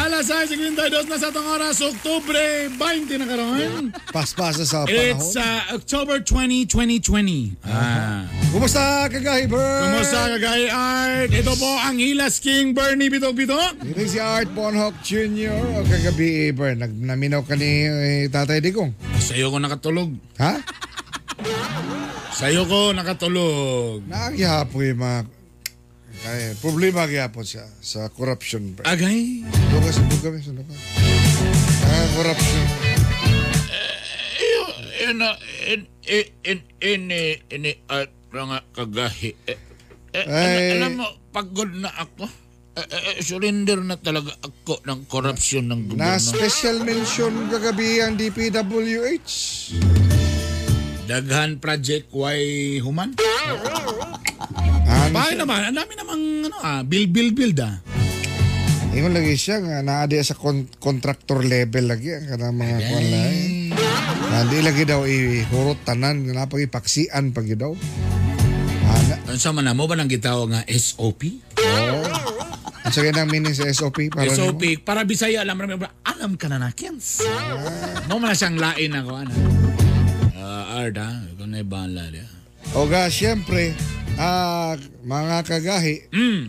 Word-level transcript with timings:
Alas 0.00 0.32
6.52 0.32 1.12
na 1.12 1.16
sa 1.20 1.28
itong 1.28 1.44
oras, 1.44 1.76
Oktubre 1.84 2.72
20 2.72 3.20
na 3.20 3.26
karoon. 3.28 3.92
Paspasa 4.08 4.64
sa 4.64 4.88
panahon. 4.88 5.12
It's 5.12 5.36
uh, 5.36 5.76
October 5.76 6.24
20, 6.24 6.64
2020. 6.64 7.68
Ah. 7.68 8.24
Kumusta 8.48 9.12
kagahi, 9.12 9.44
Bert? 9.44 9.84
Kumusta 9.84 10.32
kagay 10.40 10.72
Art? 10.72 11.28
Ito 11.36 11.52
po 11.60 11.68
ang 11.84 12.00
Hilas 12.00 12.40
King 12.40 12.72
Bernie 12.72 13.12
Bitok 13.12 13.36
Bitok. 13.36 13.76
Ito 13.76 14.00
si 14.08 14.16
Art 14.16 14.48
Bonhoc 14.56 14.96
Jr. 15.04 15.52
O 15.76 15.84
kagabi, 15.84 16.48
Bert, 16.56 16.80
nag 16.80 16.96
naminaw 16.96 17.44
ka 17.44 17.60
ni 17.60 17.84
eh, 17.84 18.24
Tatay 18.32 18.64
Digong. 18.64 18.96
Sa'yo 19.20 19.52
ko 19.52 19.60
nakatulog. 19.60 20.16
Ha? 20.40 20.80
Sa'yo 22.30 22.64
ko 22.64 22.96
nakatulog. 22.96 24.06
Nakagihapoy 24.06 24.96
mga... 24.96 25.28
Kaya, 26.20 26.52
problema 26.60 27.08
gyapon 27.08 27.48
siya 27.48 27.64
sa 27.80 28.12
corruption, 28.12 28.76
Bert. 28.76 28.84
Agay? 28.84 29.40
Sa 29.88 30.04
doon 30.04 30.68
ka. 30.68 30.76
Ah, 31.88 32.06
corruption. 32.12 32.64
in 35.10 35.18
in 35.66 35.80
in 36.04 36.58
in 36.80 37.02
in 37.10 37.64
in 37.64 37.64
at 37.88 38.12
mga 38.30 38.58
kagahi. 38.76 39.32
Eh, 39.48 39.58
eh, 40.14 40.24
Ay. 40.26 40.78
alam 40.78 41.02
mo, 41.02 41.06
pagod 41.34 41.70
na 41.74 41.90
ako. 41.90 42.28
Eh, 42.78 42.86
eh, 42.86 43.02
eh, 43.18 43.22
surrender 43.24 43.82
na 43.82 43.98
talaga 43.98 44.30
ako 44.38 44.78
ng 44.86 45.00
korupsyon 45.10 45.66
ng 45.66 45.80
Na 45.98 46.14
gobyerno. 46.14 46.22
special 46.22 46.76
mention 46.86 47.32
kagabi 47.50 47.98
ang 47.98 48.14
DPWH. 48.14 49.34
Daghan 51.10 51.58
Project 51.58 52.14
Y 52.14 52.38
Human. 52.86 53.18
Bakit 55.10 55.42
naman? 55.42 55.66
Ang 55.66 55.74
dami 55.74 55.92
namang 55.98 56.22
ano, 56.46 56.56
ah, 56.62 56.86
build, 56.86 57.10
build, 57.10 57.34
build 57.34 57.58
ah. 57.58 57.82
Ingon 58.94 59.18
lagi 59.18 59.34
siya 59.34 59.58
nga 59.58 59.82
naadi 59.82 60.22
sa 60.22 60.38
kon- 60.38 60.70
contractor 60.78 61.42
level 61.42 61.90
lagi 61.90 62.14
ang 62.14 62.30
kanang 62.30 62.54
mga 62.54 62.78
kuan 62.86 63.06
lahi. 63.10 63.38
Lagi 64.62 64.82
daw 64.86 65.02
ihurot 65.02 65.82
tanan 65.82 66.30
nga 66.30 66.46
napagipaksian 66.46 67.34
pag 67.34 67.46
daw. 67.58 67.74
Ana. 68.86 69.14
Ano 69.26 69.38
sa 69.38 69.50
man 69.50 69.66
mo 69.74 69.90
ba 69.90 69.98
nang 69.98 70.06
gitawag 70.06 70.46
nga 70.54 70.62
SOP? 70.70 71.26
Oh. 71.58 72.06
Ang 72.86 72.94
sige 72.94 73.10
nang 73.10 73.26
meaning 73.26 73.54
sa 73.54 73.66
SOP 73.66 74.14
para 74.14 74.30
SOP, 74.30 74.62
nimo. 74.62 74.86
para 74.86 75.02
Bisaya 75.02 75.42
alam 75.42 75.58
namin, 75.58 75.90
alam 76.06 76.38
ka 76.38 76.46
na 76.46 76.62
na, 76.62 76.70
Kens. 76.70 77.22
Mo 78.06 78.22
man 78.22 78.30
na 78.30 78.38
siyang 78.38 78.58
lain 78.58 78.90
ako, 78.94 79.10
ano. 79.26 79.59
Uh, 80.80 80.88
Arda, 80.88 81.12
kung 81.36 81.52
na 81.52 81.60
ibala 81.60 82.08
niya. 82.08 82.24
O 82.72 82.88
ga 82.88 83.12
syempre 83.12 83.76
ah 84.16 84.72
mga 85.04 85.44
kagahi 85.44 86.08
Mm. 86.08 86.42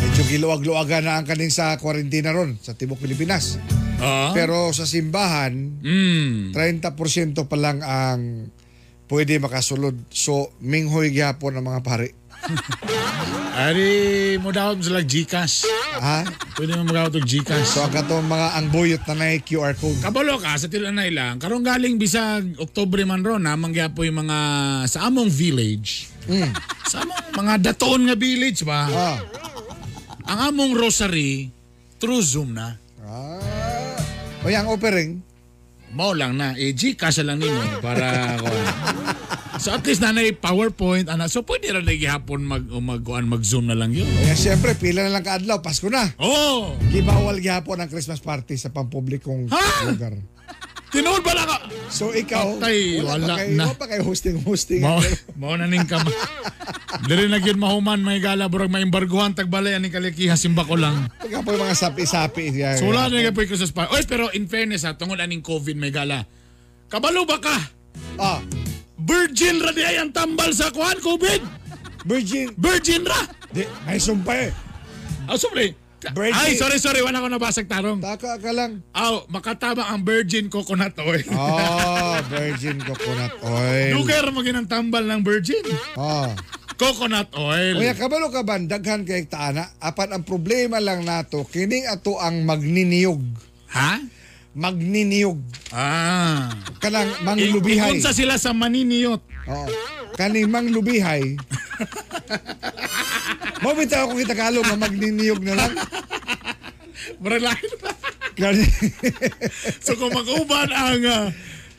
medyo 0.00 0.22
giluwag-luwagan 0.24 1.04
na 1.04 1.20
ang 1.20 1.28
kaning 1.28 1.52
sa 1.52 1.76
kwarentina 1.76 2.32
ron 2.32 2.56
sa 2.56 2.72
Tibok 2.72 2.96
Pilipinas. 2.96 3.60
Oo. 4.00 4.32
Pero 4.32 4.72
sa 4.72 4.88
simbahan 4.88 5.52
Mm. 5.84 6.56
30% 6.56 7.44
pa 7.44 7.56
lang 7.60 7.84
ang 7.84 8.48
pwede 9.12 9.36
makasulod. 9.36 10.08
So 10.08 10.56
minghoy 10.64 11.12
gyapon 11.12 11.52
ang 11.52 11.68
mga 11.68 11.84
pari. 11.84 12.08
Ari, 13.68 14.36
mo 14.40 14.54
daw 14.54 14.76
sila 14.78 15.02
Gcash. 15.02 15.66
Ha? 15.98 16.24
Pwede 16.54 16.78
mo 16.78 16.88
magawa 16.88 17.10
ito 17.10 17.20
Gcash. 17.20 17.68
So 17.76 17.84
ang 17.84 17.92
katong 17.92 18.26
mga 18.26 18.48
ang 18.54 18.66
buyot 18.70 19.02
na 19.10 19.14
na 19.18 19.26
QR 19.42 19.74
code. 19.76 19.98
Kabalo 20.00 20.38
ka 20.38 20.56
sa 20.56 20.70
tilanay 20.70 21.10
lang. 21.10 21.42
Karong 21.42 21.64
galing 21.64 21.98
bisag 21.98 22.56
Oktobre 22.56 23.02
man 23.02 23.22
ron 23.22 23.44
na 23.44 23.58
mangya 23.58 23.90
po 23.90 24.06
yung 24.06 24.24
mga 24.26 24.38
sa 24.86 25.10
among 25.10 25.28
village. 25.28 26.08
Mm. 26.28 26.52
Sa 26.88 27.02
among 27.04 27.34
mga 27.34 27.54
datoon 27.72 28.08
nga 28.08 28.16
village 28.16 28.62
ba? 28.62 28.86
Ah. 28.88 29.18
Ang 30.28 30.38
among 30.54 30.72
rosary 30.76 31.48
through 31.98 32.22
Zoom 32.22 32.54
na. 32.54 32.78
Ah. 33.02 33.96
O 34.44 34.50
yung 34.52 34.70
offering. 34.70 35.20
Mao 35.88 36.12
lang 36.12 36.36
na. 36.36 36.52
Eh, 36.54 36.76
Gcash 36.76 37.24
lang 37.24 37.40
nimo 37.40 37.60
para. 37.80 38.36
So 39.58 39.70
at 39.70 39.82
least 39.82 40.00
nanay 40.00 40.30
PowerPoint 40.32 41.06
ana. 41.06 41.26
So 41.26 41.42
pwede 41.42 41.68
ra 41.68 41.82
na 41.82 41.90
gihapon 41.90 42.42
mag 42.42 42.62
mag, 42.64 43.02
kuwan, 43.02 43.26
mag 43.26 43.42
Zoom 43.42 43.66
na 43.66 43.74
lang 43.74 43.90
yun. 43.90 44.06
Kaya 44.06 44.32
siyempre, 44.32 44.72
pila 44.72 45.02
na 45.02 45.12
lang 45.12 45.26
kaadlaw. 45.26 45.58
Pasko 45.58 45.90
na. 45.90 46.14
Oh! 46.16 46.78
Gibawal 46.88 47.38
gyapon 47.38 47.76
ang 47.76 47.90
Christmas 47.90 48.18
party 48.18 48.54
sa 48.54 48.70
pampublikong 48.70 49.50
Ha? 49.50 49.90
lugar. 49.90 50.14
Tinuod 50.88 51.20
ba 51.20 51.36
lang 51.36 51.44
ka? 51.44 51.58
So 51.92 52.16
ikaw, 52.16 52.56
Patay, 52.56 53.04
wala 53.04 53.20
pa 53.28 53.36
kayo, 53.36 53.52
na. 53.52 53.64
wala 53.68 53.76
pa 53.76 53.86
kayo 53.92 54.02
hosting-hosting. 54.08 54.80
Mao 54.80 55.04
mao 55.36 55.52
na 55.52 55.68
ning 55.68 55.84
kam. 55.84 56.00
Dili 57.04 57.28
na 57.28 57.36
gyud 57.36 57.60
mahuman 57.60 58.00
may 58.00 58.24
gala 58.24 58.48
burag 58.48 58.72
maimbarguhan 58.72 59.36
tagbalay 59.36 59.76
ani 59.76 59.92
kalikiha 59.92 60.32
simba 60.32 60.64
ko 60.64 60.80
lang. 60.80 61.12
Pagka 61.20 61.44
po 61.44 61.52
yung 61.52 61.60
mga 61.60 61.76
sapi-sapi. 61.76 62.56
Yeah, 62.56 62.80
So 62.80 62.88
wala 62.88 63.12
na 63.12 63.20
gyud 63.20 63.36
ko 63.36 63.52
sa 63.52 63.68
spa. 63.68 63.92
Oy 63.92 64.00
pero 64.08 64.32
in 64.32 64.48
fairness 64.48 64.88
ha 64.88 64.96
tungod 64.96 65.20
aning 65.20 65.44
COVID 65.44 65.76
may 65.76 65.92
gala. 65.92 66.24
Kabalo 66.88 67.28
ba 67.28 67.36
ka? 67.36 67.56
Ah, 68.16 68.40
Virgin 69.08 69.56
ra 69.58 69.72
di 69.72 69.80
ay 69.80 69.96
ang 69.98 70.12
tambal 70.12 70.52
sa 70.52 70.68
kuan 70.68 71.00
COVID. 71.00 71.40
virgin. 72.04 72.52
Virgin 72.54 73.02
ra. 73.02 73.24
Di, 73.48 73.64
may 73.88 73.96
sumpa 73.96 74.36
eh. 74.36 74.52
Ah, 75.24 75.40
sorry. 75.40 75.72
Virgin. 75.98 76.36
Ay, 76.36 76.54
sorry, 76.54 76.78
sorry. 76.78 77.00
Wala 77.02 77.18
ko 77.18 77.26
nabasag 77.26 77.66
tarong. 77.66 77.98
Taka 77.98 78.38
ka 78.38 78.52
lang. 78.54 78.84
Aw, 78.94 79.26
makatama 79.32 79.88
ang 79.88 80.04
virgin 80.04 80.46
coconut 80.46 80.94
oil. 81.00 81.24
Ah, 81.34 82.20
virgin 82.28 82.78
coconut 82.84 83.34
oil. 83.42 83.98
Lugar 83.98 84.28
mo 84.30 84.44
ginang 84.44 84.68
tambal 84.68 85.02
ng 85.02 85.24
virgin. 85.24 85.64
Ah. 85.98 86.30
Coconut 86.78 87.34
oil. 87.34 87.74
Kuya, 87.82 87.98
kabalo 87.98 88.30
ka 88.30 88.46
ba, 88.46 88.54
daghan 88.62 89.02
kay 89.02 89.26
taana, 89.26 89.74
apan 89.82 90.14
ang 90.14 90.22
problema 90.22 90.78
lang 90.78 91.02
nato, 91.02 91.42
kining 91.42 91.90
ato 91.90 92.14
ang 92.22 92.46
magniniyog. 92.46 93.18
Ha? 93.74 93.98
Magniniyog. 94.56 95.38
Ah. 95.70 96.48
Kanang 96.80 97.12
manglubihay. 97.22 97.96
Ikunsa 97.96 98.16
sila 98.16 98.40
sa 98.40 98.56
maniniyot. 98.56 99.20
Oo. 99.48 99.66
Kaning 100.16 100.50
manglubihay. 100.50 101.36
Mabitaw 103.60 104.08
akong 104.08 104.22
itagalog 104.22 104.66
na 104.66 104.78
magniniyog 104.78 105.40
na 105.42 105.54
lang. 105.54 105.72
Maralain. 107.18 107.70
Kani- 108.34 108.70
so 109.84 109.98
kung 109.98 110.14
mag-uban 110.14 110.70
ang 110.70 111.02
ah, 111.06 111.26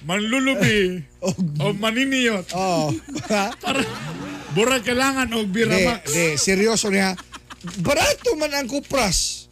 manlulubi 0.03 0.99
Oh, 1.23 1.35
o 1.35 1.75
maniniyot, 1.75 2.47
Oo. 2.55 2.95
Para 3.59 3.83
burag 4.55 4.87
kailangan 4.87 5.27
og 5.35 5.51
biramax. 5.51 6.07
di, 6.07 6.39
seryoso 6.39 6.87
niya. 6.87 7.11
Barato 7.83 8.39
man 8.39 8.55
ang 8.55 8.71
kupras. 8.71 9.47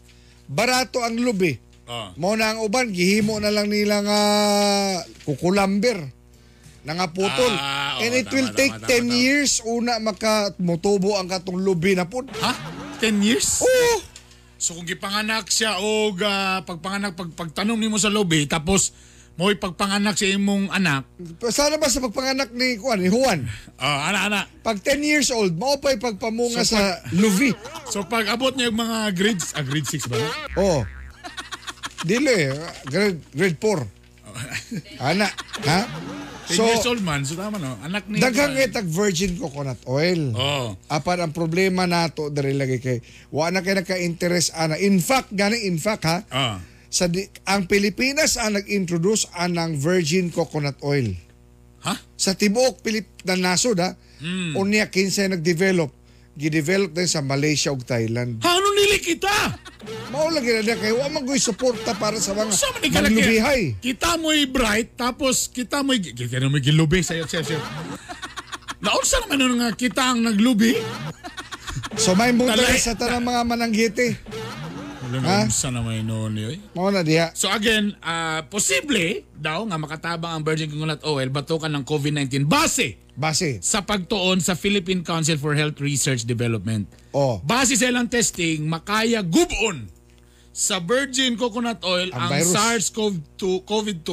Barato 0.48 1.04
ang 1.04 1.20
lubi. 1.20 1.60
Ah. 1.88 2.12
Mo 2.14 2.36
na 2.36 2.52
ang 2.52 2.60
uban, 2.60 2.92
gihimo 2.92 3.40
na 3.40 3.48
lang 3.48 3.72
nila 3.72 4.04
nga 4.04 4.20
kukulamber. 5.24 6.12
Na 6.84 6.96
nga 6.96 7.08
putol. 7.08 7.52
Ah, 7.52 7.96
oo, 7.96 8.04
And 8.04 8.12
it 8.14 8.28
tama, 8.28 8.36
will 8.38 8.52
take 8.54 8.76
tama, 8.76 8.88
10 8.88 9.08
tama. 9.08 9.12
years 9.12 9.52
una 9.64 10.00
makamutubo 10.00 11.16
ang 11.16 11.28
katong 11.28 11.60
lubi 11.60 11.96
na 11.96 12.08
pud. 12.08 12.28
Ha? 12.40 12.52
10 13.00 13.24
years? 13.24 13.60
Oo. 13.60 14.04
So 14.58 14.74
kung 14.74 14.88
gipanganak 14.88 15.48
siya 15.48 15.78
o 15.78 16.12
ah, 16.18 16.64
pagpanganak 16.64 17.14
pag 17.14 17.30
pagtanong 17.30 17.78
nimo 17.78 17.96
sa 17.96 18.10
lobby 18.10 18.50
tapos 18.50 18.90
mo 19.38 19.54
pagpanganak 19.54 20.18
sa 20.18 20.26
imong 20.26 20.74
anak, 20.74 21.06
Sana 21.54 21.78
ba 21.78 21.86
sa 21.86 22.02
pagpanganak 22.02 22.50
ni 22.58 22.74
Juan, 22.74 22.98
ni 22.98 23.06
Juan? 23.06 23.46
ah 23.78 24.10
ana 24.10 24.20
ana. 24.26 24.42
Pag 24.66 24.82
10 24.82 24.98
years 25.06 25.30
old, 25.30 25.54
mao 25.54 25.78
pa'y 25.78 26.02
pagpamunga 26.02 26.66
So, 26.66 26.74
sa 26.74 26.98
lubi. 27.14 27.54
So 27.94 28.02
pag 28.02 28.26
abot 28.28 28.58
niya 28.58 28.74
yung 28.74 28.82
mga 28.82 29.14
grades, 29.14 29.54
ah, 29.54 29.62
grade 29.62 29.86
6 29.86 30.10
ba? 30.10 30.18
Oh. 30.58 30.82
Dili, 32.06 32.52
grade, 32.86 33.20
grade 33.34 33.58
4. 33.58 35.02
Ana, 35.02 35.26
ha? 35.66 35.80
10 36.48 36.64
years 36.64 36.88
old 36.88 37.04
man, 37.04 37.28
so 37.28 37.36
tama 37.36 37.60
no. 37.60 37.76
Anak 37.84 38.08
ni 38.08 38.24
Daghang 38.24 38.56
itag 38.56 38.88
virgin 38.88 39.36
coconut 39.36 39.84
oil. 39.84 40.32
Oh. 40.32 40.80
Apan 40.88 41.28
ang 41.28 41.34
problema 41.36 41.84
nato 41.84 42.32
diri 42.32 42.56
lagi 42.56 42.80
kay 42.80 43.04
wa 43.36 43.52
na 43.52 43.60
kay 43.60 43.76
naka-interest 43.76 44.56
ana. 44.56 44.80
In 44.80 45.04
fact, 45.04 45.36
gani 45.36 45.68
in 45.68 45.76
fact 45.76 46.08
ha, 46.08 46.24
Ah. 46.32 46.64
sa 46.88 47.12
di, 47.12 47.28
ang 47.44 47.68
Pilipinas 47.68 48.40
ang 48.40 48.56
nag-introduce 48.56 49.28
anang 49.36 49.76
virgin 49.76 50.32
coconut 50.32 50.80
oil. 50.88 51.12
Ha? 51.84 52.00
Sa 52.16 52.32
tibuok 52.32 52.80
Pilip 52.80 53.28
na 53.28 53.36
nasod 53.36 53.84
ha, 53.84 54.00
unya 54.56 54.88
15 54.88 55.36
nag-develop. 55.36 55.92
Gi-develop 56.38 56.94
din 56.94 57.10
sa 57.10 57.20
Malaysia 57.20 57.74
ug 57.74 57.82
Thailand. 57.82 58.46
Ano 58.46 58.68
nili 58.72 59.02
kita? 59.02 59.58
Mao 60.14 60.30
lagi 60.30 60.54
na 60.54 60.62
niya 60.62 60.78
kay 60.78 60.94
wa 60.94 61.10
man 61.10 61.26
suporta 61.34 61.98
para 61.98 62.22
sa 62.22 62.38
mga 62.38 62.54
Sa 62.54 62.70
man 62.70 62.80
ni 62.80 62.90
kalaki. 62.90 63.10
maglubihay. 63.10 63.62
Kita 63.82 64.22
mo'y 64.22 64.46
bright, 64.46 64.94
tapos 64.94 65.50
kita 65.50 65.82
mo'y, 65.82 65.98
kita 65.98 66.38
na 66.38 66.46
mo'y 66.46 66.62
gilubi 66.62 67.02
sa'yo, 67.02 67.26
sa'yo, 67.26 67.42
sa'yo. 67.42 67.62
Naunsa 68.78 69.18
naman 69.26 69.42
nun 69.42 69.58
nga 69.58 69.74
kita 69.74 70.14
ang 70.14 70.22
naglubi? 70.22 70.78
So 71.98 72.14
may 72.14 72.30
muda 72.30 72.54
Talay- 72.54 72.78
sa 72.78 72.94
tanang 72.94 73.26
mga 73.26 73.42
mananggiti. 73.42 74.08
Wala 75.10 75.18
Ha? 75.18 75.38
naunsa 75.50 75.74
naman 75.74 76.06
noon 76.06 76.38
yoy. 76.38 76.56
Mao 76.78 76.94
na 76.94 77.02
diha. 77.02 77.34
So 77.34 77.50
again, 77.50 77.98
ah, 78.00 78.46
posible 78.46 79.26
daw 79.34 79.66
nga 79.66 79.82
makatabang 79.82 80.38
ang 80.38 80.44
Virgin 80.46 80.70
Coconut 80.70 81.02
Oil 81.02 81.34
batukan 81.34 81.72
ng 81.72 81.82
COVID-19 81.82 82.46
base 82.46 83.07
Base. 83.18 83.58
sa 83.66 83.82
pagtuon 83.82 84.38
sa 84.38 84.54
Philippine 84.54 85.02
Council 85.02 85.42
for 85.42 85.58
Health 85.58 85.82
Research 85.82 86.22
Development. 86.22 86.86
Oh. 87.18 87.42
Base 87.42 87.74
sa 87.74 87.90
ilang 87.90 88.06
testing, 88.06 88.70
makaya 88.70 89.26
gubon 89.26 89.90
sa 90.54 90.78
virgin 90.78 91.34
coconut 91.38 91.82
oil 91.82 92.14
Ang 92.14 92.18
ang, 92.18 92.32
virus. 92.34 92.54
SARS-CoV-2 92.54 93.66
COVID-2 93.66 94.10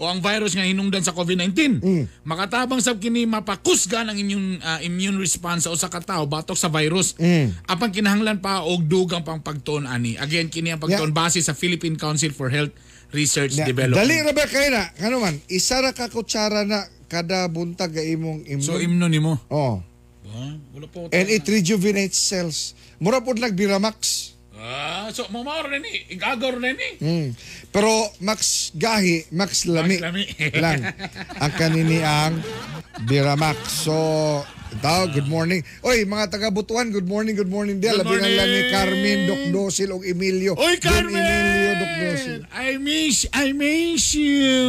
o 0.00 0.08
ang 0.08 0.22
virus 0.24 0.56
nga 0.56 0.64
hinungdan 0.64 1.04
sa 1.04 1.12
COVID-19. 1.12 1.78
Mm. 1.78 2.04
Makatabang 2.24 2.80
sab 2.80 2.96
kini 2.96 3.28
mapakusgan 3.28 4.08
ang 4.08 4.16
immune 4.16 4.56
ah, 4.64 4.80
immune 4.80 5.20
response 5.20 5.68
sa 5.68 5.74
usa 5.76 5.92
ka 5.92 6.00
tawo 6.00 6.24
batok 6.24 6.56
sa 6.56 6.72
virus. 6.72 7.14
Mm. 7.20 7.52
Apang 7.68 7.92
kinahanglan 7.92 8.40
pa 8.40 8.64
og 8.64 8.88
dugang 8.88 9.20
pang 9.20 9.44
pagtuon 9.44 9.84
ani. 9.84 10.16
Again 10.16 10.48
kini 10.48 10.72
ang 10.72 10.80
pagtuon 10.80 11.12
base 11.12 11.44
sa 11.44 11.52
Philippine 11.52 12.00
Council 12.00 12.32
for 12.32 12.48
Health 12.48 12.72
Research 13.12 13.60
Ya, 13.60 13.68
Development. 13.68 14.00
Dali 14.00 14.24
ra 14.24 14.32
ba 14.32 14.46
kay 14.48 14.72
na? 14.72 14.88
Kano 14.96 15.20
man, 15.20 15.36
isa 15.52 15.82
ra 15.84 15.92
ka 15.92 16.08
kutsara 16.08 16.64
na 16.64 16.86
kada 17.10 17.50
buntag 17.50 17.90
ga 17.90 18.04
imong 18.06 18.46
imnon. 18.46 18.62
So 18.62 18.78
imno 18.78 19.10
nimo. 19.10 19.34
oh. 19.50 19.82
Wala 20.70 20.86
po. 20.86 21.10
And 21.10 21.26
it 21.26 21.42
rejuvenates 21.50 22.14
cells. 22.16 22.78
Mura 23.02 23.18
pod 23.18 23.42
lag 23.42 23.50
Biramax. 23.50 24.30
Ah, 24.60 25.08
so 25.10 25.24
mamawar 25.32 25.72
na 25.72 25.80
ni. 25.82 26.06
Igagor 26.12 26.60
na 26.60 26.70
ni. 26.70 26.88
Mm. 27.00 27.28
Pero 27.72 27.90
max 28.20 28.70
gahi, 28.76 29.24
max 29.32 29.64
lami, 29.64 29.96
Max 29.98 30.04
lami. 30.04 30.24
lang 30.62 30.80
ang 31.40 31.52
kanini 31.56 31.98
ang 32.04 32.38
Biramax. 33.08 33.88
So, 33.88 33.96
tao, 34.84 35.08
good 35.10 35.26
morning. 35.26 35.64
Oy, 35.80 36.04
mga 36.04 36.28
taga 36.36 36.52
Butuan, 36.52 36.92
good 36.92 37.08
morning, 37.08 37.34
good 37.34 37.48
morning. 37.50 37.80
Dia 37.80 37.96
Good 37.96 38.04
labi 38.04 38.20
lang 38.20 38.50
ni. 38.52 38.60
Carmen 38.68 39.18
Docdosil 39.26 39.90
ug 39.96 40.04
Emilio. 40.04 40.52
Oy, 40.60 40.76
Carmen! 40.76 41.59
Emilio 41.80 42.12
Docdosil. 42.12 42.40
I 42.52 42.70
miss, 42.76 43.16
I 43.32 43.46
miss 43.52 44.12
you. 44.12 44.68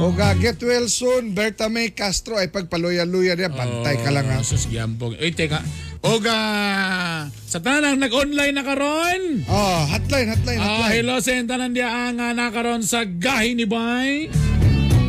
O 0.00 0.12
ga, 0.12 0.36
get 0.36 0.60
well 0.60 0.86
soon, 0.86 1.32
Berta 1.32 1.66
May 1.66 1.90
Castro 1.90 2.36
ay 2.36 2.48
pagpaluya-luya 2.48 3.34
niya, 3.34 3.48
bantay 3.48 3.96
ka 3.96 4.12
lang 4.12 4.28
ha. 4.28 4.40
Oh, 4.40 4.44
sus, 4.44 4.68
giambog. 4.68 5.16
Uy, 5.16 5.32
teka. 5.32 5.64
Oga, 6.04 6.36
sa 7.48 7.64
tanang 7.64 7.96
nag-online 7.96 8.52
na 8.52 8.60
karon. 8.60 9.40
Oh, 9.48 9.80
hotline, 9.88 10.28
hotline, 10.28 10.60
Ah, 10.60 10.84
hotline. 10.84 10.92
hello 11.00 11.16
sa 11.16 11.32
tanan 11.32 11.72
dia 11.72 11.88
ang 11.88 12.20
uh, 12.20 12.36
nakaron 12.36 12.84
sa 12.84 13.08
gahi 13.08 13.56
ni 13.56 13.64
Bay. 13.64 14.28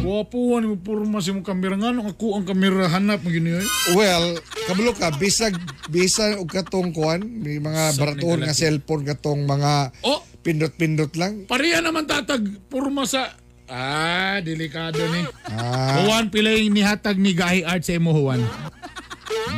Wapo 0.05 0.61
ni 0.61 0.69
mo 0.69 0.77
purma 0.77 1.17
si 1.17 1.33
mo 1.33 1.41
kamera 1.41 1.73
nga 1.75 1.89
nung 1.89 2.05
ako 2.05 2.37
ang 2.37 2.45
kamera 2.45 2.85
hanap 2.87 3.25
mo 3.25 3.33
gini 3.33 3.57
oy. 3.57 3.65
Well, 3.97 4.37
kabalo 4.69 4.93
ka, 4.93 5.09
bisag, 5.17 5.57
bisag 5.89 6.37
og 6.37 6.45
katong 6.45 6.93
kuan, 6.93 7.25
may 7.41 7.57
mga 7.57 7.91
Sa 7.91 7.99
baratuhon 7.99 8.45
nga 8.45 8.53
cellphone 8.53 9.01
katong 9.03 9.43
mga 9.43 9.97
Oh, 10.05 10.21
pindot-pindot 10.45 11.09
lang. 11.17 11.49
pareha 11.49 11.81
naman 11.81 12.05
tatag 12.05 12.45
purma 12.69 13.09
sa 13.09 13.33
Ah, 13.65 14.37
delikado 14.45 15.01
ni. 15.09 15.25
Ah, 15.49 16.05
Huwan 16.05 16.29
pilay 16.29 16.69
ni 16.69 16.85
hatag 16.85 17.17
ni 17.17 17.33
Gahi 17.33 17.65
Art 17.65 17.81
sa 17.81 17.97
imo 17.97 18.13
Huwan. 18.13 18.37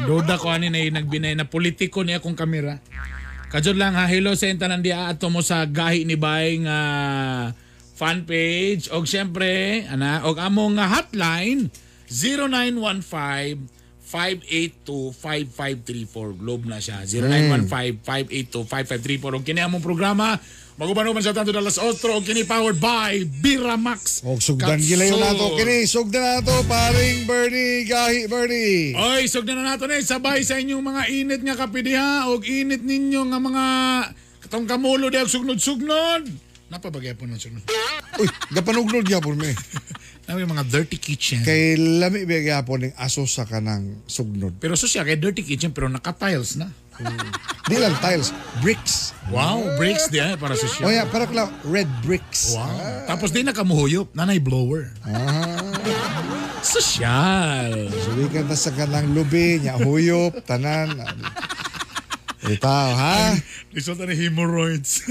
Doda 0.07 0.39
ko 0.39 0.47
ani 0.47 0.71
na 0.71 0.79
nagbinay 0.79 1.35
na 1.35 1.43
politiko 1.43 2.07
ni 2.07 2.15
akong 2.15 2.39
kamera. 2.39 2.79
Kadyo 3.51 3.75
lang 3.75 3.99
ha, 3.99 4.07
hello 4.07 4.31
sa 4.31 4.47
tanan 4.55 4.79
di 4.79 4.95
ato 4.95 5.27
mo 5.27 5.43
sa 5.43 5.67
Gahi 5.67 6.07
ni 6.07 6.15
Bay 6.15 6.55
nga 6.63 6.79
fan 7.99 8.23
page 8.23 8.87
og 8.95 9.11
syempre 9.11 9.83
ana 9.91 10.23
og 10.23 10.39
among 10.39 10.79
nga 10.79 10.87
hotline 10.87 11.67
0915 12.07 13.75
582-5534. 14.07 16.39
Globe 16.39 16.63
na 16.71 16.79
siya. 16.79 17.03
0915-582-5534. 17.03 19.35
Og 19.35 19.43
kini 19.43 19.59
among 19.59 19.83
programa, 19.83 20.39
magubanuman 20.77 21.25
sa 21.25 21.33
tanto 21.33 21.49
dalas 21.49 21.81
otro 21.81 22.13
og 22.13 22.23
kini 22.23 22.45
powered 22.45 22.77
by 22.77 23.25
Biramax. 23.41 24.21
og 24.21 24.39
sugdan 24.39 24.77
Kapsul. 24.77 24.87
gilayo 24.87 25.17
nato 25.17 25.57
kini, 25.57 25.89
sugdan 25.89 26.21
nato 26.21 26.53
paring 26.69 27.25
Bernie, 27.25 27.83
gahi 27.83 28.29
Bernie. 28.29 28.93
Oy, 28.93 29.25
sugdan 29.25 29.57
na 29.57 29.73
nato 29.73 29.89
na 29.89 29.97
sabay 29.99 30.45
sa 30.45 30.61
inyong 30.61 30.85
mga 30.85 31.03
init 31.09 31.41
nga 31.41 31.57
kapidiha 31.57 32.29
og 32.29 32.45
init 32.45 32.85
ninyo 32.85 33.25
nga 33.25 33.39
mga 33.41 33.65
katong 34.45 34.69
kamulo 34.69 35.09
di 35.09 35.17
og 35.17 35.27
sugnod-sugnod. 35.27 36.29
Napabagay 36.67 37.15
po 37.17 37.25
ng 37.25 37.39
sugnod. 37.41 37.63
Uy, 38.21 38.27
gapanugnod 38.53 39.07
gyapon 39.07 39.33
me. 39.33 39.55
Nabi 40.27 40.43
mga 40.43 40.67
dirty 40.67 40.99
kitchen. 40.99 41.39
Kay 41.41 41.79
lami 41.79 42.27
ba 42.27 42.37
gyapon 42.37 42.85
ning 42.85 42.93
aso 42.99 43.23
sa 43.23 43.47
kanang 43.47 44.03
sugnod. 44.05 44.59
Pero 44.59 44.75
so 44.75 44.83
siya 44.85 45.07
kay 45.07 45.15
dirty 45.15 45.41
kitchen 45.41 45.71
pero 45.71 45.87
naka-tiles 45.87 46.59
na. 46.59 46.67
Di 47.67 47.75
lang 47.75 47.93
tiles, 47.99 48.31
bricks. 48.63 49.11
Wow, 49.27 49.75
breaks 49.75 50.07
di 50.07 50.23
ay 50.23 50.39
para 50.39 50.55
sa 50.55 50.63
O 50.63 50.71
siya. 50.71 51.03
ya, 51.03 51.03
para 51.03 51.27
kla 51.27 51.51
red 51.67 51.87
bricks. 51.99 52.55
Wow. 52.55 53.03
Tapos 53.05 53.35
di 53.35 53.43
nakamuhuyop, 53.43 54.15
nanay 54.15 54.39
blower. 54.39 54.87
Ah, 55.03 55.75
Sosyal. 56.63 57.91
suwikan 57.91 58.47
ta 58.47 58.55
sa 58.55 58.71
kanang 58.71 59.11
lubi, 59.11 59.59
nya 59.59 59.75
huyop, 59.75 60.39
tanan. 60.47 60.95
Itaw, 62.47 62.89
ha? 62.95 63.35
Resulta 63.75 64.07
ni 64.07 64.15
hemorrhoids. 64.15 65.03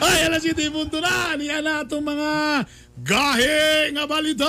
Ay, 0.00 0.18
alas 0.24 0.40
7 0.40 0.56
punto 0.72 1.02
na. 1.04 1.36
Niya 1.36 1.60
na 1.60 1.84
itong 1.84 2.00
mga 2.00 2.64
gahe 3.04 3.92
nga 3.92 4.08
balito. 4.08 4.48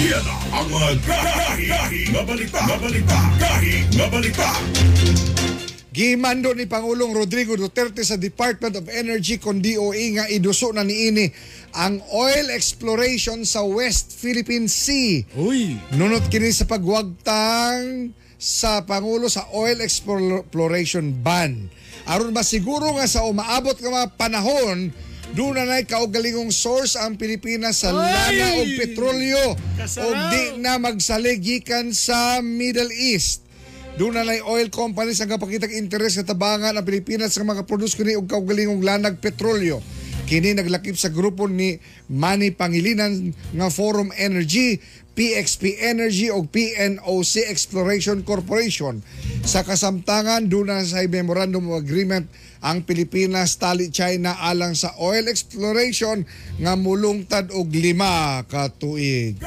Na 0.00 0.32
ang 0.56 0.68
mga 0.72 0.90
gahi, 1.04 1.68
gahi, 1.68 2.02
nga 2.08 2.24
balita, 2.24 2.60
nga 2.64 2.76
balita, 2.80 3.18
gahi, 3.36 3.74
nga 4.00 4.06
balita. 4.08 4.48
Gimando 5.92 6.56
ni 6.56 6.64
Pangulong 6.64 7.12
Rodrigo 7.12 7.52
Duterte 7.52 8.00
sa 8.00 8.16
Department 8.16 8.80
of 8.80 8.88
Energy 8.88 9.36
kon 9.36 9.60
DOE 9.60 10.16
nga 10.16 10.24
iduso 10.32 10.72
na 10.72 10.88
niini 10.88 11.28
ang 11.76 12.00
oil 12.16 12.48
exploration 12.48 13.44
sa 13.44 13.60
West 13.60 14.16
Philippine 14.16 14.72
Sea. 14.72 15.20
Uy. 15.36 15.76
Nunot 15.92 16.32
kini 16.32 16.48
sa 16.48 16.64
pagwagtang 16.64 18.16
sa 18.40 18.88
Pangulo 18.88 19.28
sa 19.28 19.52
oil 19.52 19.84
exploration 19.84 21.12
ban. 21.12 21.68
Aron 22.08 22.32
ba 22.32 22.40
siguro 22.40 22.96
nga 22.96 23.04
sa 23.04 23.28
umaabot 23.28 23.76
nga 23.76 23.92
mga 23.92 24.16
panahon, 24.16 24.96
doon 25.30 25.54
na 25.54 25.64
na'y 25.66 25.86
kaugalingong 25.86 26.50
source 26.50 26.98
ang 26.98 27.14
Pilipinas 27.14 27.86
sa 27.86 27.94
lana 27.94 28.46
o 28.58 28.62
petrolyo 28.74 29.54
o 29.78 30.06
di 30.34 30.58
na 30.58 30.76
magsalig 30.82 31.38
gikan 31.38 31.94
sa 31.94 32.42
Middle 32.42 32.90
East. 32.90 33.46
Doon 33.94 34.18
na 34.18 34.26
na'y 34.26 34.42
oil 34.42 34.66
companies 34.72 35.22
ang 35.22 35.30
kapakitang 35.30 35.70
interes 35.70 36.18
sa 36.18 36.26
tabangan 36.26 36.74
ang 36.74 36.86
Pilipinas 36.86 37.36
sa 37.36 37.46
mga 37.46 37.62
produce 37.62 37.94
kini 37.94 38.18
og 38.18 38.26
kaugalingong 38.26 38.82
lanag 38.82 39.22
petrolyo. 39.22 39.78
Kini 40.30 40.54
naglakip 40.54 40.94
sa 40.94 41.10
grupo 41.10 41.50
ni 41.50 41.78
Manny 42.06 42.54
Pangilinan 42.54 43.34
nga 43.50 43.66
Forum 43.66 44.14
Energy, 44.14 44.78
PXP 45.18 45.82
Energy 45.82 46.30
o 46.30 46.46
PNOC 46.46 47.50
Exploration 47.50 48.22
Corporation. 48.22 49.02
Sa 49.42 49.66
kasamtangan, 49.66 50.46
doon 50.46 50.70
na 50.70 50.86
sa 50.86 51.02
Memorandum 51.02 51.66
of 51.74 51.82
Agreement 51.82 52.30
ang 52.60 52.84
Pilipinas 52.84 53.56
tali 53.56 53.88
China 53.88 54.36
alang 54.36 54.76
sa 54.76 54.92
oil 55.00 55.32
exploration 55.32 56.28
nga 56.60 56.76
mulungtad 56.76 57.48
og 57.56 57.72
lima 57.72 58.44
ka 58.44 58.68
tuig. 58.68 59.40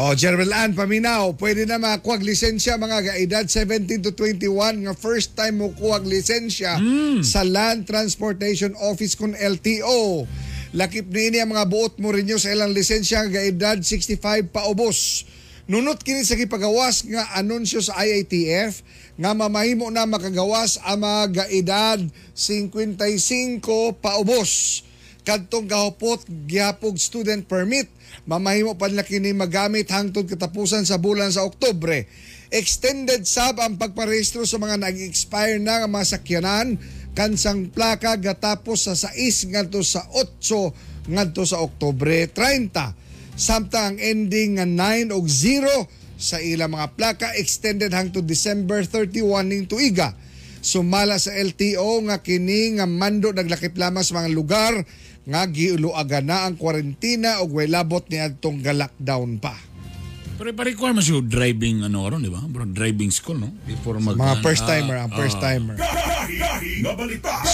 O, 0.00 0.16
General 0.16 0.64
Ann 0.64 0.72
Paminaw, 0.72 1.36
pwede 1.36 1.68
na 1.68 1.76
makuha 1.76 2.16
lisensya 2.24 2.80
mga 2.80 3.12
gaedad 3.12 3.44
17 3.44 4.00
to 4.00 4.16
21 4.16 4.88
nga 4.88 4.94
first 4.96 5.36
time 5.36 5.60
mo 5.60 5.76
kuha 5.76 6.00
lisensya 6.00 6.80
sa 7.20 7.44
Land 7.44 7.84
Transportation 7.84 8.72
Office 8.80 9.12
kun 9.12 9.36
LTO. 9.36 10.24
Lakip 10.72 11.10
niini 11.10 11.42
ang 11.42 11.52
mga 11.52 11.68
buot 11.68 12.00
mo 12.00 12.14
rin 12.14 12.30
sa 12.38 12.48
ilang 12.48 12.72
lisensya 12.72 13.28
nga 13.28 13.42
gaedad 13.42 13.76
65 13.82 14.48
paubos. 14.48 15.28
Nunot 15.70 16.00
kini 16.00 16.24
sa 16.24 16.38
gipagawas 16.38 17.04
nga 17.06 17.36
anunsyo 17.36 17.84
sa 17.84 18.00
IATF 18.00 18.82
nga 19.20 19.36
mamahimo 19.36 19.92
na 19.92 20.08
makagawas 20.08 20.80
ang 20.80 21.04
mga 21.04 21.44
gaedad 21.44 22.00
55 22.32 23.60
paubos. 24.00 24.80
Kadtong 25.28 25.68
gahupot 25.68 26.24
gihapog 26.48 26.96
student 26.96 27.44
permit. 27.44 27.92
Mamahimo 28.24 28.80
pa 28.80 28.88
nila 28.88 29.04
kini 29.04 29.36
magamit 29.36 29.92
hangtod 29.92 30.24
katapusan 30.24 30.88
sa 30.88 30.96
bulan 30.96 31.28
sa 31.28 31.44
Oktubre. 31.44 32.08
Extended 32.48 33.28
sab 33.28 33.60
ang 33.60 33.76
pagparehistro 33.76 34.48
sa 34.48 34.56
mga 34.56 34.80
nag-expire 34.80 35.60
na 35.60 35.84
nga 35.84 35.88
mga 35.92 36.16
sakyanan. 36.16 36.80
Kansang 37.12 37.68
plaka 37.68 38.16
gatapos 38.16 38.88
sa 38.88 38.96
6 38.96 39.52
ngadto 39.52 39.84
sa 39.84 40.08
8 40.16 41.12
ngadto 41.12 41.44
sa 41.44 41.60
Oktubre 41.60 42.24
30 42.24 42.96
samtang 43.40 43.96
ang 43.96 43.98
ending 44.00 44.60
nga 44.60 44.66
9 44.68 45.16
og 45.16 45.24
0 45.24 45.99
sa 46.20 46.36
ilang 46.36 46.76
mga 46.76 46.92
plaka 47.00 47.28
extended 47.40 47.96
hangtod 47.96 48.28
December 48.28 48.84
31 48.84 49.48
ning 49.48 49.64
tuiga 49.64 50.12
sumala 50.60 51.16
sa 51.16 51.32
LTO 51.32 52.04
nga 52.04 52.20
kini 52.20 52.76
nga 52.76 52.84
mando 52.84 53.32
naglakip 53.32 53.72
lamang 53.80 54.04
sa 54.04 54.20
mga 54.20 54.30
lugar 54.36 54.74
nga 55.24 55.42
giuluaga 55.48 56.20
na 56.20 56.44
ang 56.44 56.60
kwarentina 56.60 57.40
ug 57.40 57.56
way 57.56 57.68
ni 58.12 58.18
adtong 58.20 58.60
ga-lockdown 58.60 59.40
pa. 59.40 59.69
Pero 60.40 60.56
pa-require 60.56 60.96
mo 60.96 61.04
siya 61.04 61.20
driving 61.20 61.84
ano 61.84 62.08
ron, 62.08 62.24
di 62.24 62.32
ba? 62.32 62.40
Bro, 62.40 62.72
driving 62.72 63.12
school, 63.12 63.36
no? 63.36 63.52
Before 63.68 64.00
mag... 64.00 64.16
Mga 64.16 64.40
first 64.40 64.64
ah, 64.64 64.72
timer, 64.72 64.96
ang 64.96 65.12
first 65.12 65.36
ah. 65.36 65.52
timer. 65.52 65.76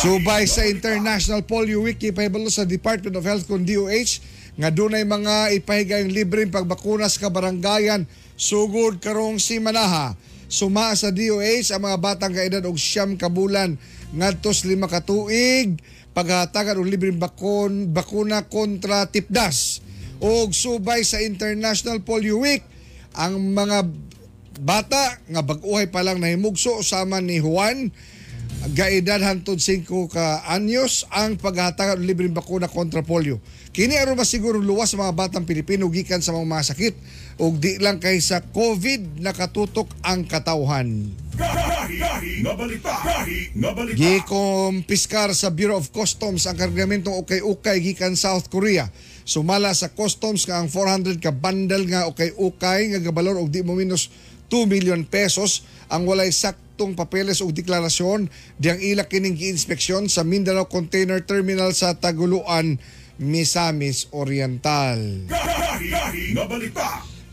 Subay 0.07 0.47
sa 0.47 0.63
International 0.71 1.43
Polio 1.43 1.83
Week, 1.83 1.99
ipahibalo 1.99 2.47
sa 2.47 2.63
Department 2.63 3.19
of 3.19 3.27
Health 3.27 3.51
kung 3.51 3.67
DOH 3.67 4.23
nga 4.55 4.71
dunay 4.71 5.03
mga 5.03 5.59
ipahigayong 5.59 6.15
libreng 6.15 6.55
pagbakuna 6.55 7.11
sa 7.11 7.27
kabarangayan 7.27 8.07
sugod 8.39 9.03
karong 9.03 9.43
si 9.43 9.59
Manaha. 9.59 10.15
Suma 10.47 10.95
sa 10.95 11.11
DOH 11.11 11.75
ang 11.75 11.91
mga 11.91 11.99
batang 11.99 12.39
kaedad 12.39 12.63
og 12.71 12.79
siyam 12.79 13.19
kabulan 13.19 13.75
ngadtos 14.15 14.63
lima 14.63 14.87
ka 14.87 15.03
tuig 15.03 15.75
paghatagan 16.15 16.79
og 16.79 16.87
libreng 16.87 17.19
bakon, 17.19 17.91
bakuna 17.91 18.47
kontra 18.47 19.11
tipdas. 19.11 19.83
Og 20.23 20.55
subay 20.55 21.03
sa 21.03 21.19
International 21.19 21.99
Polio 21.99 22.47
Week 22.47 22.76
ang 23.17 23.41
mga 23.57 23.89
bata 24.61 25.21
nga 25.29 25.43
bag-uhay 25.45 25.89
pa 25.89 26.05
lang 26.05 26.21
nahimugso 26.21 26.81
sama 26.85 27.21
ni 27.25 27.41
Juan 27.41 27.93
gaedad 28.73 29.21
hantod 29.23 29.61
5 29.61 29.87
ka 30.11 30.43
anyos 30.49 31.07
ang 31.13 31.39
paghatag 31.39 31.95
og 31.95 32.03
libreng 32.03 32.35
bakuna 32.35 32.67
kontra 32.67 33.05
polio. 33.05 33.39
Kini 33.71 33.95
aron 34.01 34.17
masiguro 34.17 34.57
luwas 34.57 34.91
sa 34.91 34.99
mga 34.99 35.13
batang 35.13 35.45
Pilipino 35.45 35.87
gikan 35.93 36.25
sa 36.25 36.33
mga 36.33 36.49
masakit 36.49 36.95
ug 37.37 37.61
di 37.61 37.77
lang 37.77 38.01
kay 38.01 38.19
sa 38.25 38.41
COVID 38.41 39.21
nakatutok 39.21 39.93
ang 40.01 40.25
katawhan. 40.25 41.13
Gikompiskar 43.93 45.37
sa 45.37 45.53
Bureau 45.53 45.77
of 45.77 45.93
Customs 45.93 46.49
ang 46.49 46.57
kargamentong 46.57 47.21
ukay-ukay 47.21 47.85
gikan 47.85 48.17
South 48.17 48.49
Korea. 48.49 48.89
Sumala 49.27 49.75
sa 49.75 49.91
customs 49.91 50.47
nga 50.47 50.63
ang 50.63 50.71
400 50.71 51.19
ka 51.19 51.35
bundle 51.35 51.83
nga 51.91 52.07
ukay-ukay 52.07 52.95
nga 52.95 53.03
gabalor 53.03 53.43
og 53.43 53.51
di 53.51 53.59
mo 53.67 53.75
minus 53.75 54.07
2 54.55 54.71
million 54.71 55.03
pesos. 55.03 55.67
Ang 55.91 56.07
walay 56.07 56.31
saktong 56.31 56.95
papeles 56.95 57.43
o 57.43 57.51
deklarasyon 57.51 58.31
diyang 58.63 58.79
ila 58.79 59.11
kining 59.11 59.35
giinspeksyon 59.35 60.07
sa 60.07 60.23
Mindanao 60.23 60.71
Container 60.71 61.19
Terminal 61.27 61.75
sa 61.75 61.99
Taguluan, 61.99 62.79
Misamis 63.19 64.07
Oriental. 64.15 65.27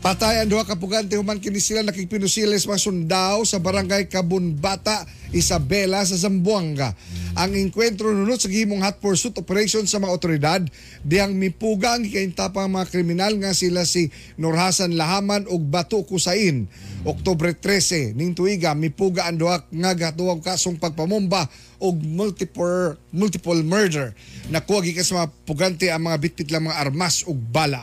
Patay 0.02 0.42
ang 0.42 0.50
duha 0.50 0.66
ka 0.66 0.76
pugante 0.76 1.16
human 1.16 1.40
kini 1.40 1.62
sila 1.62 1.80
nakigpinusiles 1.80 2.66
mga 2.66 2.82
sundao 2.82 3.46
sa 3.46 3.62
barangay 3.62 4.10
Kabunbata, 4.10 5.06
Isabela 5.34 6.06
sa 6.06 6.14
Zamboanga. 6.14 6.94
Ang 7.34 7.58
enkwentro 7.58 8.14
nunot 8.14 8.38
sa 8.38 8.46
gihimong 8.46 8.86
hot 8.86 9.02
pursuit 9.02 9.34
operation 9.34 9.82
sa 9.90 9.98
mga 9.98 10.14
otoridad 10.14 10.62
diyang 11.02 11.34
mipuga 11.34 11.98
ang 11.98 12.06
gikaintapang 12.06 12.70
mga 12.70 12.86
kriminal 12.94 13.34
nga 13.42 13.50
sila 13.50 13.82
si 13.82 14.14
Nurhasan 14.38 14.94
Lahaman 14.94 15.50
ug 15.50 15.58
Batu 15.66 16.06
Kusain. 16.06 16.70
Oktubre 17.02 17.50
13 17.52 18.14
ning 18.14 18.32
tuiga 18.32 18.72
mipuga 18.78 19.26
ang 19.26 19.36
duha 19.36 19.60
nga 19.66 19.92
gatuwang 19.92 20.40
kasong 20.40 20.78
pagpamomba 20.78 21.50
og 21.82 21.98
multiple 22.00 22.94
multiple 23.10 23.60
murder. 23.66 24.14
Nakuha 24.48 24.86
gikan 24.86 25.04
sa 25.04 25.14
mga 25.18 25.28
pugante 25.42 25.86
ang 25.90 26.06
mga 26.06 26.22
bitbit 26.22 26.48
lang 26.54 26.70
mga 26.70 26.78
armas 26.78 27.26
ug 27.26 27.36
bala. 27.36 27.82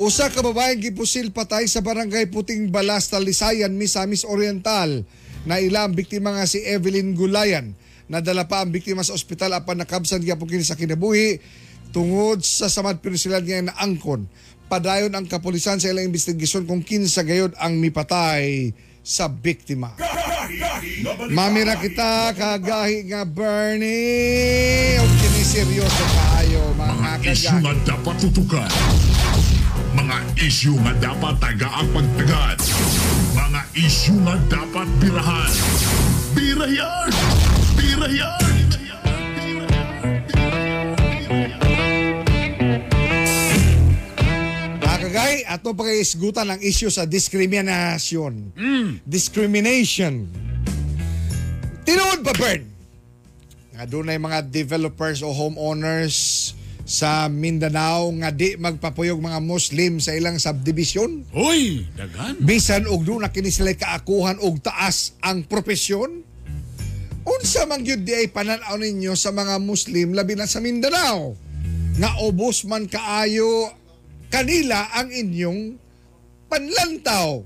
Usa 0.00 0.32
ka 0.32 0.40
babaeng 0.40 0.80
gipusil 0.80 1.28
patay 1.30 1.68
sa 1.68 1.84
barangay 1.84 2.32
Puting 2.32 2.72
Balas, 2.72 3.12
Talisayan, 3.12 3.76
Misamis 3.76 4.24
Oriental. 4.24 5.04
Na 5.44 5.60
ilang 5.60 5.92
biktima 5.92 6.32
nga 6.32 6.44
si 6.44 6.60
Evelyn 6.60 7.12
Gulayan. 7.12 7.76
Nadala 8.04 8.44
pa 8.44 8.60
ang 8.60 8.72
biktima 8.72 9.00
sa 9.00 9.12
ospital 9.12 9.52
apan 9.52 9.80
nakabsan 9.80 10.20
gyapon 10.20 10.44
kini 10.44 10.64
sa 10.64 10.76
kinabuhi 10.76 11.40
tungod 11.88 12.40
sa 12.40 12.68
samad 12.68 13.00
pinusilan 13.00 13.40
nga 13.40 13.72
naangkon. 13.72 14.28
Padayon 14.64 15.12
ang 15.12 15.24
kapulisan 15.24 15.76
sa 15.76 15.88
ilang 15.88 16.08
investigasyon 16.08 16.64
kung 16.64 16.80
kinsa 16.80 17.20
gayod 17.22 17.52
ang 17.56 17.76
mipatay 17.76 18.72
sa 19.00 19.28
biktima. 19.28 19.92
Mamira 21.28 21.76
kita 21.76 22.32
kagahi 22.32 23.08
nga 23.08 23.24
Bernie. 23.24 24.96
O 24.96 25.04
kini 25.14 25.42
seryoso 25.42 26.04
kaayo 26.10 26.62
mga 26.74 26.92
Mga 26.94 27.12
isyu 27.26 27.48
kagahi. 27.48 27.62
nga 27.62 27.72
dapat 27.86 28.16
tutukan. 28.20 28.70
Mga 29.94 30.16
isyu 30.40 30.74
nga 30.80 30.92
dapat 30.98 31.34
tagaang 31.38 31.88
pagtagad. 31.92 32.58
Isyu 33.72 34.20
nga 34.28 34.36
dapat 34.52 34.84
birahan. 35.00 35.52
Birayan! 36.36 37.08
Birayan! 37.72 38.56
Mga 44.84 44.98
kagay, 45.08 45.34
ato 45.48 45.72
pa 45.72 45.88
kayo 45.88 45.96
isgutan 45.96 46.52
ang 46.52 46.60
issue 46.60 46.92
sa 46.92 47.08
diskriminasyon. 47.08 48.52
Discrimination. 49.08 50.28
Tinuod 51.88 52.20
pa, 52.20 52.36
Bern. 52.36 52.68
Nga 53.72 53.84
doon 53.88 54.12
mga 54.12 54.44
developers 54.52 55.24
o 55.24 55.32
homeowners 55.32 56.52
sa 56.84 57.32
Mindanao 57.32 58.12
nga 58.20 58.28
di 58.28 58.60
magpapuyog 58.60 59.16
mga 59.16 59.40
Muslim 59.40 60.04
sa 60.04 60.12
ilang 60.12 60.36
subdivision. 60.36 61.24
Uy, 61.32 61.88
dagan. 61.96 62.36
Bisan 62.44 62.84
og 62.84 63.08
doon 63.08 63.24
na 63.24 63.32
kini 63.32 63.48
sila 63.48 63.72
kaakuhan 63.72 64.36
og 64.44 64.60
taas 64.60 65.16
ang 65.24 65.48
propesyon. 65.48 66.20
Unsa 67.24 67.64
man 67.64 67.80
gyud 67.80 68.04
di 68.04 68.12
ay 68.12 68.28
pananaw 68.28 68.76
ninyo 68.76 69.16
sa 69.16 69.32
mga 69.32 69.56
Muslim 69.64 70.12
labi 70.12 70.36
na 70.36 70.44
sa 70.44 70.60
Mindanao 70.60 71.32
nga 71.96 72.20
ubos 72.20 72.68
man 72.68 72.84
kaayo 72.84 73.72
kanila 74.28 74.92
ang 74.92 75.08
inyong 75.08 75.80
panlantaw. 76.52 77.40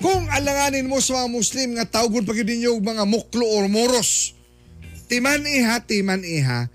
Kung 0.00 0.28
alanganin 0.32 0.88
mo 0.88 0.96
sa 1.00 1.24
mga 1.24 1.28
Muslim 1.28 1.76
nga 1.76 1.84
tawgon 1.84 2.24
pa 2.24 2.32
gyud 2.32 2.48
ninyo 2.48 2.80
mga 2.80 3.04
muklo 3.04 3.44
or 3.44 3.68
moros. 3.68 4.32
Timan 5.12 5.44
iha, 5.44 5.84
timan 5.84 6.24
iha 6.24 6.72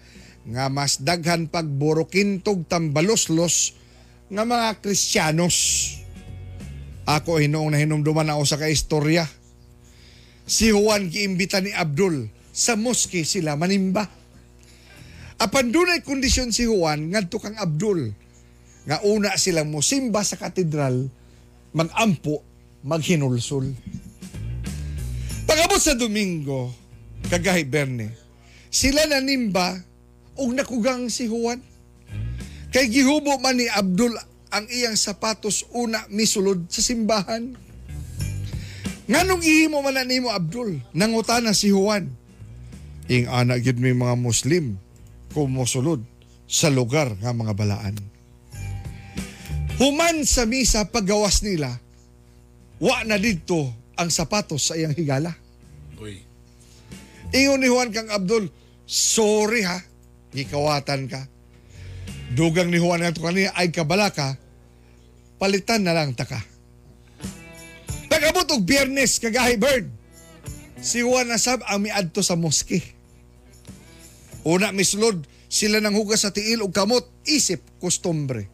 nga 0.49 0.65
mas 0.67 1.01
daghan 1.05 1.45
pagburokintog 1.45 2.65
tambaloslos 2.65 3.77
nga 4.29 4.43
mga 4.45 4.81
Kristiyanos. 4.81 5.57
Ako 7.09 7.41
hinoong 7.41 7.73
na 7.73 7.81
hinumduman 7.81 8.29
ako 8.29 8.43
sa 8.45 8.61
kaistorya. 8.61 9.25
Si 10.49 10.69
Juan 10.73 11.09
giimbita 11.09 11.61
ni 11.61 11.73
Abdul 11.73 12.29
sa 12.53 12.77
moske 12.77 13.25
sila 13.25 13.57
manimba. 13.57 14.05
Apan 15.39 15.71
dunay 15.73 16.01
kondisyon 16.05 16.53
si 16.53 16.65
Juan 16.65 17.13
ngadto 17.13 17.41
kang 17.41 17.57
Abdul 17.57 18.13
nga 18.89 19.01
una 19.05 19.37
silang 19.37 19.69
mosimba 19.69 20.25
sa 20.25 20.37
katedral 20.37 21.09
magampo 21.73 22.41
maghinulsol. 22.85 23.69
Pagabot 25.45 25.81
sa 25.81 25.97
Domingo, 25.97 26.69
kagahi 27.29 27.65
Berne, 27.65 28.13
sila 28.69 29.05
nanimba 29.09 29.88
og 30.39 30.55
nakugang 30.55 31.11
si 31.11 31.27
Juan. 31.27 31.59
Kay 32.71 32.87
gihubo 32.87 33.35
man 33.43 33.59
ni 33.59 33.67
Abdul 33.67 34.15
ang 34.49 34.65
iyang 34.71 34.95
sapatos 34.95 35.67
una 35.75 36.07
misulod 36.09 36.65
sa 36.71 36.81
simbahan. 36.81 37.53
Nganong 39.09 39.41
ihimo 39.41 39.81
man 39.81 39.97
na 39.97 40.05
nimo 40.05 40.29
Abdul? 40.29 40.79
Nangutana 40.93 41.51
si 41.51 41.73
Juan. 41.73 42.07
Ing 43.09 43.25
ana 43.25 43.57
gyud 43.57 43.81
may 43.81 43.97
mga 43.97 44.15
Muslim 44.15 44.77
kumusulod 45.33 46.05
sa 46.45 46.69
lugar 46.69 47.17
nga 47.17 47.33
mga 47.33 47.53
balaan. 47.57 47.97
Human 49.81 50.27
sa 50.29 50.45
misa 50.45 50.85
paggawas 50.85 51.41
nila, 51.41 51.73
wa 52.77 53.01
na 53.07 53.17
didto 53.17 53.71
ang 53.97 54.13
sapatos 54.13 54.69
sa 54.69 54.77
iyang 54.77 54.93
higala. 54.93 55.33
Uy. 55.97 56.21
Ingon 57.33 57.61
ni 57.63 57.69
Juan 57.71 57.89
kang 57.89 58.13
Abdul, 58.13 58.49
sorry 58.85 59.65
ha, 59.65 59.88
gikawatan 60.33 61.09
ka. 61.09 61.21
Dugang 62.33 62.69
ni 62.69 62.77
Juan 62.77 63.01
nga 63.01 63.13
kanina 63.13 63.53
ay 63.57 63.73
kabala 63.73 64.13
ka, 64.13 64.37
palitan 65.41 65.81
na 65.81 65.97
lang 65.97 66.13
taka. 66.13 66.37
Pagabot 68.09 68.45
og 68.53 68.65
biyernes 68.65 69.17
kagahi 69.17 69.57
bird, 69.57 69.89
si 70.77 71.01
Juan 71.01 71.29
nasab 71.29 71.65
ang 71.65 71.85
miadto 71.85 72.21
sa 72.21 72.37
moske. 72.37 72.81
Una 74.45 74.69
mislod, 74.69 75.25
sila 75.49 75.81
nang 75.81 75.97
hugas 75.97 76.25
sa 76.25 76.33
tiil 76.33 76.61
og 76.61 76.73
kamot, 76.73 77.05
isip 77.25 77.65
kustombre. 77.81 78.45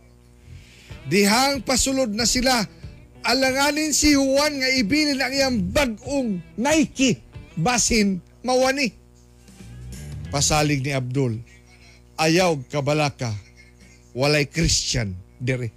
Dihang 1.06 1.62
pasulod 1.62 2.16
na 2.16 2.26
sila, 2.26 2.66
alanganin 3.28 3.92
si 3.92 4.16
Juan 4.16 4.60
nga 4.60 4.70
ibilin 4.72 5.20
ang 5.20 5.34
iyang 5.34 5.58
bagong 5.70 6.40
Nike 6.56 7.22
basin 7.60 8.24
mawani. 8.44 8.92
Pasalig 10.32 10.84
ni 10.84 10.92
Abdul, 10.92 11.40
ayaw 12.18 12.56
kabalaka 12.72 13.32
walay 14.16 14.48
Christian 14.48 15.16
dire. 15.40 15.72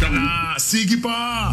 Kana, 0.00 0.56
sige 0.56 0.96
pa! 1.02 1.52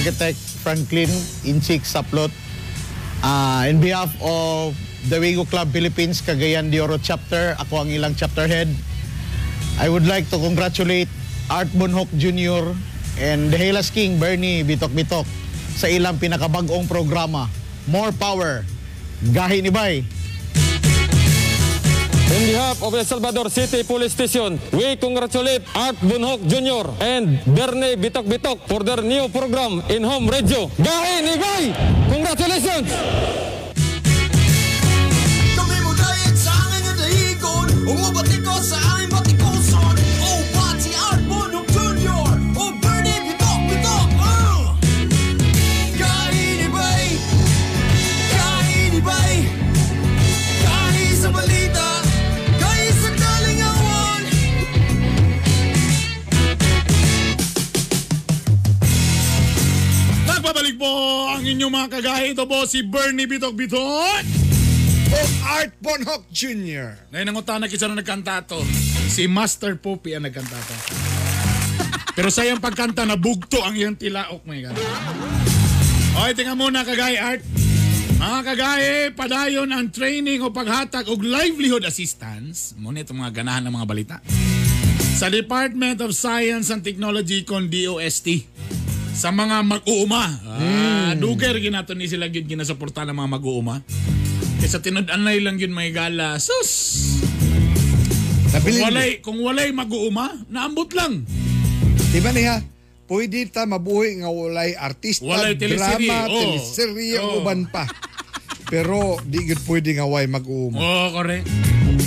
Architect 0.00 0.40
Franklin 0.64 1.12
Inchik 1.44 1.84
Saplot. 1.84 2.32
Uh, 3.20 3.68
in 3.68 3.84
behalf 3.84 4.08
of 4.24 4.72
the 5.12 5.20
Wigo 5.20 5.44
Club 5.44 5.68
Philippines 5.76 6.24
Cagayan 6.24 6.72
de 6.72 6.80
Oro 6.80 6.96
chapter, 6.96 7.52
ako 7.60 7.84
ang 7.84 7.92
ilang 7.92 8.16
chapter 8.16 8.48
head. 8.48 8.72
I 9.76 9.92
would 9.92 10.08
like 10.08 10.24
to 10.32 10.40
congratulate 10.40 11.12
Art 11.52 11.68
Bonhoc 11.76 12.08
Jr. 12.16 12.72
and 13.20 13.52
the 13.52 13.60
Hellas 13.60 13.92
King 13.92 14.16
Bernie 14.16 14.64
Bitok 14.64 14.88
Bitok 14.96 15.28
sa 15.76 15.84
ilang 15.84 16.16
pinakabagong 16.16 16.88
programa, 16.88 17.52
More 17.84 18.16
Power, 18.16 18.64
Gahi 19.36 19.60
ni 19.60 19.68
Bay. 19.68 20.00
In 22.30 22.46
behalf 22.46 22.78
of 22.86 22.94
El 22.94 23.02
Salvador 23.04 23.50
City 23.50 23.82
Police 23.82 24.14
Station, 24.14 24.54
we 24.70 24.94
congratulate 24.94 25.66
Art 25.74 25.98
Bunhok 25.98 26.38
Jr. 26.46 26.86
and 27.02 27.42
Berne 27.42 27.98
Bitok 27.98 28.22
Bitok 28.22 28.58
for 28.70 28.86
their 28.86 29.02
new 29.02 29.26
program 29.34 29.82
in 29.90 30.06
home 30.06 30.30
radio. 30.30 30.70
Gahi 30.78 31.26
ni 31.26 31.34
Bay! 31.34 31.64
Congratulations! 32.06 32.86
Kami 35.58 35.76
mo 35.82 35.90
dayat 35.98 36.36
sa 36.38 36.54
angin 36.54 36.80
nga 36.86 36.94
dahigon 37.02 37.66
ko 38.46 38.54
sa 38.62 38.78
aming 38.94 39.10
batikoson 39.10 39.49
O 39.49 39.49
Nagbabalik 60.50 60.82
po 60.82 60.90
ang 61.30 61.46
inyong 61.46 61.70
mga 61.70 61.88
kagaya. 61.94 62.26
Ito 62.26 62.42
po 62.42 62.66
si 62.66 62.82
Bernie 62.82 63.30
Bitok 63.30 63.54
Bitok. 63.54 64.22
O 65.14 65.18
Art 65.46 65.78
Bonhoc 65.78 66.26
Jr. 66.26 67.06
Ngayon 67.14 67.26
ang 67.30 67.38
utana 67.38 67.70
kisa 67.70 67.86
na 67.86 67.94
nagkanta 67.94 68.42
to. 68.50 68.58
Si 69.06 69.30
Master 69.30 69.78
Poppy 69.78 70.18
ang 70.18 70.26
nagkanta 70.26 70.58
to. 70.58 70.74
Pero 72.18 72.34
sa 72.34 72.42
iyang 72.42 72.58
pagkanta, 72.58 73.06
nabugto 73.06 73.62
ang 73.62 73.78
iyong 73.78 73.94
tilaok. 73.94 74.42
May 74.42 74.66
gano'n. 74.66 74.82
Okay, 76.18 76.42
tingnan 76.42 76.58
muna 76.58 76.82
kagaya 76.82 77.30
Art. 77.30 77.46
Mga 78.18 78.40
kagaya, 78.42 78.90
padayon 79.14 79.70
ang 79.70 79.86
training 79.94 80.42
o 80.42 80.50
paghatag 80.50 81.06
og 81.14 81.22
livelihood 81.22 81.86
assistance. 81.86 82.74
Muna 82.74 83.06
itong 83.06 83.22
mga 83.22 83.38
ganahan 83.38 83.70
ng 83.70 83.74
mga 83.78 83.86
balita. 83.86 84.16
Sa 85.14 85.30
Department 85.30 86.02
of 86.02 86.10
Science 86.10 86.74
and 86.74 86.82
Technology 86.82 87.46
kon 87.46 87.70
DOST. 87.70 88.49
Sa 89.20 89.28
mga 89.28 89.60
mag-uuma. 89.60 90.24
Ah, 90.48 91.12
Duger 91.12 91.60
ginato 91.60 91.92
ni 91.92 92.08
sila 92.08 92.32
yun 92.32 92.48
ginasuporta 92.48 93.04
ng 93.04 93.12
mga 93.12 93.30
mag-uuma. 93.36 93.84
Kaysa 94.56 94.80
tinud-an 94.80 95.20
na 95.20 95.36
lang 95.36 95.60
yun 95.60 95.76
may 95.76 95.92
gala. 95.92 96.40
Sus! 96.40 96.72
Kung 98.48 98.56
Nabilin. 98.56 98.82
walay, 98.82 99.10
kung 99.20 99.38
walay 99.44 99.68
mag-uuma, 99.76 100.40
naambot 100.48 100.88
lang. 100.96 101.28
Di 102.10 102.18
ba 102.18 102.32
niya? 102.32 102.64
Pwede 103.04 103.44
ta 103.46 103.68
mabuhi 103.68 104.24
nga 104.24 104.32
walay 104.32 104.72
artista, 104.72 105.28
Walay 105.28 105.52
teleserye, 105.52 106.08
drama, 106.08 106.32
oo. 106.32 106.40
teleserye, 106.40 107.16
Oo. 107.20 107.44
uban 107.44 107.68
pa. 107.68 107.84
Pero 108.72 109.20
di 109.20 109.44
gud 109.44 109.60
pwede 109.68 110.00
nga 110.00 110.08
way 110.08 110.24
mag-uuma. 110.32 110.80
Oo, 110.80 110.88
oh, 110.88 111.06
correct. 111.12 111.44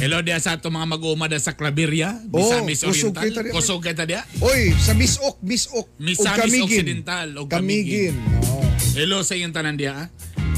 Hello 0.04 0.20
dia 0.20 0.36
sa 0.36 0.60
ato 0.60 0.68
mga 0.68 1.00
mag-uuma 1.00 1.32
da 1.32 1.40
sa 1.40 1.56
Claveria, 1.56 2.12
Misamis 2.28 2.84
kusog 2.84 3.16
Oriental. 3.16 3.24
kita 3.24 3.40
diya. 3.40 3.54
Kusog 3.56 3.80
kita 3.80 4.04
diya. 4.04 4.22
Oy, 4.44 4.76
sa 4.76 4.92
Misok, 4.92 5.40
Misok, 5.40 5.96
Misamis. 5.96 6.60
Occidental, 6.60 7.40
ug 7.40 7.48
Kamigin. 7.48 8.12
Oo. 8.44 8.68
Hello 9.00 9.24
sa 9.24 9.40
iyong 9.40 9.56
tanan 9.56 9.80
diya. 9.80 9.96
ah. 9.96 10.08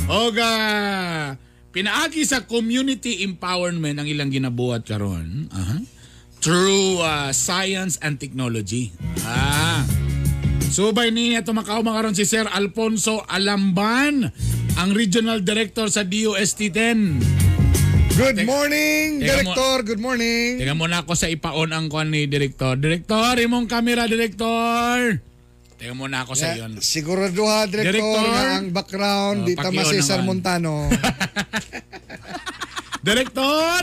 Oga, 0.10 0.52
pinaagi 1.70 2.26
sa 2.26 2.50
community 2.50 3.22
empowerment 3.22 4.02
ang 4.02 4.10
ilang 4.10 4.34
ginabuhat 4.34 4.82
karon. 4.82 5.46
Aha. 5.54 5.78
Through 6.42 7.06
uh, 7.06 7.30
science 7.30 8.02
and 8.02 8.18
technology. 8.18 8.98
Ah. 9.30 9.86
Subay 10.74 11.14
ni 11.14 11.38
ato 11.38 11.54
makauma 11.54 11.94
karon 11.94 12.18
si 12.18 12.26
Sir 12.26 12.50
Alfonso 12.50 13.22
Alamban, 13.30 14.26
ang 14.74 14.90
Regional 14.98 15.46
Director 15.46 15.86
sa 15.94 16.02
DOST-10. 16.02 17.54
Good 18.15 18.47
morning, 18.47 19.19
Teka 19.19 19.43
mo- 19.43 19.51
Director. 19.51 19.75
Good 19.86 20.01
morning. 20.01 20.56
Tingnan 20.56 20.78
mo 20.78 20.88
na 20.88 21.04
ako 21.04 21.13
sa 21.13 21.28
ipaon 21.28 21.67
ang 21.69 21.86
kwan 21.86 22.08
ni 22.08 22.23
Director. 22.25 22.75
Director, 22.75 23.36
imong 23.38 23.67
camera, 23.67 24.08
Director. 24.08 25.19
Tingnan 25.75 25.93
mo 25.93 26.08
na 26.08 26.23
ako 26.23 26.32
sa 26.34 26.49
Yeah, 26.49 26.63
iyon. 26.63 26.80
sigurado 26.80 27.43
ha, 27.43 27.67
Director, 27.67 27.91
Director. 27.91 28.47
ang 28.56 28.65
background, 28.71 29.38
Oh, 29.38 29.45
di 29.45 29.54
tama 29.54 29.67
pakion 29.75 29.86
si 29.86 29.95
Cesar 29.99 30.19
naman. 30.19 30.39
Montano. 30.39 30.88
Director! 33.06 33.82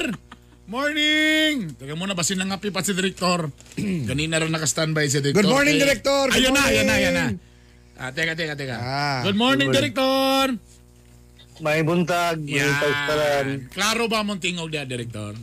Morning! 0.64 1.76
Teka 1.76 1.92
muna, 1.92 2.12
basin 2.12 2.40
lang 2.40 2.48
ngapi 2.48 2.72
pa 2.72 2.80
si 2.80 2.90
Director. 2.90 3.52
Kanina 4.08 4.40
rin 4.40 4.48
naka-standby 4.48 5.04
si 5.06 5.20
Director. 5.20 5.38
Good 5.38 5.52
morning, 5.52 5.76
Eh, 5.76 5.82
Director. 5.82 6.24
Good 6.26 6.40
Ayun 6.40 6.50
na, 6.50 6.62
ayun 6.64 6.84
na, 6.84 6.94
ayun 6.96 7.12
na. 7.12 7.24
morning. 7.28 7.38
Ah, 7.94 8.10
teka, 8.10 8.32
teka, 8.32 8.56
teka. 8.56 8.76
Ah, 8.76 9.20
Good 9.22 9.36
morning, 9.36 9.68
Director! 9.68 10.56
May 11.62 11.86
buntag, 11.86 12.42
Yan. 12.42 13.70
Klaro 13.70 14.10
ba 14.10 14.26
mong 14.26 14.42
tingog 14.42 14.66
dia, 14.66 14.82
Director? 14.82 15.38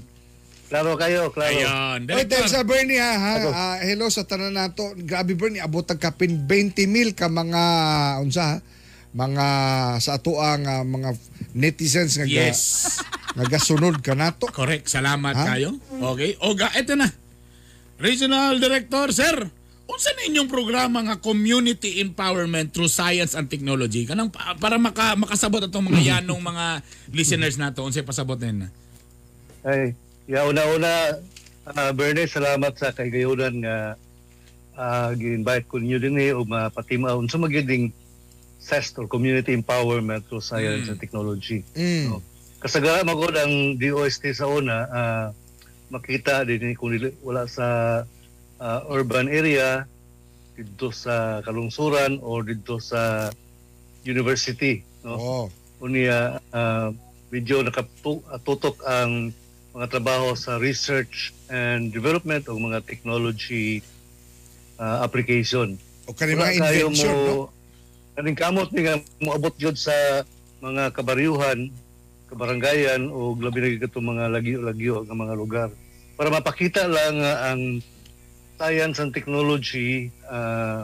Klaro 0.68 1.00
kayo, 1.00 1.32
klaro. 1.32 1.50
Ayun, 1.50 2.06
Oy, 2.06 2.28
thanks 2.28 2.52
sa 2.52 2.62
Director. 2.62 2.68
Bernie 2.68 3.00
ha. 3.00 3.14
ha? 3.16 3.34
Ah, 3.50 3.78
hello 3.80 4.12
sa 4.12 4.22
tanan 4.22 4.54
nato. 4.54 4.84
Grabe 4.94 5.34
Bernie, 5.34 5.58
abot 5.58 5.82
tag 5.82 5.98
kapin 5.98 6.46
20 6.46 6.86
mil 6.86 7.16
ka 7.16 7.26
mga 7.26 7.64
unsa 8.20 8.44
ha? 8.46 8.58
mga 9.10 9.46
sa 9.98 10.22
ato 10.22 10.38
ang 10.38 10.62
ah, 10.62 10.86
mga 10.86 11.18
netizens 11.56 12.14
nga 12.14 12.30
ga- 12.30 12.46
Yes. 12.46 12.62
nga 13.34 13.46
gasunod 13.48 13.98
ka 14.04 14.14
nato. 14.14 14.46
Correct. 14.46 14.86
Salamat 14.86 15.34
Ha? 15.34 15.46
kayo. 15.56 15.74
Okay. 16.14 16.38
Oga, 16.38 16.70
eto 16.76 16.94
na. 16.94 17.10
Regional 17.98 18.60
Director, 18.60 19.10
sir. 19.10 19.50
Unsa 19.89 20.13
na 20.13 20.30
inyong 20.30 20.49
programa 20.49 21.02
nga 21.02 21.17
community 21.17 21.97
empowerment 21.97 22.69
through 22.69 22.91
science 22.91 23.34
and 23.34 23.49
technology? 23.49 24.06
Kanang 24.06 24.30
pa- 24.30 24.54
para 24.54 24.78
maka, 24.78 25.17
makasabot 25.17 25.65
atong 25.65 25.89
mga 25.89 26.21
yanong 26.21 26.38
mga 26.38 26.65
listeners 27.17 27.58
nato 27.58 27.82
unsay 27.82 28.06
pasabot 28.06 28.38
na. 28.38 28.69
Ay, 29.65 29.97
ya 30.30 30.45
una-una 30.45 31.17
uh, 31.73 31.91
Bernie, 31.97 32.30
salamat 32.30 32.78
sa 32.78 32.93
kaygayonan 32.93 33.65
nga 33.65 33.78
uh, 34.78 35.10
gi-invite 35.17 35.65
ko 35.65 35.82
ninyo 35.82 35.97
din 35.97 36.21
eh 36.21 36.32
o 36.38 36.45
mapatimaon 36.45 37.25
sa 37.25 37.41
magiging 37.41 37.89
CEST 38.60 39.02
or 39.02 39.08
Community 39.10 39.58
Empowerment 39.58 40.30
through 40.30 40.45
Science 40.45 40.86
and 40.86 41.02
Technology. 41.02 41.65
Mm. 41.73 42.13
No. 42.13 42.21
Kasagara 42.60 43.02
magod 43.08 43.34
ang 43.34 43.80
DOST 43.80 44.36
sa 44.36 44.45
una 44.52 44.78
ah, 44.91 45.28
makita 45.88 46.43
din 46.43 46.62
eh, 46.67 46.73
kung 46.75 46.91
wala 47.23 47.47
sa 47.47 48.04
ah, 48.60 48.84
urban 48.91 49.32
area 49.32 49.88
dito 50.60 50.91
sa 50.91 51.39
kalungsuran 51.48 52.19
or 52.19 52.43
dito 52.43 52.78
sa 52.84 53.32
university 54.04 54.84
no 55.04 55.15
Oh. 55.15 55.45
unya 55.80 56.43
uh, 56.52 56.91
medyo 57.32 57.63
nakatutok 57.63 58.84
ang 58.84 59.32
mga 59.72 59.88
trabaho 59.88 60.36
sa 60.36 60.60
research 60.60 61.32
and 61.48 61.93
development 61.93 62.50
o 62.50 62.58
mga 62.58 62.84
technology 62.84 63.80
uh, 64.82 65.06
application. 65.06 65.78
O 66.10 66.12
kani 66.12 66.34
mga 66.36 66.58
invention 66.58 67.15
mo, 67.15 67.24
no. 67.24 67.45
Kaning 68.17 68.36
kamot 68.36 68.69
ni 68.76 68.84
nga 68.84 69.00
moabot 69.24 69.54
yun 69.56 69.78
sa 69.78 69.93
mga 70.60 70.91
kabaryuhan, 70.91 71.72
kabarangayan 72.28 73.08
o 73.08 73.38
labi 73.39 73.80
na 73.80 73.88
mga 73.88 74.26
lagyo-lagyo 74.36 75.08
nga 75.08 75.15
mga 75.15 75.36
lugar. 75.38 75.69
Para 76.19 76.28
mapakita 76.34 76.84
lang 76.89 77.24
nga 77.24 77.54
ang 77.54 77.80
science 78.60 79.00
and 79.00 79.15
technology 79.15 80.12
uh, 80.28 80.84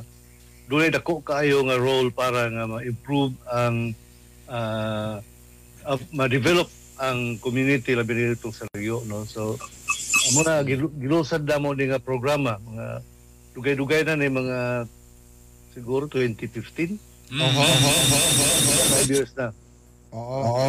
dunay 0.71 0.87
dako 0.87 1.19
kaayo 1.19 1.59
nga 1.67 1.75
role 1.75 2.07
para 2.07 2.47
nga 2.47 2.63
ma-improve 2.63 3.35
ang 3.51 3.91
uh, 4.47 5.19
uh, 5.83 5.99
ma-develop 6.15 6.71
ang 6.95 7.35
community 7.43 7.91
labi 7.91 8.15
na 8.15 8.39
itong 8.39 8.55
sa 8.55 8.63
lagyo 8.71 9.03
no? 9.03 9.27
So 9.27 9.59
amo 10.31 10.39
na 10.47 10.63
gilu- 10.63 10.95
gilusad 10.95 11.43
na 11.43 11.59
mo 11.59 11.75
ni 11.75 11.91
nga 11.91 11.99
programa 11.99 12.55
mga 12.63 13.03
dugay-dugay 13.51 14.07
na 14.07 14.15
ni 14.15 14.31
mga 14.31 14.87
siguro 15.75 16.07
2015 16.07 16.95
five 18.95 19.09
years 19.11 19.33
na. 19.35 19.49
Oo. 20.13 20.61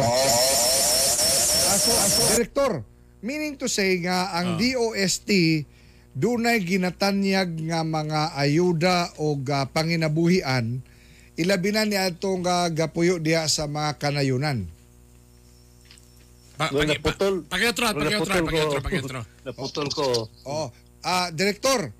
Aso, 1.71 1.91
aso, 1.93 2.19
Director, 2.33 2.81
meaning 3.21 3.55
to 3.55 3.69
say 3.69 4.01
nga 4.01 4.33
ang 4.33 4.57
DOST 4.57 5.29
dunay 6.17 6.57
ginatanyag 6.65 7.61
nga 7.69 7.85
mga 7.85 8.33
ayuda 8.33 9.13
o 9.21 9.37
ga 9.37 9.69
panginabuhian 9.69 10.81
ilabi 11.37 11.69
na 11.69 11.85
ni 11.85 11.93
atong 11.93 12.41
nga 12.41 12.65
gapuyo 12.73 13.21
diha 13.21 13.45
sa 13.45 13.69
mga 13.69 14.01
kanayunan. 14.01 14.65
Pa, 16.57 16.73
Well, 16.73 16.89
pagi, 16.89 16.97
pa, 16.97 17.13
naputol. 17.13 17.35
pakiotro, 17.45 17.85
pakiotro, 17.93 18.09
naputol 18.09 18.41
ko. 18.41 18.45
pakiotro, 18.49 18.79
pakiotro. 18.81 19.21
Naputol 19.45 19.87
ko. 19.93 20.05
Oh, 20.49 20.73
ah 21.05 21.29
direktor, 21.29 21.93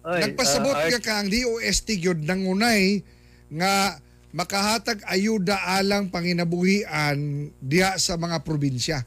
Ay, 0.00 0.24
nagpasabot 0.24 0.72
ah, 0.72 0.88
ka 0.88 0.98
ka 1.04 1.12
ang 1.20 1.28
DOST 1.28 2.00
gyud 2.00 2.24
nangunay 2.24 3.04
nga 3.52 4.00
makahatag 4.32 5.04
ayuda 5.04 5.60
alang 5.76 6.08
panginabuhian 6.08 7.52
diha 7.60 8.00
sa 8.00 8.16
mga 8.16 8.40
probinsya. 8.40 9.04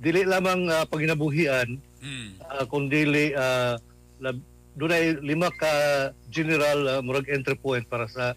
dili 0.00 0.24
lamang 0.24 0.64
uh, 0.70 0.86
paginabuhian 0.88 1.76
Mm. 2.00 2.28
uh, 2.40 2.64
kundi 2.64 3.04
uh, 3.36 3.76
lab, 4.20 4.36
dunay 4.76 5.20
lima 5.20 5.52
ka 5.52 5.68
general 6.32 6.78
uh, 6.88 7.00
murag 7.04 7.28
entry 7.28 7.56
point 7.56 7.84
para 7.84 8.08
sa 8.08 8.32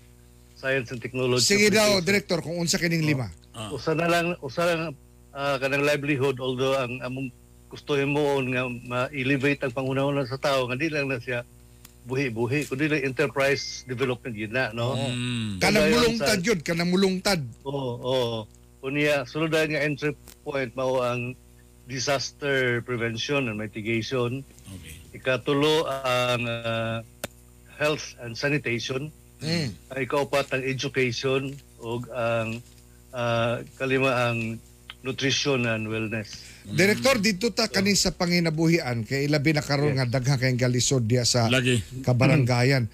science 0.59 0.91
and 0.91 1.01
technology. 1.03 1.43
Sige 1.43 1.67
daw, 1.71 1.99
direktor, 1.99 2.39
kung 2.39 2.59
unsa 2.59 2.79
kining 2.79 3.03
lima. 3.03 3.27
Ah. 3.51 3.71
Usa 3.71 3.91
na 3.95 4.07
lang 4.07 4.35
usa 4.39 4.63
lang 4.63 4.95
uh, 5.35 5.55
kanang 5.59 5.83
livelihood 5.83 6.39
although 6.39 6.75
ang 6.79 6.99
among 7.03 7.27
gusto 7.67 7.97
mo 8.05 8.37
nga 8.53 8.69
ma-elevate 8.69 9.65
ang 9.65 9.73
pangunahon 9.73 10.21
sa 10.29 10.37
tao 10.37 10.69
nga 10.69 10.77
di 10.77 10.93
lang 10.93 11.09
na 11.09 11.17
siya 11.17 11.41
buhi-buhi 12.05 12.69
kundi 12.69 12.85
lang 12.85 13.01
enterprise 13.01 13.81
development 13.89 14.35
yun 14.35 14.51
na 14.53 14.69
no. 14.75 14.93
Mm. 14.93 15.57
Kanang 15.57 15.89
mulungtad 15.89 16.39
yun, 16.43 16.59
kanang 16.61 16.91
mulungtad. 16.91 17.41
Oo, 17.65 17.91
oo. 18.03 18.39
Unya, 18.83 19.23
sunod 19.23 19.55
nga 19.55 19.79
entry 19.79 20.11
point 20.43 20.69
mao 20.75 20.99
ang 20.99 21.31
disaster 21.93 22.81
prevention 22.81 23.45
and 23.45 23.61
mitigation. 23.61 24.41
Okay. 24.65 25.21
Ikatulo 25.21 25.85
ang 25.85 26.41
ah, 26.49 26.97
health 27.77 28.17
and 28.25 28.33
sanitation. 28.33 29.13
Mm. 29.45 29.69
Ang 29.93 29.99
ikaupat 30.01 30.49
ang 30.57 30.65
education 30.65 31.53
o 31.77 32.01
ang 32.09 32.57
ah, 33.13 33.61
kalima 33.77 34.33
ang 34.33 34.57
nutrition 35.03 35.67
and 35.69 35.85
wellness. 35.91 36.41
Direktor, 36.63 37.19
dito 37.19 37.51
ta 37.51 37.67
kanin 37.67 37.99
sa 37.99 38.15
panginabuhian 38.15 39.03
kay 39.03 39.27
ilabi 39.27 39.51
na 39.51 39.61
karon 39.61 39.99
nga 39.99 40.07
daghang 40.07 40.39
kayong 40.39 40.61
galisod 40.63 41.03
diha 41.03 41.27
sa 41.27 41.51
Lagi. 41.51 41.83
kabaranggayan. 42.01 42.87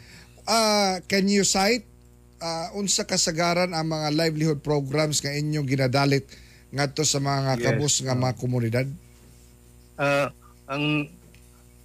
Ah, 0.50 0.98
can 1.06 1.30
you 1.30 1.46
cite 1.46 1.86
ah, 2.42 2.74
unsa 2.74 3.06
kasagaran 3.06 3.72
ang 3.78 3.88
mga 3.94 4.08
livelihood 4.18 4.60
programs 4.66 5.22
nga 5.22 5.30
inyong 5.30 5.70
ginadalit 5.70 6.26
ngadto 6.70 7.02
sa 7.02 7.18
mga 7.18 7.58
Yes. 7.58 7.64
kabus 7.66 7.96
nga 8.02 8.14
mga 8.14 8.36
komunidad? 8.38 8.88
Ah, 9.98 10.30
ang 10.70 11.10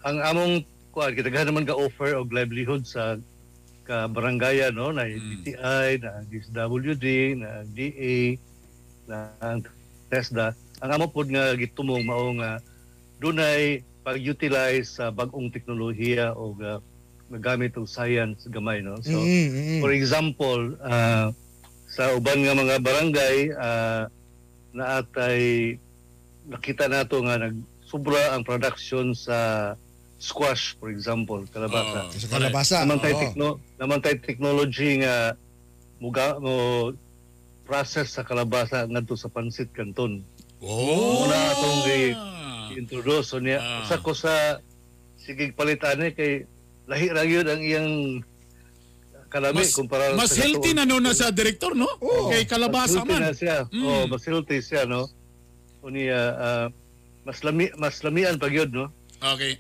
ang 0.05 0.17
among 0.23 0.53
kuan 0.93 1.17
kita 1.17 1.33
naman 1.33 1.67
ka 1.67 1.75
offer 1.75 2.15
og 2.15 2.31
livelihood 2.31 2.85
sa 2.87 3.17
ka 3.85 4.07
barangaya 4.09 4.71
no 4.71 4.93
na 4.93 5.05
DTI 5.05 6.01
na 6.01 6.23
DSWD 6.25 7.07
na 7.37 7.65
DA 7.67 8.39
na 9.05 9.17
ang 9.43 9.61
TESDA 10.09 10.53
ang 10.81 10.91
amo 10.93 11.09
pod 11.09 11.29
nga 11.29 11.53
gitumong 11.57 12.05
mao 12.05 12.33
nga 12.39 12.61
dunay 13.19 13.81
pag-utilize 14.05 15.01
sa 15.01 15.09
bag-ong 15.09 15.49
teknolohiya 15.49 16.37
o 16.37 16.53
ga 16.53 16.79
magamit 17.33 17.73
og 17.81 17.89
science 17.89 18.45
gamay 18.49 18.85
no 18.85 19.01
so 19.01 19.17
Mm, 19.17 19.49
mm, 19.49 19.53
mm. 19.53 19.81
For 19.81 19.93
example, 19.97 20.77
ah, 20.85 21.33
sa 21.89 22.13
uban 22.13 22.45
nga 22.45 22.53
mga 22.53 22.77
barangay 22.81 23.37
uh, 23.53 24.05
na 24.75 24.99
atay 24.99 25.75
nakita 26.45 26.87
nato 26.87 27.23
nga 27.23 27.39
nagsubra 27.39 28.35
ang 28.35 28.43
production 28.43 29.15
sa 29.15 29.73
squash 30.19 30.75
for 30.75 30.89
example, 30.89 31.41
kalabasa. 31.49 32.01
Oh, 32.03 32.13
Sa 32.13 32.29
kalabasa. 32.29 32.77
naman 32.83 32.99
tay 32.99 33.13
oo. 33.13 33.21
tekno 33.21 33.49
naman 33.77 33.99
tay 33.99 34.19
technology 34.19 34.99
nga 34.99 35.39
muga 35.97 36.37
mo 36.37 36.91
process 37.63 38.13
sa 38.13 38.23
kalabasa 38.23 38.85
ngadto 38.85 39.15
sa 39.15 39.29
pansit 39.29 39.71
canton. 39.71 40.21
Oh. 40.59 41.23
Muna 41.23 41.39
atong 41.51 41.81
gi- 41.83 42.17
introduce 42.75 43.31
so 43.31 43.39
niya 43.39 43.57
Ah. 43.57 43.81
usa 43.81 43.97
ko 43.97 44.11
sa 44.11 44.59
sige 45.17 45.53
palitan 45.53 45.97
ni 45.97 46.11
kay 46.11 46.43
lahi 46.85 47.07
ra 47.09 47.23
gyud 47.23 47.47
ang 47.47 47.63
iyang 47.63 47.91
kalami 49.35 49.67
Mas, 49.67 49.75
kumpara 49.75 50.15
mas 50.15 50.31
sa 50.31 50.47
healthy 50.47 50.71
na 50.79 50.87
no 50.87 51.03
na 51.03 51.11
sa 51.11 51.35
direktor, 51.35 51.75
no? 51.75 51.91
Oo. 51.99 52.31
Kay 52.31 52.47
kalabasa 52.47 53.03
Mas 53.03 53.11
healthy 53.11 53.19
na 53.19 53.27
man. 53.27 53.35
siya. 53.35 53.59
Mm. 53.75 53.83
Oh, 53.83 54.03
mas 54.07 54.23
healthy 54.23 54.59
siya, 54.63 54.83
no? 54.87 55.11
Unya, 55.83 56.21
ah, 56.39 56.67
mas 57.27 57.43
lami 57.43 57.67
mas 57.75 57.99
lamian 58.07 58.39
pag 58.39 58.55
yun, 58.55 58.71
no? 58.71 58.87
Okay. 59.19 59.59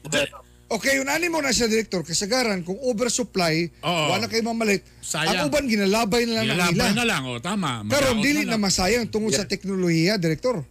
Okay, 0.64 0.96
yun 0.96 1.10
ani 1.10 1.28
mo 1.28 1.42
na 1.44 1.52
siya 1.52 1.68
direktor 1.68 2.06
kasagaran 2.06 2.62
kung 2.64 2.78
oversupply, 2.86 3.68
Oo. 3.84 4.04
wala 4.14 4.30
kay 4.30 4.40
mamalit. 4.40 4.86
Sayang. 5.02 5.44
Ang 5.44 5.52
uban 5.52 5.66
ginalabay 5.68 6.24
na 6.24 6.40
lang 6.40 6.46
ng 6.46 6.56
Ilalabay 6.56 6.90
ila. 6.94 6.96
na 6.96 7.04
lang, 7.04 7.22
oh, 7.28 7.38
tama. 7.42 7.84
Madaot 7.84 8.22
dili 8.22 8.46
na 8.46 8.56
na 8.56 8.62
masayang 8.62 9.04
tungod 9.10 9.34
sa 9.34 9.44
teknolohiya, 9.44 10.16
direktor. 10.16 10.62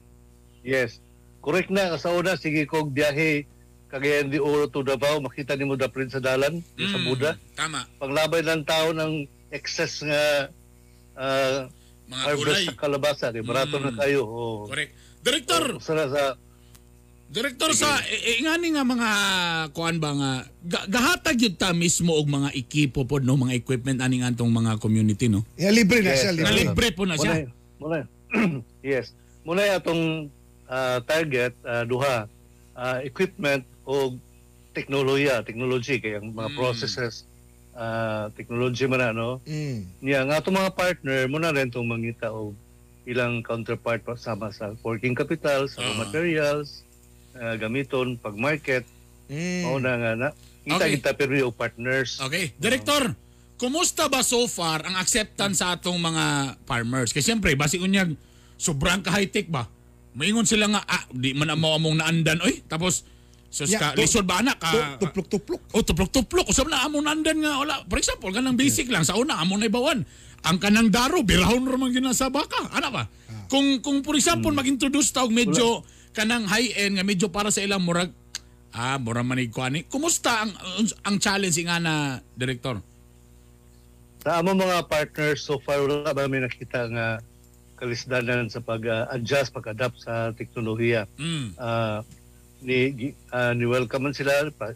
Yes. 0.65 0.97
Correct 1.43 1.69
na 1.69 1.99
sa 1.99 2.15
una 2.15 2.39
sige 2.39 2.63
kog 2.63 2.89
biyahe 2.89 3.43
Cagayan 3.93 4.25
de 4.25 4.41
Oro 4.41 4.65
to 4.65 4.81
Davao 4.81 5.21
makita 5.21 5.53
nimo 5.53 5.77
da 5.77 5.85
sa 6.09 6.17
dalan 6.17 6.65
sa 6.73 6.97
Mm, 6.97 7.05
Buda. 7.05 7.31
Tama. 7.53 7.85
Paglabay 8.01 8.41
ng 8.41 8.65
tao 8.65 8.89
ng 8.89 9.29
excess 9.53 10.01
nga 10.01 10.49
ah, 11.13 11.69
Mga 12.03 12.23
harvest 12.25 12.41
gulay. 12.41 12.65
sa 12.65 12.73
kalabasa, 12.73 13.25
di 13.29 13.45
barato 13.45 13.77
Mm. 13.77 13.85
na 13.85 13.91
kayo. 13.93 14.25
Oh. 14.25 14.65
Correct. 14.65 14.97
Direktor, 15.21 15.77
Sa 15.77 15.93
sa 16.09 16.33
Direktor 17.29 17.73
sa 17.73 17.97
eh, 18.05 18.37
eh, 18.37 18.45
ngani 18.45 18.77
nga 18.77 18.85
mga 18.85 19.09
kuan 19.73 19.97
ba 19.97 20.13
nga 20.13 20.31
ga- 20.61 20.85
gahatag 20.85 21.41
yun 21.41 21.55
ta 21.57 21.73
mismo 21.73 22.13
og 22.13 22.29
mga 22.29 22.53
ekipo 22.53 23.09
pod 23.09 23.25
no 23.25 23.33
mga 23.33 23.57
equipment 23.57 23.97
ani 24.01 24.21
nga 24.21 24.29
antong 24.29 24.53
mga 24.53 24.77
community 24.77 25.25
no. 25.25 25.41
Ya 25.53 25.73
libre 25.73 26.05
na 26.05 26.13
Yes, 26.13 26.21
siya, 26.21 26.33
libre. 26.33 26.53
libre 26.53 26.87
po 26.93 27.09
na 27.09 27.17
siya. 27.17 27.49
Muna, 27.81 28.05
muna. 28.29 28.61
yes. 28.85 29.17
Muna 29.41 29.65
atong 29.71 30.29
ah, 30.65 31.01
target 31.01 31.57
ah, 31.61 31.81
duha 31.81 32.29
ah, 32.73 33.01
equipment 33.01 33.65
o 33.83 34.15
teknolohiya, 34.71 35.43
technology 35.43 35.99
kay 35.99 36.17
ang 36.17 36.33
mga 36.33 36.49
Mm. 36.51 36.57
processes 36.57 37.23
ah, 37.73 38.29
technology 38.37 38.85
man 38.85 39.01
na, 39.01 39.09
no. 39.09 39.41
Mm. 39.43 39.89
Niya 39.97 40.29
nga 40.29 40.37
atong 40.37 40.53
mga 40.53 40.73
partner 40.73 41.25
muna 41.25 41.49
rin 41.49 41.73
tong 41.73 41.89
mangita 41.89 42.29
og 42.29 42.53
ilang 43.03 43.41
counterpart 43.41 44.05
pa 44.05 44.13
sama 44.13 44.53
sa 44.53 44.77
working 44.85 45.17
capital, 45.17 45.65
sa 45.65 45.81
Ah. 45.81 45.97
materials, 45.97 46.85
ah, 47.33 47.57
gamiton 47.57 48.13
pag 48.15 48.37
market, 48.37 48.85
Mm. 49.25 49.61
mao 49.65 49.81
na 49.81 49.93
nga 49.97 50.11
na 50.13 50.27
kita 50.61 50.75
Okay. 50.79 50.91
kita 50.95 51.09
pero 51.11 51.49
og 51.49 51.57
partners. 51.57 52.21
Okay. 52.21 52.53
Direktor, 52.55 53.17
kumusta 53.57 54.05
ba 54.05 54.21
so 54.21 54.45
far 54.45 54.85
ang 54.85 54.93
acceptance 54.93 55.57
sa 55.57 55.73
atong 55.73 55.97
mga 55.97 56.55
farmers? 56.63 57.09
Kasi 57.09 57.33
siyempre, 57.33 57.57
basi 57.57 57.81
unyag, 57.81 58.13
sobrang 58.53 59.01
ka-high-tech 59.01 59.49
ba? 59.49 59.65
Maingon 60.13 60.45
sila 60.45 60.69
nga, 60.69 60.85
ah, 60.85 61.03
di 61.09 61.33
man 61.33 61.49
na 61.49 61.57
mo 61.57 61.73
among 61.73 61.97
naandan, 61.97 62.37
oy. 62.45 62.61
Tapos, 62.69 63.01
sus 63.53 63.69
Yeah, 63.69 63.77
ka, 63.77 63.87
lisod 63.93 64.25
ba 64.25 64.41
na 64.41 64.57
ka? 64.57 64.97
Tu- 64.97 65.05
Tuplok-tuplok. 65.05 65.61
O 65.77 65.85
tuplok-tuplok. 65.85 66.49
Usap 66.49 66.65
na 66.65 66.89
among 66.89 67.05
nandan 67.05 67.37
nga 67.37 67.61
wala. 67.61 67.85
For 67.85 68.01
example, 68.01 68.33
kanang 68.33 68.57
basic 68.57 68.89
lang 68.89 69.05
sa 69.05 69.13
una 69.13 69.37
among 69.37 69.61
naibawan. 69.61 70.01
Ang 70.43 70.57
kanang 70.57 70.89
daro 70.89 71.21
birahon 71.21 71.61
ra 71.69 71.77
man 71.77 71.93
gina 71.93 72.17
sa 72.17 72.33
baka. 72.33 72.73
Ana 72.73 72.89
ba? 72.89 73.05
Kung 73.53 73.85
kung 73.85 74.01
for 74.01 74.17
example 74.17 74.49
mag-introduce 74.49 75.13
ta 75.13 75.21
og 75.21 75.29
medyo 75.29 75.85
kanang 76.17 76.49
high 76.49 76.73
end 76.73 76.97
nga 76.97 77.05
medyo 77.05 77.29
para 77.29 77.53
sa 77.53 77.61
ilang 77.61 77.85
murag 77.85 78.09
ah 78.73 78.97
mura 78.97 79.21
man 79.21 79.37
ko 79.53 79.61
ani. 79.61 79.85
Kumusta 79.85 80.49
ang 80.49 80.51
ang 81.05 81.15
challenge 81.21 81.61
nga 81.61 81.77
na 81.77 81.93
director? 82.33 82.81
Sa 84.25 84.41
among 84.41 84.65
mga 84.65 84.89
partners 84.89 85.45
so 85.45 85.61
far 85.61 85.77
wala 85.77 86.09
ba 86.09 86.25
may 86.25 86.41
nakita 86.41 86.89
nga 86.89 87.21
kalisdanan 87.77 88.47
sa 88.49 88.63
pag-adjust, 88.63 89.53
pag-adapt 89.53 90.01
sa 90.01 90.31
teknolohiya. 90.33 91.05
Mm. 91.19 91.53
Ah, 91.59 92.01
ni 92.63 92.77
gi- 92.91 93.15
ah, 93.29 93.51
ni 93.51 93.63
welcome 93.63 94.03
man 94.03 94.13
sila 94.13 94.31
pa 94.49 94.71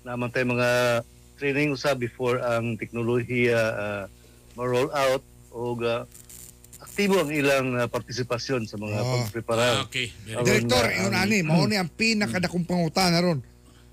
naman 0.00 0.28
tayo 0.28 0.48
mga 0.48 0.70
training 1.34 1.72
usa 1.72 1.92
before 1.94 2.38
ang 2.38 2.76
teknolohiya 2.76 3.60
ah, 3.74 4.04
ma-roll 4.54 4.88
out 4.90 5.24
o 5.50 5.72
ah, 5.82 6.04
aktibo 6.80 7.16
ang 7.18 7.30
ilang 7.30 7.66
ah, 7.74 7.86
partisipasyon 7.86 8.64
sa 8.64 8.76
mga 8.76 8.98
Oh. 8.98 9.08
pagpreparar. 9.18 9.74
Ah, 9.74 9.84
okay. 9.84 10.12
Very 10.22 10.34
Aron 10.34 10.46
Direktor, 10.46 10.84
nga 10.84 10.94
yun 10.94 11.10
ang- 11.10 11.20
ani, 11.22 11.38
mao 11.40 11.64
ni 11.64 11.74
ang 11.74 11.88
pinakadakong 11.88 12.64
pangutana 12.64 13.20
ron. 13.20 13.40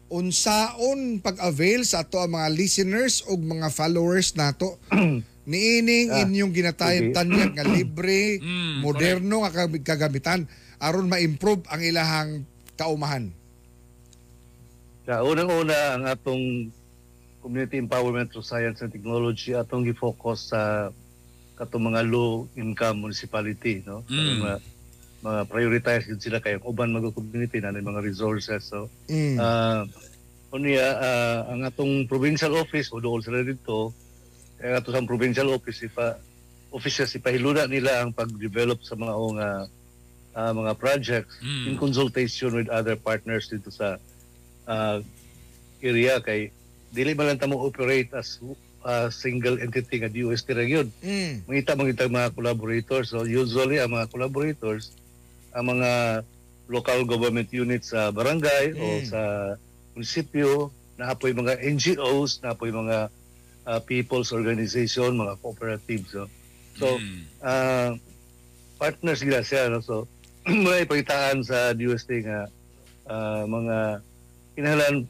Unsaon 0.07 1.19
pag-avail 1.19 1.83
sa 1.83 2.01
ato 2.01 2.17
ang 2.17 2.31
mga 2.33 2.47
listeners 2.49 3.23
o 3.23 3.36
mga 3.36 3.67
followers 3.69 4.33
nato 4.33 4.79
niining 5.45 6.07
Ah, 6.10 6.23
inyong 6.23 6.51
ginatayang 6.53 7.12
sige. 7.12 7.15
tanyag 7.15 7.51
nga 7.53 7.63
libre, 7.63 8.39
Mm, 8.43 8.79
moderno 8.81 9.36
nga 9.41 9.51
kag- 9.53 9.79
kagamitan 9.81 10.47
aron 10.77 11.05
ma-improve 11.05 11.63
ang 11.65 11.81
ilahang 11.81 12.31
kaumahan. 12.75 13.31
Sa 15.07 15.23
unang-una 15.23 15.95
ang 15.95 16.03
atong 16.03 16.67
community 17.39 17.79
empowerment 17.79 18.27
through 18.27 18.43
science 18.43 18.83
and 18.83 18.91
technology 18.91 19.55
atong 19.55 19.87
gi-focus 19.87 20.51
sa 20.51 20.91
katong 21.55 21.89
mga 21.89 22.03
low 22.05 22.43
income 22.53 23.01
municipality 23.01 23.81
no 23.87 24.03
so, 24.03 24.13
Mm. 24.13 24.43
mga, 24.43 24.55
mga 25.23 25.39
prioritize 25.47 26.05
yun 26.05 26.19
sila 26.19 26.37
kay 26.37 26.59
uban 26.59 26.91
mga 26.91 27.15
community 27.15 27.63
na 27.63 27.71
mga 27.71 28.03
resources 28.03 28.67
so 28.67 28.91
Mm. 29.07 29.39
ah, 29.39 29.87
unya 30.51 30.85
ah, 30.99 31.39
ang 31.49 31.63
atong 31.63 32.03
provincial 32.05 32.51
office 32.59 32.91
o 32.91 32.99
doon 32.99 33.23
sila 33.23 33.41
dito 33.41 33.95
kaya 34.59 34.77
ato 34.77 34.91
sa 34.91 34.99
provincial 35.01 35.47
office 35.49 35.87
ipa 35.87 36.19
offices 36.69 37.15
ipahiluna 37.15 37.63
nila 37.65 38.03
ang 38.03 38.11
pag-develop 38.11 38.83
sa 38.83 38.99
mga 38.99 39.15
nga 39.39 39.49
ah, 40.35 40.51
mga 40.51 40.75
projects 40.75 41.39
Mm. 41.39 41.63
in 41.63 41.75
consultation 41.79 42.51
with 42.51 42.67
other 42.67 42.99
partners 42.99 43.47
dito 43.47 43.71
sa 43.71 43.95
ah, 44.67 44.99
area 45.80 46.19
kay 46.19 46.51
dili 46.89 47.12
man 47.12 47.27
lang 47.27 47.39
ta 47.39 47.45
mo 47.45 47.60
operate 47.60 48.12
as 48.13 48.39
a 48.84 49.12
single 49.12 49.60
entity 49.60 49.99
nga 49.99 50.08
DOST 50.08 50.47
gyud 50.63 50.88
Mm. 51.03 51.43
mangita 51.43 51.75
mangita 51.75 52.08
mga 52.08 52.32
collaborators 52.32 53.12
so 53.12 53.23
usually 53.23 53.77
ang 53.77 53.91
mga 53.91 54.08
collaborators 54.08 54.95
ang 55.51 55.71
mga 55.71 56.21
local 56.67 57.03
government 57.03 57.47
units 57.51 57.91
sa 57.91 58.12
barangay 58.12 58.75
o 58.75 58.99
Mm. 58.99 59.06
sa 59.06 59.21
munisipyo 59.93 60.69
naapoy 60.95 61.32
mga 61.32 61.60
NGOs 61.60 62.39
naapoy 62.41 62.71
mga 62.71 63.12
ah, 63.67 63.82
people's 63.84 64.32
organization 64.32 65.13
mga 65.13 65.36
cooperatives 65.38 66.10
so, 66.10 66.23
so 66.73 66.88
Mm. 66.95 67.21
ah, 67.43 67.91
partners 68.77 69.19
gila 69.19 69.43
siya 69.43 69.67
no 69.67 69.84
so 69.84 70.08
muna 70.47 70.80
ipagitaan 70.80 71.43
sa 71.43 71.75
DOST 71.75 72.23
nga 72.23 72.47
ah, 73.06 73.43
mga 73.43 73.99
kinahanglan 74.57 75.05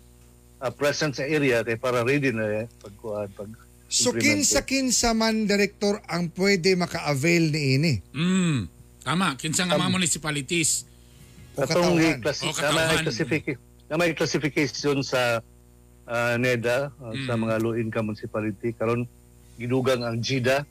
ah, 0.60 0.70
present 0.70 1.16
sa 1.16 1.24
area 1.24 1.64
kay 1.64 1.80
para 1.80 2.04
ready 2.04 2.36
na 2.36 2.44
eh, 2.44 2.66
pagkuhan 2.84 3.32
pag 3.32 3.48
So 3.88 4.12
implement 4.12 4.44
kinsa-kinsa 4.44 5.16
man 5.16 5.48
director 5.48 6.04
ang 6.12 6.28
pwede 6.36 6.76
maka-avail 6.76 7.56
ni 7.56 7.80
ini. 7.80 7.94
Mm. 8.12 8.68
Tama, 9.00 9.40
kinsa 9.40 9.64
nga 9.64 9.80
mga 9.80 9.96
municipalities. 9.96 10.84
O 11.56 11.64
Katong 11.64 11.96
katauhan. 11.96 12.20
i-classi- 12.20 12.52
O 12.52 13.56
na 13.88 13.96
may 13.96 14.12
classification 14.12 15.00
sa 15.00 15.40
ah, 16.04 16.36
NEDA 16.36 16.92
ah, 16.92 17.16
sa 17.24 17.34
Mm. 17.34 17.48
mga 17.48 17.56
low 17.64 17.80
income 17.80 18.12
municipality 18.12 18.76
karon 18.76 19.08
gidugang 19.56 20.04
ang 20.04 20.20
GIDA 20.20 20.68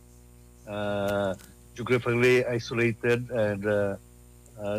uh, 0.69 1.33
geographically 1.75 2.45
isolated 2.47 3.25
and 3.33 3.63
uh, 3.65 3.97
uh, 4.61 4.79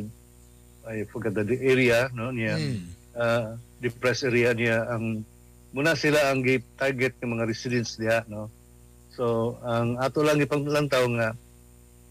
I 0.88 1.04
forgot 1.10 1.36
the 1.36 1.58
area 1.60 2.08
no 2.14 2.30
niya 2.30 2.56
Mm. 2.56 2.80
uh, 3.18 3.58
depressed 3.80 4.26
area 4.26 4.52
niya 4.52 4.88
ang 4.88 5.22
muna 5.70 5.94
sila 5.94 6.30
ang 6.30 6.40
gi- 6.40 6.64
target 6.76 7.14
ng 7.18 7.32
mga 7.32 7.46
residents 7.46 7.96
diha 7.96 8.26
no 8.26 8.50
so 9.10 9.26
ang 9.62 9.98
ato 9.98 10.22
lang 10.22 10.38
ipanglantaw 10.38 11.04
nga 11.12 11.30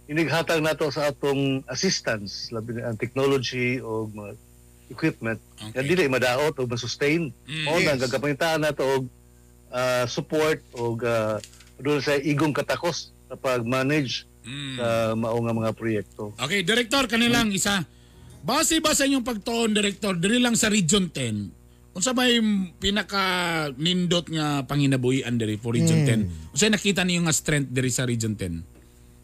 inighatag 0.06 0.60
nato 0.60 0.86
sa 0.88 1.08
atong 1.08 1.66
assistance 1.66 2.48
labi 2.48 2.74
na 2.74 2.88
ang 2.88 2.96
technology 2.96 3.78
o 3.78 4.06
mga 4.06 4.38
equipment 4.88 5.40
nga 5.58 5.74
Okay. 5.74 5.88
dili 5.88 6.06
madaot 6.06 6.54
o 6.54 6.62
masustain 6.64 7.34
Mm. 7.42 7.66
o 7.66 7.72
nang 7.76 7.98
Yes. 7.98 8.02
gagapangitaan 8.04 8.60
nato 8.60 8.84
og 8.84 9.04
ah, 9.68 10.06
support 10.06 10.62
o 10.72 10.94
doon 11.76 11.98
sa 11.98 12.14
igong 12.14 12.54
katakos 12.54 13.10
sa 13.26 13.34
pag-manage 13.34 14.22
Mm. 14.40 14.78
sa 14.78 14.86
mao 15.12 15.34
nga 15.36 15.50
mga 15.52 15.72
proyekto 15.72 16.30
Okay, 16.38 16.62
Director, 16.62 17.10
kanilang 17.10 17.50
isa. 17.50 17.82
Base 18.38 18.78
ba 18.78 18.94
sa 18.94 19.02
inyong 19.02 19.26
pagtuon, 19.26 19.74
Director, 19.74 20.14
diri 20.14 20.38
lang 20.38 20.54
sa 20.54 20.70
Region 20.70 21.10
10, 21.10 21.50
unsa 21.96 22.12
yung 22.28 22.76
pinaka 22.76 23.24
nindot 23.80 24.28
nga 24.28 24.60
panginabuhian 24.68 25.40
diri 25.40 25.56
for 25.56 25.72
Region 25.72 26.04
10? 26.04 26.52
Unsa 26.52 26.68
nakita 26.68 27.08
niyo 27.08 27.24
nga 27.24 27.32
strength 27.32 27.72
diri 27.72 27.88
sa 27.88 28.04
Region 28.04 28.36
10? 28.36 28.76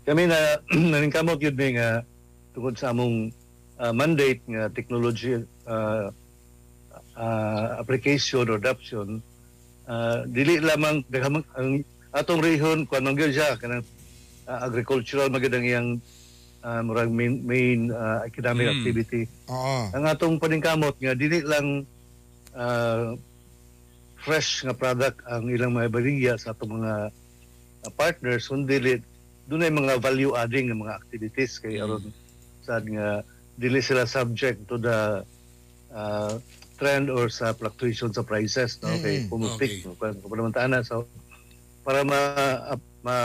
kami 0.03 0.27
na 0.27 0.59
naningkamot 0.93 1.39
yun 1.39 1.55
ni 1.55 1.79
nga 1.79 2.03
tungod 2.51 2.75
sa 2.75 2.91
among 2.91 3.31
ah, 3.79 3.95
mandate 3.95 4.43
nga 4.51 4.67
technology 4.73 5.39
ah, 5.63 6.11
ah, 7.15 7.79
application 7.79 8.49
or 8.49 8.59
adoption 8.59 9.23
ah, 9.87 10.27
dili 10.27 10.59
lamang 10.59 11.07
daghang 11.07 11.45
ang 11.55 11.87
atong 12.11 12.43
rehon 12.43 12.83
man 12.89 13.15
gyud 13.15 13.31
siya 13.31 13.55
kanang 13.61 13.87
ah, 14.51 14.67
agricultural 14.67 15.31
magandang 15.31 15.63
iyang 15.65 15.89
ah, 16.67 16.83
murag 16.83 17.13
main, 17.13 17.39
main 17.47 17.93
ah, 17.95 18.27
economic 18.27 18.69
Mm. 18.69 18.75
activity 18.83 19.23
Oo. 19.47 19.93
ang 19.95 20.05
atong 20.11 20.43
paningkamot 20.43 20.99
nga 20.99 21.15
dili 21.15 21.47
lang 21.47 21.87
ah, 22.55 23.13
fresh 24.23 24.63
nga 24.63 24.75
product 24.75 25.19
ang 25.27 25.51
ilang 25.51 25.75
mga 25.75 25.91
baligya 25.91 26.35
sa 26.39 26.55
atong 26.55 26.79
mga 26.79 27.11
ah, 27.83 27.93
partners 27.95 28.47
kundi 28.47 29.03
dunay 29.43 29.69
mga 29.69 29.99
value 29.99 30.33
adding 30.33 30.71
nga 30.71 30.79
mga 30.79 30.97
activities 30.97 31.59
kay 31.59 31.77
Mm. 31.79 31.83
aron 31.83 32.05
sad 32.63 32.87
nga 32.87 33.27
dili 33.59 33.83
sila 33.83 34.07
subject 34.07 34.65
to 34.71 34.79
the 34.79 35.27
ah, 35.91 36.35
trend 36.79 37.11
or 37.11 37.27
sa 37.29 37.51
fluctuation 37.53 38.11
sa 38.11 38.23
prices 38.23 38.79
no 38.81 38.97
kay 38.99 39.23
Mm, 39.23 39.29
pumutik 39.29 39.83
okay. 39.83 39.87
no 39.87 39.99
kung 40.23 40.51
naman 40.51 40.83
so 40.83 41.05
para 41.83 42.07
ma, 42.07 42.19
ma 43.03 43.17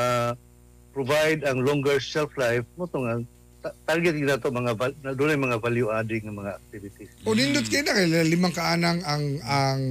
provide 0.90 1.46
ang 1.46 1.62
longer 1.62 2.02
shelf 2.02 2.34
life 2.36 2.66
mo 2.74 2.90
to 2.90 3.06
nga 3.06 3.22
ta- 3.22 3.37
target 3.84 4.16
gina 4.16 4.38
to 4.38 4.48
mga 4.48 4.72
na 5.02 5.12
dunay 5.12 5.36
mga 5.36 5.58
value 5.58 5.90
adding 5.90 6.24
nga 6.24 6.34
mga 6.34 6.52
activities 6.56 7.10
O 7.24 7.34
nindot 7.34 7.66
kayo 7.66 7.84
na 7.84 7.94
kay 7.94 8.08
limang 8.24 8.54
kaanang 8.54 9.02
ang 9.04 9.24
ang 9.44 9.82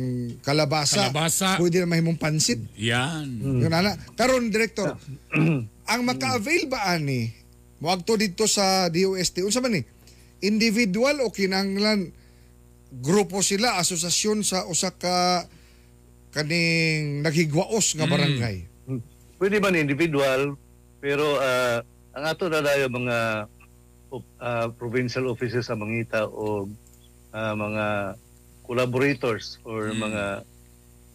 kalabasa. 0.41 1.11
Kalabasa. 1.11 1.61
Pwede 1.61 1.83
na 1.83 1.91
mahimong 1.91 2.17
pansit. 2.17 2.63
Yan. 2.75 3.27
Yun 3.37 3.69
ana. 3.69 3.93
Karon 4.15 4.49
director, 4.49 4.97
ang 5.93 6.01
maka-avail 6.03 6.67
ba 6.67 6.89
ani 6.89 7.29
moadto 7.77 8.17
dito 8.17 8.49
sa 8.49 8.89
DOST 8.89 9.45
unsa 9.45 9.61
man 9.61 9.77
ni? 9.77 9.83
Individual 10.41 11.21
o 11.21 11.29
kinahanglan 11.29 12.09
grupo 12.97 13.45
sila 13.45 13.77
asosasyon 13.77 14.41
sa 14.41 14.65
usa 14.65 14.89
ka 14.91 15.45
kaning 16.31 17.21
naghigwaos 17.21 17.93
nga 17.93 18.05
Mm. 18.05 18.13
barangay. 18.13 18.57
pwede 19.37 19.57
man 19.59 19.77
individual 19.77 20.57
pero 20.97 21.37
ah, 21.37 21.85
ang 22.13 22.25
ato 22.25 22.49
na 22.49 22.65
dayo 22.65 22.89
mga 22.89 23.17
op- 24.11 24.35
ah, 24.39 24.69
provincial 24.71 25.27
offices 25.27 25.67
sa 25.67 25.75
mangita 25.75 26.25
o 26.25 26.69
ah, 27.33 27.55
mga 27.55 27.87
collaborators 28.63 29.59
or 29.63 29.91
Mm. 29.93 29.99
mga 30.03 30.25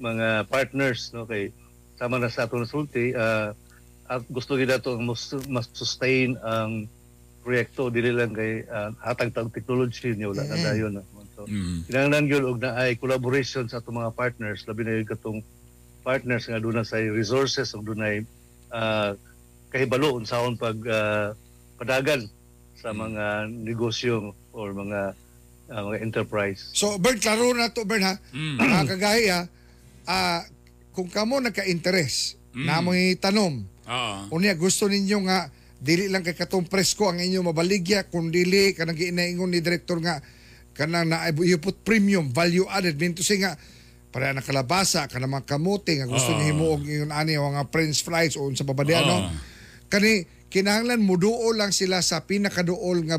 mga 0.02 0.28
partners 0.48 1.14
no 1.14 1.26
kay 1.26 1.54
sama 1.96 2.18
na 2.18 2.32
sa 2.32 2.48
ato 2.48 2.58
na 2.58 2.66
sulti 2.66 3.14
ah, 3.14 3.54
at 4.08 4.24
gusto 4.28 4.56
gid 4.56 4.68
nato 4.68 4.98
mas, 4.98 5.30
mas 5.48 5.70
sustain 5.72 6.36
ang 6.42 6.88
proyekto 7.42 7.90
dili 7.90 8.10
lang 8.10 8.32
kay 8.32 8.64
ah, 8.68 8.90
hatag 9.00 9.32
tag 9.32 9.52
technology 9.52 10.14
niyo 10.14 10.32
wala 10.32 10.46
na 10.46 10.58
Mm. 10.58 10.64
dayon 10.64 10.92
no? 11.00 11.04
so, 11.36 11.46
Mm. 11.48 11.86
kinahanglan 11.86 12.26
gyud 12.28 12.46
og 12.46 12.60
naay 12.60 12.96
collaboration 12.96 13.66
sa 13.66 13.80
atong 13.80 13.98
mga 13.98 14.14
partners 14.14 14.64
labi 14.66 14.82
na 14.84 15.00
gyud 15.00 15.10
katong 15.10 15.40
partners 16.02 16.50
nga 16.50 16.58
doon 16.58 16.82
sa 16.82 16.98
resources 16.98 17.72
ug 17.72 17.86
dunay 17.86 18.26
uh, 18.74 19.14
kahibalo 19.70 20.18
unsaon 20.18 20.56
pag 20.56 20.78
ah, 20.88 21.30
padagan 21.78 22.26
sa 22.82 22.92
mga 22.92 23.48
negosyo 23.48 24.34
or 24.52 24.74
mga 24.74 25.14
ah, 25.70 25.82
mga 25.86 26.02
enterprise. 26.02 26.74
So 26.74 26.98
Bern 26.98 27.22
klaro 27.22 27.54
na 27.54 27.70
to 27.70 27.86
Bern 27.86 28.04
ha. 28.04 28.18
Mm. 28.34 28.58
Mga 28.58 28.80
kagaya 28.90 29.38
ah 30.04 30.42
kung 30.92 31.08
kamo 31.08 31.40
nagka-interes 31.40 32.36
Mm. 32.52 32.68
na 32.68 32.84
mo'y 32.84 33.16
tanom 33.16 33.64
Oo. 33.88 34.36
Unya 34.36 34.52
gusto 34.60 34.92
ninyo 34.92 35.24
nga 35.24 35.48
dili 35.80 36.12
lang 36.12 36.20
kay 36.20 36.36
katong 36.36 36.68
presko 36.68 37.08
ang 37.08 37.16
inyo 37.16 37.40
mabaligya 37.42 38.12
kung 38.12 38.28
dili 38.28 38.76
kanang 38.76 39.00
giinaingon 39.00 39.56
ni 39.56 39.64
direktor 39.64 40.04
nga 40.04 40.20
kanang 40.76 41.08
naibuyupot 41.08 41.80
premium 41.82 42.28
value 42.28 42.68
added 42.68 43.00
minto 43.00 43.24
siya 43.24 43.38
nga 43.40 43.54
para 44.12 44.36
na 44.36 44.44
kalabasa 44.44 45.08
kana 45.08 45.32
mga 45.32 45.48
kamote 45.48 45.96
nga 45.96 46.12
gusto 46.12 46.36
niyo 46.36 46.52
himuog 46.52 46.84
ingon 46.84 47.16
ani 47.16 47.40
o 47.40 47.48
nga 47.56 47.64
french 47.72 48.04
fries 48.04 48.36
o 48.36 48.52
sa 48.52 48.68
babadya 48.68 49.00
no 49.00 49.16
Oo. 49.16 49.32
kani 49.88 50.28
kinahanglan 50.52 51.00
muduol 51.00 51.56
lang 51.56 51.72
sila 51.72 52.04
sa 52.04 52.28
pinakaduol 52.28 53.08
nga 53.08 53.18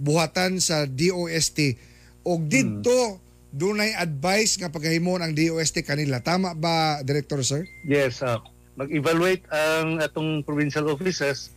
buhatan 0.00 0.58
sa 0.58 0.88
DOST 0.88 1.76
og 2.24 2.48
didto 2.48 3.20
dunay 3.52 3.92
advice 3.92 4.56
nga 4.56 4.72
paghahimon 4.72 5.20
ang 5.20 5.36
DOST 5.36 5.84
kanila. 5.84 6.24
Tama 6.24 6.56
ba 6.56 7.04
director 7.04 7.44
sir? 7.44 7.68
Yes, 7.84 8.24
ah, 8.24 8.40
mag-evaluate 8.80 9.44
ang 9.52 10.00
atong 10.00 10.40
provincial 10.40 10.88
offices. 10.88 11.52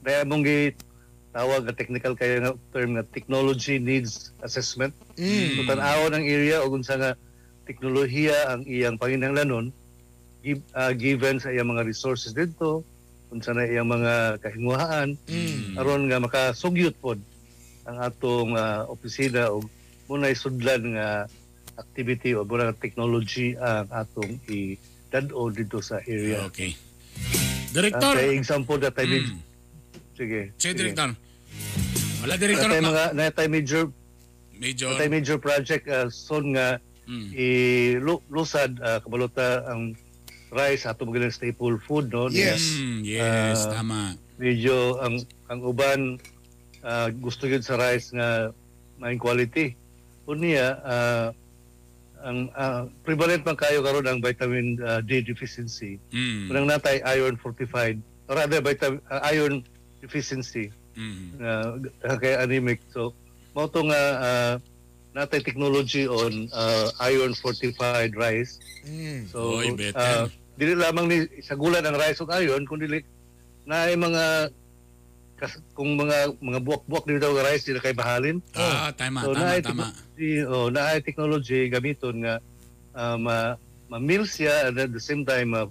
Dahil 0.00 0.24
among 0.24 0.42
gi 0.48 0.72
tawag 1.36 1.68
nga 1.68 1.76
technical 1.76 2.16
kaya 2.16 2.40
nga 2.40 2.56
term 2.72 2.96
nga 2.96 3.04
technology 3.12 3.76
needs 3.76 4.32
assessment. 4.40 4.96
Mm. 5.20 5.60
So 5.60 5.68
tan-awon 5.68 6.16
ang 6.16 6.24
area 6.24 6.64
o 6.64 6.72
unsa 6.72 6.96
nga 6.96 7.12
teknolohiya 7.68 8.56
ang 8.56 8.64
iyang 8.64 8.96
panginahanglanon 8.96 9.68
give, 10.40 10.64
ah, 10.72 10.96
given 10.96 11.36
sa 11.36 11.52
iyang 11.52 11.68
mga 11.68 11.84
resources 11.84 12.32
dito 12.32 12.80
unsa 13.26 13.50
na 13.50 13.66
iyang 13.66 13.88
mga 13.88 14.38
kahinguhaan 14.38 15.18
Mm. 15.26 15.74
aron 15.76 16.06
nga 16.06 16.18
makasugyot 16.18 16.94
pod 16.96 17.18
ang 17.84 17.98
atong 18.00 18.54
ah, 18.54 18.86
opisina 18.86 19.50
o 19.50 19.62
munay 20.06 20.34
sudlan 20.34 20.94
nga 20.94 21.26
activity 21.76 22.32
o 22.32 22.42
muna 22.42 22.70
technology 22.72 23.54
ang 23.54 23.86
atong 23.90 24.38
i 24.48 24.78
dado 25.06 25.50
dito 25.50 25.78
sa 25.78 25.98
area. 26.02 26.42
Okay. 26.46 26.74
Director. 27.70 28.14
kay 28.16 28.34
example 28.34 28.78
that 28.78 28.96
I 28.96 29.04
Mm. 29.06 29.38
sige. 30.16 30.40
Sige. 30.56 30.74
Director. 30.74 31.10
Wala, 32.24 32.34
Director. 32.34 32.68
Natay 32.70 32.82
mga 32.82 33.04
natay 33.12 33.46
major 33.46 33.84
Medyo. 34.56 34.86
natay 34.88 35.08
major 35.12 35.36
project 35.36 35.84
uh, 35.86 36.08
son 36.08 36.54
nga 36.54 36.78
Mm. 37.06 37.30
ilusad 37.38 38.82
uh, 38.82 38.98
kabalota 38.98 39.62
ang 39.70 39.94
rice 40.48 40.86
ato 40.86 41.02
mga 41.02 41.28
staple 41.28 41.78
food 41.78 42.08
no 42.08 42.30
Yes. 42.30 42.62
Mm, 42.76 42.98
yes, 43.02 43.66
Ah. 43.66 43.80
tama. 43.80 44.14
medyo 44.36 45.00
ang 45.00 45.16
ang 45.48 45.60
uban 45.60 46.20
ah, 46.82 47.08
gusto 47.10 47.46
yun 47.46 47.60
sa 47.60 47.74
rice 47.74 48.12
nga 48.12 48.52
may 48.96 49.16
quality 49.16 49.72
unya 50.24 50.76
ah, 50.82 51.28
ang 52.20 52.50
ah, 52.52 52.84
prevalent 53.02 53.42
man 53.42 53.54
kayo 53.54 53.80
karon 53.80 54.04
ang 54.04 54.20
vitamin 54.20 54.76
ah, 54.80 55.00
D 55.00 55.20
deficiency 55.20 55.96
Mm. 56.12 56.50
unang 56.50 56.66
natay 56.68 57.00
iron 57.08 57.34
fortified 57.36 57.96
or 58.28 58.36
rather 58.36 58.60
vitamin 58.60 59.00
ah, 59.08 59.24
iron 59.26 59.64
deficiency 59.98 60.68
Mm. 60.96 61.36
uh, 61.40 61.76
kay 62.16 62.36
anemic 62.36 62.80
so 62.88 63.12
mao 63.52 63.68
to 63.68 63.84
nga 63.84 64.02
ah, 64.16 64.54
natay 65.16 65.40
technology 65.40 66.04
on 66.04 66.44
ah, 66.52 66.92
iron 67.08 67.32
fortified 67.32 68.12
rice 68.12 68.60
Mm. 68.86 69.26
so 69.26 69.58
Oy, 69.58 69.74
ah, 69.96 70.30
dili 70.54 70.78
lamang 70.78 71.10
ni 71.10 71.16
sa 71.42 71.58
gulan 71.58 71.82
ang 71.82 71.96
rice 71.96 72.20
ug 72.20 72.30
iron 72.30 72.62
kundi 72.62 72.86
na 73.66 73.90
mga 73.90 74.46
kas, 75.34 75.58
kung 75.74 75.98
mga 75.98 76.38
mga 76.38 76.60
buwak-buwak 76.62 77.02
dito 77.02 77.18
daw 77.18 77.34
nga 77.34 77.50
rice 77.50 77.66
dili 77.66 77.82
kay 77.82 77.90
bahalin 77.90 78.38
Ah, 78.54 78.94
tama, 78.94 79.20
so 79.20 79.34
tama, 79.34 79.42
naay 79.42 79.58
tama. 79.58 79.90
technology 79.90 80.32
oh 80.46 80.66
naay 80.70 80.98
technology 81.02 81.60
gamiton 81.66 82.16
nga 82.22 82.34
ah, 82.94 83.16
ma 83.16 83.58
ma-mill 83.90 84.22
siya 84.22 84.68
and 84.68 84.78
at 84.78 84.92
the 84.92 85.02
same 85.02 85.24
time 85.24 85.50
ma 85.50 85.66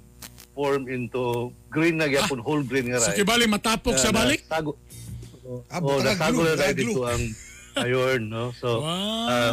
form 0.52 0.88
into 0.88 1.50
green 1.68 1.96
na 1.96 2.08
gyapon 2.08 2.40
whole 2.40 2.62
grain 2.62 2.92
nga 2.92 3.00
So, 3.00 3.10
rice 3.12 3.18
kibali, 3.18 3.46
matapok 3.46 3.96
sa 3.96 4.12
Na- 4.12 4.18
balik? 4.18 4.44
nasago 4.44 4.74
Ah, 5.70 5.78
oh, 5.80 6.02
nasago 6.02 6.42
na 6.42 6.74
dito 6.74 7.06
ang 7.06 7.22
iron 7.78 8.30
no 8.30 8.52
so 8.54 8.80
Wow, 8.80 9.52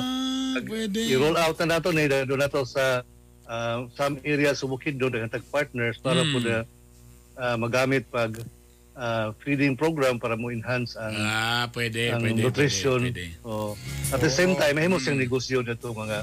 pwede. 0.62 1.00
i-roll 1.08 1.34
out 1.34 1.58
na 1.58 1.76
nato 1.76 1.90
ni 1.90 2.06
doon 2.06 2.38
nato 2.38 2.62
sa 2.62 3.02
ah, 3.44 3.82
some 3.92 4.20
areas 4.22 4.58
sa 4.58 4.66
Bukidnon 4.66 5.10
dengan 5.10 5.28
tag 5.28 5.42
partners 5.46 5.98
para 5.98 6.22
Mm. 6.22 6.30
po 6.30 6.38
na 6.38 6.56
ah, 7.34 7.56
magamit 7.56 8.06
pag 8.06 8.38
ah, 8.92 9.32
feeding 9.40 9.74
program 9.74 10.16
para 10.16 10.36
mo 10.36 10.48
enhance 10.48 10.94
ang 10.94 11.14
Ah, 11.14 11.64
pwede, 11.72 12.12
ang 12.12 12.20
pwede, 12.20 12.40
nutrition. 12.40 13.00
pwede, 13.02 13.32
pwede. 13.32 13.42
Oh. 13.42 13.72
At 14.08 14.20
the 14.20 14.28
same 14.28 14.52
time, 14.54 14.76
mahimo 14.76 14.96
siyang 14.96 15.16
negosyo 15.16 15.60
nito 15.60 15.90
mga 15.90 16.22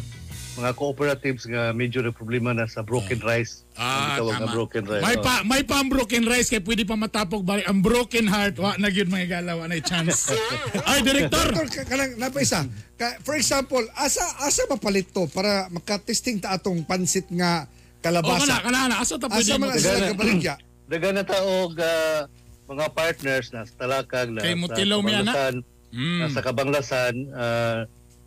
mga 0.60 0.76
cooperatives 0.76 1.48
nga 1.48 1.72
medyo 1.72 2.04
na 2.04 2.12
problema 2.12 2.52
na 2.52 2.67
sa 2.67 2.84
broken 2.84 3.24
rice. 3.24 3.63
Ah, 3.74 4.19
Ang 4.19 4.52
broken 4.52 4.84
rice. 4.84 5.00
May 5.02 5.15
oh. 5.15 5.24
pa 5.24 5.34
may 5.41 5.63
pa 5.63 5.80
ang 5.80 5.88
broken 5.88 6.28
rice 6.28 6.48
kay 6.48 6.60
pwede 6.60 6.84
pa 6.84 6.93
matapok 6.93 7.39
balik. 7.41 7.63
Ang 7.63 7.80
broken 7.80 8.28
heart, 8.28 8.60
wa 8.60 8.76
na 8.76 8.91
gyud 8.91 9.08
mga 9.08 9.39
galaw 9.39 9.63
na 9.63 9.80
chance. 9.80 10.36
Ay, 10.89 11.00
director. 11.00 11.48
Doktor, 11.48 11.67
ka- 11.72 11.88
kanang 11.88 12.19
napaisa. 12.19 12.67
Ka, 12.93 13.15
for 13.22 13.34
example, 13.34 13.80
asa 13.95 14.19
asa 14.41 14.67
mapalit 14.67 15.08
to 15.08 15.24
para 15.28 15.72
makatesting 15.72 16.38
ta 16.38 16.52
atong 16.54 16.84
pansit 16.84 17.32
nga 17.32 17.63
O 17.63 17.72
kana 18.02 18.19
kalabasa. 18.19 18.56
kana 18.60 18.80
na 18.88 18.95
asa 19.00 19.15
ta 19.15 19.28
pwede 19.28 19.43
Asa 19.45 19.56
mo. 19.56 19.65
man 19.65 19.76
sila 19.76 19.95
Gana. 19.98 20.10
kabaligya? 20.12 20.56
Dagan 20.86 21.13
na 21.13 21.24
taog 21.24 21.74
ah, 21.78 22.28
mga 22.65 22.86
partners 22.91 23.48
na 23.50 23.63
sa 23.63 23.74
Talakag, 23.78 24.28
na 24.30 24.39
Kay 24.39 24.54
sa 24.54 24.60
Mutilaw 24.60 25.00
mi, 25.00 25.13
ana? 25.13 25.24
Kabanglasan, 25.26 25.56
Mm. 25.89 26.19
nasa 26.22 26.39
Kabanglasan, 26.39 27.13
ah, 27.34 27.80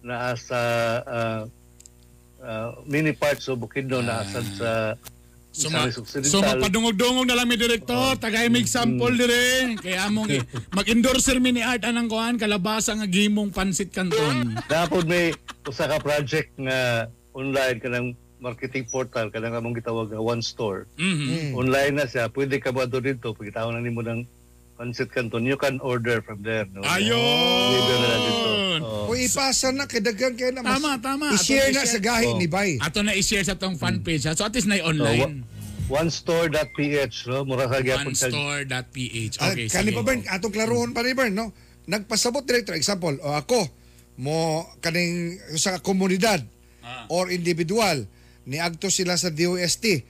naa 0.02 0.34
sa 0.34 0.60
ah, 1.04 1.42
ah, 2.42 2.74
mini 2.84 3.12
parts 3.12 3.48
of 3.48 3.58
Bukidnon, 3.58 4.04
Ah. 4.04 4.20
naasad 4.20 4.46
sa 4.54 4.70
So, 5.52 5.68
ma, 5.68 5.84
so 6.24 6.40
mapadungog-dungog 6.40 7.28
na 7.28 7.36
lang 7.36 7.44
mi 7.44 7.60
direktor, 7.60 8.16
tagay 8.16 8.48
mig 8.48 8.64
sample 8.64 9.12
dire. 9.12 9.76
Kaya 9.76 10.08
among 10.08 10.32
mag-endorser 10.80 11.36
mi 11.44 11.52
ni 11.52 11.60
Art 11.60 11.84
anang 11.84 12.08
kuan 12.08 12.40
kalabasa 12.40 12.96
nga 12.96 13.04
gimong 13.04 13.52
pansit 13.52 13.92
kanton. 13.92 14.56
Dapat 14.64 15.04
may 15.04 15.36
usa 15.68 15.92
ka 15.92 16.00
project 16.00 16.56
nga 16.56 17.04
online 17.36 17.84
kanang 17.84 18.16
marketing 18.40 18.88
portal 18.88 19.28
kanang 19.28 19.52
among 19.52 19.76
gitawag 19.76 20.08
nga 20.08 20.24
one 20.24 20.40
store. 20.40 20.88
Mhm. 20.96 21.52
Online 21.52 22.00
na 22.00 22.08
siya, 22.08 22.32
pwede 22.32 22.56
ka 22.56 22.72
adto 22.72 23.04
dito 23.04 23.36
pag 23.36 23.44
itawag 23.52 23.76
na 23.76 23.84
nimo 23.84 24.00
ng 24.00 24.24
pancit 24.80 25.12
canton, 25.12 25.44
you 25.44 25.60
can 25.60 25.76
order 25.84 26.24
from 26.24 26.40
there. 26.40 26.64
No? 26.72 26.80
Na 26.80 26.96
lang 26.96 28.22
dito. 28.24 28.50
Ayun. 28.74 28.80
Oh. 28.82 29.10
O 29.10 29.14
ipasa 29.14 29.68
na 29.70 29.84
kay 29.84 30.00
daghan 30.00 30.32
kay 30.32 30.48
na 30.48 30.60
mas 30.60 30.78
Tama, 30.78 30.96
tama. 30.98 31.26
I-share 31.32 31.68
na 31.70 31.84
sa 31.84 31.98
gahi 31.98 32.26
Oh. 32.26 32.38
ni 32.38 32.46
Bay. 32.46 32.78
Ato 32.78 33.00
na 33.00 33.12
i-share 33.12 33.42
sa 33.42 33.54
tong 33.54 33.76
fan 33.76 34.00
page 34.00 34.24
ha. 34.24 34.32
So 34.32 34.42
at 34.42 34.52
least 34.52 34.66
na 34.66 34.80
online. 34.80 35.44
onestore.ph 35.86 37.28
no 37.28 37.44
mura 37.44 37.68
sa 37.68 37.78
gyapon 37.78 38.12
sa 38.12 38.26
Onestore.ph. 38.26 39.34
Ah, 39.36 39.52
Okay, 39.52 39.66
kani 39.68 39.90
sige. 39.90 39.96
pa 39.96 40.02
Bern, 40.02 40.20
atong 40.24 40.48
klarohon 40.50 40.90
pa 40.90 41.00
ni 41.00 41.12
Bern, 41.12 41.32
no? 41.32 41.52
Nagpasabot 41.84 42.40
director 42.42 42.72
example, 42.72 43.12
o 43.18 43.28
ako 43.30 43.66
mo 44.16 44.62
kaning 44.78 45.36
sa 45.54 45.76
komunidad 45.78 46.40
Ah. 46.80 47.06
or 47.08 47.28
individual 47.28 48.08
niadto 48.42 48.88
sila 48.88 49.14
sa 49.14 49.28
DOST. 49.28 50.02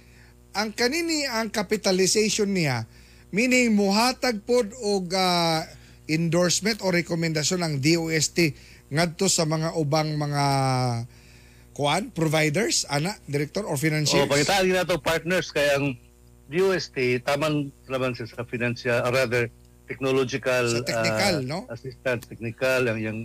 Ang 0.55 0.71
kanini 0.71 1.27
ang 1.27 1.49
capitalization 1.49 2.49
niya 2.49 2.85
meaning 3.29 3.73
muhatag 3.73 4.41
pod 4.41 4.69
og 4.79 5.09
ah, 5.11 5.65
endorsement 6.07 6.81
o 6.81 6.91
rekomendasyon 6.91 7.61
ng 7.61 7.75
DOST 7.79 8.39
ngadto 8.89 9.27
sa 9.27 9.45
mga 9.45 9.73
ubang 9.75 10.15
mga 10.15 10.45
kuan 11.73 12.11
providers 12.11 12.85
ana 12.87 13.17
director 13.25 13.65
or 13.65 13.75
Oh, 13.75 13.81
financiers. 13.81 14.29
pangitaan 14.29 14.63
din 14.63 14.77
nato 14.77 14.99
partners 14.99 15.49
kay 15.49 15.65
ang 15.73 15.97
DOST 16.47 16.93
taman 17.23 17.73
laban 17.87 18.13
siya 18.13 18.29
sa 18.29 18.45
financial 18.45 19.01
or 19.01 19.11
rather 19.11 19.49
technological 19.87 20.69
Sa 20.69 20.85
technical, 20.85 21.35
ah, 21.39 21.49
no? 21.49 21.59
assistance 21.69 22.25
technical 22.27 22.87
ang 22.87 22.99
yang 22.99 23.19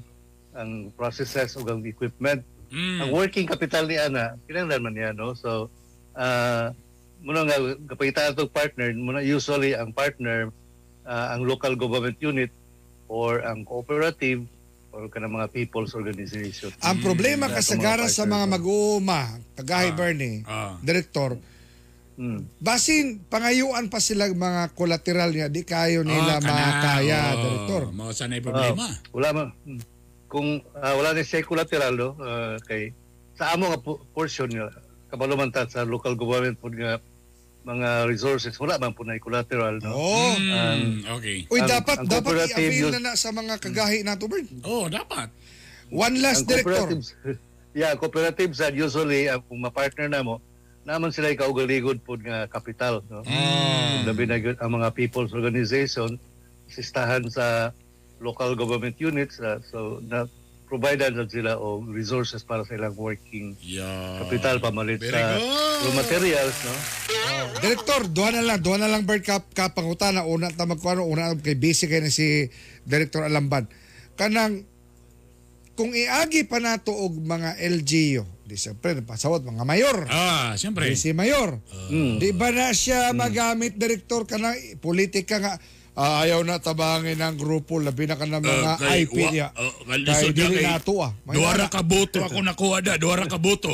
ang 0.54 0.72
processes 0.92 1.54
ug 1.56 1.68
ang 1.68 1.84
equipment 1.84 2.42
Mm. 2.68 3.00
ang 3.00 3.10
working 3.14 3.48
capital 3.48 3.88
ni 3.88 3.96
ana 3.96 4.36
kinahanglan 4.44 4.82
man 4.82 4.92
niya 4.92 5.10
no 5.12 5.32
so 5.32 5.72
ah 6.14 6.68
muna 7.18 7.48
nga 7.48 7.56
kapita 7.88 8.28
ato 8.28 8.44
partner 8.44 8.92
muna 8.92 9.24
usually 9.24 9.72
ang 9.72 9.96
partner 9.96 10.52
ah, 11.04 11.32
ang 11.32 11.48
local 11.48 11.80
government 11.80 12.20
unit 12.20 12.52
or 13.08 13.44
ang 13.44 13.64
cooperative 13.64 14.44
or 14.92 15.08
kanang 15.08 15.36
mga 15.36 15.52
people's 15.52 15.92
organization 15.94 16.72
Ang 16.80 17.00
problema 17.00 17.48
Kaya 17.48 17.60
kasagaran 17.60 18.08
sa 18.08 18.24
mga 18.24 18.46
mag-uuma, 18.48 19.40
kagahi 19.56 19.92
Bernie, 19.94 20.44
Ah. 20.44 20.76
director, 20.80 21.40
Hmm. 22.18 22.50
basin 22.58 23.22
pangayuan 23.30 23.94
pa 23.94 24.02
sila 24.02 24.26
mga 24.26 24.74
collateral 24.74 25.30
niya, 25.30 25.54
di 25.54 25.62
kayo 25.62 26.02
nila 26.02 26.42
Ah, 26.42 26.42
kana. 26.42 26.58
makaya, 26.58 27.22
Oo. 27.22 27.42
director. 27.46 27.82
Mao 27.94 28.10
sa 28.10 28.26
na 28.26 28.42
problema. 28.42 28.90
Ah, 28.90 28.94
wala 29.14 29.28
man 29.38 29.48
hmm. 29.54 29.82
kung 30.26 30.58
ah, 30.74 30.98
wala 30.98 31.14
ni 31.14 31.22
siya 31.22 31.46
collateral 31.46 31.94
no 31.94 32.10
ah, 32.18 32.58
kay 32.66 32.90
sa 33.38 33.54
amo 33.54 33.70
nga 33.70 33.78
po- 33.78 34.02
portion 34.18 34.50
man 35.38 35.54
ta 35.54 35.70
sa 35.70 35.86
local 35.86 36.18
government 36.18 36.58
po 36.58 36.74
nga 36.74 36.98
mga 37.68 38.08
resources 38.08 38.56
wala 38.56 38.80
man 38.80 38.96
po 38.96 39.04
na 39.04 39.20
collateral 39.20 39.84
no. 39.84 39.92
Oh. 39.92 40.34
Mm, 40.40 41.04
okay. 41.20 41.44
Uy, 41.52 41.60
ang- 41.60 41.68
dapat 41.68 41.96
ang 42.00 42.08
dapat 42.08 42.32
cooperative 42.32 42.72
i-avail 42.72 42.92
na 42.96 43.12
na 43.12 43.14
sa 43.20 43.36
mga 43.36 43.60
kagahi 43.60 44.08
nato, 44.08 44.32
Bern. 44.32 44.48
Oh, 44.64 44.88
dapat. 44.88 45.28
One 45.92 46.16
last, 46.24 46.48
ang 46.48 46.56
director. 46.56 46.88
cooperatives 46.88 47.08
yeah 47.82 47.92
cooperatives 48.00 48.58
are 48.64 48.72
usually 48.74 49.28
ah, 49.28 49.44
kung 49.44 49.60
ma-partner 49.60 50.08
na 50.08 50.24
mo 50.24 50.40
naman 50.88 51.12
sila 51.12 51.28
ikaugaligod 51.36 52.00
po 52.08 52.16
nga 52.16 52.48
kapital 52.48 53.04
no. 53.12 53.20
Mm. 53.28 54.08
Labi 54.08 54.24
na 54.24 54.40
gyud 54.40 54.58
ang 54.64 54.72
mga 54.80 54.96
people's 54.96 55.36
organization 55.36 56.16
sistahan 56.72 57.28
sa 57.28 57.76
local 58.24 58.56
government 58.56 58.96
units 58.98 59.44
ah, 59.44 59.60
so 59.68 60.00
na 60.08 60.24
providean 60.68 61.16
na 61.16 61.24
sila 61.26 61.56
og 61.56 61.88
resources 61.90 62.44
para 62.44 62.68
sa 62.68 62.76
ilang 62.76 62.94
working 62.94 63.56
Yeah. 63.64 64.20
kapital 64.22 64.60
pamalit 64.60 65.00
Very 65.00 65.16
sa 65.16 65.40
good. 65.40 65.48
raw 65.88 65.94
materials 65.96 66.56
no 66.68 66.74
Director, 67.58 68.06
duha 68.06 68.30
na 68.30 68.46
lang, 68.46 68.62
duha 68.62 68.78
na 68.78 68.86
lang, 68.86 69.02
Bern, 69.02 69.24
kap, 69.24 69.50
kapangutana, 69.50 70.28
una 70.30 70.52
ta 70.52 70.70
magkuano, 70.70 71.06
una 71.06 71.34
kay 71.34 71.58
busy 71.58 71.90
kay 71.90 72.06
na 72.06 72.14
si 72.14 72.46
Director 72.86 73.26
Alamban. 73.26 73.66
Kanang, 74.14 74.62
kung 75.74 75.90
iagi 75.90 76.46
pa 76.46 76.62
nato 76.62 76.94
og 76.94 77.18
mga 77.18 77.58
LGU, 77.58 78.22
di 78.46 78.58
siyempre, 78.58 78.94
pasawat, 79.02 79.42
mga 79.42 79.66
mayor. 79.66 80.06
Ah, 80.06 80.54
siyempre. 80.54 80.86
Di 80.86 80.98
si 80.98 81.18
mayor. 81.18 81.58
Mm. 81.90 82.22
Di 82.22 82.30
ba 82.34 82.54
na 82.54 82.70
siya 82.74 83.10
magamit, 83.14 83.74
Director, 83.74 84.30
ka 84.30 84.38
na 84.38 84.54
politika 84.78 85.42
nga, 85.42 85.54
ah, 85.98 86.22
ayaw 86.22 86.40
na 86.42 86.56
tabangin 86.58 87.18
ng 87.18 87.36
grupo, 87.36 87.78
labi 87.78 88.06
na 88.06 88.14
ka 88.14 88.24
ng 88.24 88.38
mga 88.38 88.64
Ah, 88.64 88.78
kay- 88.78 89.04
IP 89.04 89.18
wa- 89.18 89.32
niya. 89.32 89.48
ah, 89.52 89.74
Kay 89.84 90.30
dili 90.32 90.56
kay- 90.56 90.70
nato 90.70 90.94
ah. 91.00 91.12
Duwara 91.26 91.66
ka 91.66 91.82
boto 91.82 92.22
ako 92.22 92.38
nakuha 92.40 92.78
da, 92.80 92.94
duwara 92.96 93.26
ka 93.26 93.36
boto. 93.36 93.74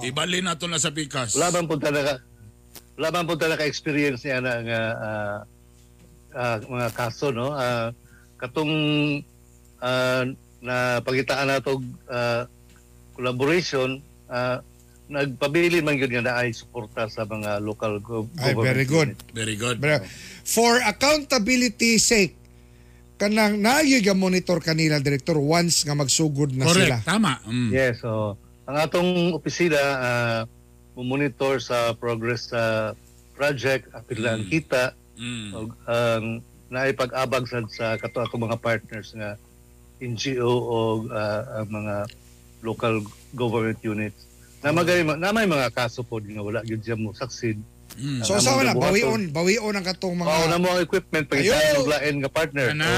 Ibali 0.00 0.40
na 0.40 0.52
to 0.52 0.66
na 0.66 0.76
sa 0.76 0.88
pikas. 0.88 1.32
wala 1.34 1.48
man 1.50 1.64
punta 1.66 1.88
na 1.88 2.00
ka 2.00 2.14
man 3.10 3.24
punta 3.24 3.44
na 3.46 3.56
ka 3.56 3.64
experience 3.64 4.20
niya 4.22 4.38
na 4.38 4.52
nga 4.60 4.80
ah, 5.00 5.38
ah, 6.34 6.56
mga 6.62 6.88
kaso 6.92 7.28
no 7.28 7.50
Ah, 7.50 7.88
katong 8.36 8.72
ah, 9.78 10.24
na 10.60 10.76
pagitaan 11.00 11.50
nato 11.50 11.76
uh, 12.06 12.46
collaboration 13.12 13.98
ah, 14.26 14.62
nagpabili 15.12 15.78
man 15.78 15.94
nga 15.94 16.24
na 16.24 16.34
ay 16.38 16.50
suporta 16.50 17.04
sa 17.06 17.22
mga 17.22 17.60
local 17.60 18.00
gov- 18.00 18.32
Ay, 18.34 18.50
government 18.50 18.64
very 18.66 18.84
good. 18.84 19.08
unit. 19.12 19.20
Very 19.32 19.56
good. 19.56 19.76
Bra- 19.76 20.00
For 20.42 20.80
accountability 20.80 22.00
sake, 22.00 22.32
kanang 23.14 23.60
naayog 23.60 24.02
ang 24.02 24.18
monitor 24.18 24.58
kanila, 24.58 24.98
Director, 24.98 25.36
once 25.36 25.84
nga 25.84 25.92
magsugod 25.92 26.50
na 26.50 26.66
sila. 26.66 26.98
Correct, 26.98 27.04
tama. 27.04 27.38
Mm. 27.44 27.70
Yes, 27.70 28.00
so 28.00 28.34
ang 28.64 28.76
atong 28.76 29.10
opisina 29.30 29.78
uh, 29.78 30.40
monitor 30.96 31.58
sa 31.58 31.92
progress 31.92 32.48
sa 32.48 32.96
project, 33.32 33.92
apil 33.92 34.18
lang 34.18 34.42
kita, 34.44 34.96
Mm. 35.12 35.50
og 35.52 35.68
ang 35.86 36.24
naipag-abag 36.66 37.44
sad 37.44 37.68
sa 37.68 37.94
kato 37.94 38.24
atong 38.24 38.42
mga 38.42 38.58
partners 38.58 39.12
nga 39.12 39.36
NGO 40.00 40.48
o 40.48 40.76
ang 41.54 41.68
mga 41.68 41.94
local 42.58 43.04
government 43.30 43.76
units 43.82 44.31
na 44.62 44.70
magay 44.70 45.02
na 45.02 45.28
may 45.30 45.44
mga 45.44 45.68
kaso 45.70 46.00
po 46.00 46.18
nga 46.18 46.40
wala 46.40 46.62
gyud 46.62 46.80
siya 46.80 46.94
mo 46.94 47.10
succeed 47.12 47.58
Mm. 47.92 48.24
So 48.24 48.40
sa 48.40 48.56
na 48.56 48.72
bawion, 48.72 49.28
bawion 49.28 49.76
ang 49.76 49.84
katong 49.84 50.16
mga 50.16 50.24
mao 50.24 50.48
na 50.48 50.56
mo 50.56 50.72
ang 50.72 50.80
equipment 50.80 51.28
pag 51.28 51.44
Ayun. 51.44 51.52
sa 51.52 51.92
lain 51.92 52.24
nga 52.24 52.30
partner 52.32 52.66
Kana. 52.72 52.88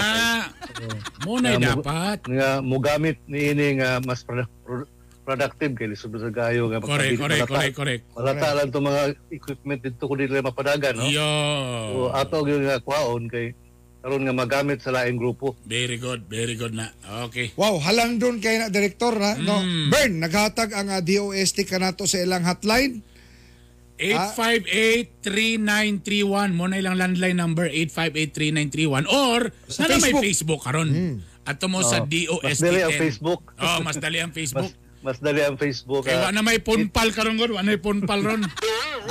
Muna 1.26 1.48
Nga, 1.50 1.58
mo- 1.74 1.82
dapat. 1.82 2.18
nga 2.30 2.48
mogamit 2.62 3.18
niini 3.26 3.82
nga 3.82 3.98
mas 3.98 4.22
produ- 4.22 4.46
pro- 4.62 4.86
productive 5.24 5.74
kay 5.74 5.88
lisod 5.88 6.14
sa 6.14 6.30
gayo 6.30 6.68
nga 6.68 6.78
Correct, 6.78 7.16
correct, 7.16 7.42
malata- 7.42 7.50
correct, 7.50 7.74
correct. 7.74 8.02
malata 8.12 8.48
lang 8.52 8.66
itong 8.68 8.86
mga 8.86 9.02
equipment 9.32 9.80
dito 9.82 10.04
di 10.06 10.24
nila 10.28 10.46
mapadagan 10.46 10.94
no 10.94 11.04
Yo. 11.08 11.30
so 11.90 11.98
ato 12.12 12.36
gyud 12.44 12.62
nga 12.62 12.78
kuhaon 12.78 13.26
kay 13.26 13.50
karon 14.04 14.20
nga 14.28 14.36
magamit 14.36 14.84
sa 14.84 14.92
laing 14.92 15.16
grupo 15.16 15.56
Very 15.64 15.96
good, 15.96 16.28
very 16.28 16.60
good 16.60 16.76
na. 16.76 16.92
Okay. 17.24 17.56
Wow, 17.56 17.80
halang 17.80 18.20
doon 18.20 18.36
kay 18.36 18.60
na 18.60 18.68
direktor 18.68 19.16
na, 19.16 19.32
no. 19.40 19.64
Mm. 19.64 19.88
Bern, 19.88 20.20
naghatag 20.20 20.76
ang 20.76 20.92
uh, 20.92 21.00
DOST 21.00 21.64
kanato 21.64 22.04
sa 22.04 22.20
ilang 22.20 22.44
hotline. 22.44 23.00
858-3931 25.24 26.52
mo 26.52 26.68
na 26.68 26.76
ilang 26.82 27.00
landline 27.00 27.38
number 27.38 27.64
858-3931 27.72 29.08
or 29.08 29.48
Sa 29.72 29.88
sana 29.88 29.96
may 29.96 30.12
Facebook. 30.12 30.20
Facebook 30.20 30.60
karon. 30.68 30.90
At 31.48 31.64
mo 31.64 31.80
sa 31.80 32.04
DOST. 32.04 32.44
mas 32.44 32.60
dali 32.60 32.84
ang 32.84 32.92
Facebook. 33.00 33.40
Oh, 33.56 33.80
mas 33.80 33.96
dali 33.96 34.20
ang 34.20 34.36
Facebook. 34.36 34.68
mas 34.76 34.82
mas 35.04 35.20
dali 35.20 35.44
ang 35.44 35.60
Facebook 35.60 36.08
Kaya 36.08 36.16
ah. 36.16 36.32
wala 36.32 36.40
na 36.40 36.40
may 36.40 36.64
punpal 36.64 37.12
karon 37.12 37.36
gon, 37.36 37.52
wala 37.52 37.60
na 37.60 37.76
may 37.76 37.80
punpal 37.80 38.20
ron. 38.24 38.44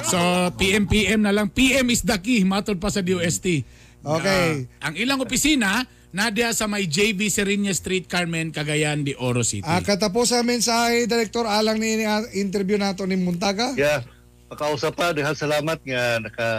So 0.10 0.18
PM 0.58 0.90
PM 0.90 1.22
na 1.22 1.30
lang. 1.30 1.54
PM 1.54 1.86
is 1.94 2.02
the 2.02 2.18
key 2.18 2.42
matod 2.42 2.82
pa 2.82 2.90
sa 2.90 3.06
DOST. 3.06 3.62
Okay. 4.04 4.68
Ah, 4.84 4.92
ang 4.92 4.96
ilang 5.00 5.24
opisina 5.24 5.88
nadia 6.14 6.54
sa 6.54 6.70
may 6.70 6.86
JV 6.86 7.32
Serenia 7.32 7.74
Street, 7.74 8.06
Carmen, 8.06 8.54
Cagayan 8.54 9.02
de 9.02 9.18
Oro 9.18 9.42
City. 9.42 9.66
Ah, 9.66 9.82
katapos 9.82 10.30
sa 10.30 10.46
mensahe, 10.46 11.10
direktor, 11.10 11.50
alang 11.50 11.82
ni 11.82 12.06
ah, 12.06 12.22
interview 12.38 12.78
nato 12.78 13.08
ni 13.08 13.18
Muntaga. 13.18 13.74
Yeah, 13.74 14.06
makausap 14.52 14.94
pa. 14.94 15.16
Dahil 15.16 15.34
salamat 15.34 15.82
nga 15.82 16.22
naka 16.22 16.50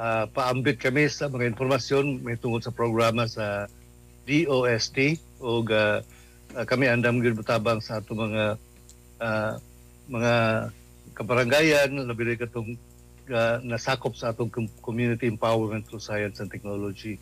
ah, 0.00 0.24
paambit 0.32 0.82
kami 0.82 1.06
sa 1.06 1.30
mga 1.30 1.54
informasyon 1.54 2.26
may 2.26 2.34
tungkol 2.34 2.64
sa 2.64 2.74
programa 2.74 3.28
sa 3.30 3.70
DOST 4.26 5.20
o 5.38 5.62
ah, 5.70 6.02
kami 6.66 6.90
andam 6.90 7.22
gyud 7.22 7.38
butabang 7.38 7.78
sa 7.78 8.02
ato 8.02 8.16
mga 8.16 8.58
ah, 9.22 9.54
mga 10.10 10.34
kabarangayan 11.14 11.90
labi 12.02 12.34
na 12.34 12.34
katong 12.34 12.74
ah, 13.32 13.58
nasakop 13.62 14.14
sa 14.14 14.30
atong 14.34 14.50
com- 14.50 14.76
community 14.82 15.26
empowerment 15.26 15.86
through 15.86 16.02
science 16.02 16.38
and 16.42 16.50
technology. 16.50 17.18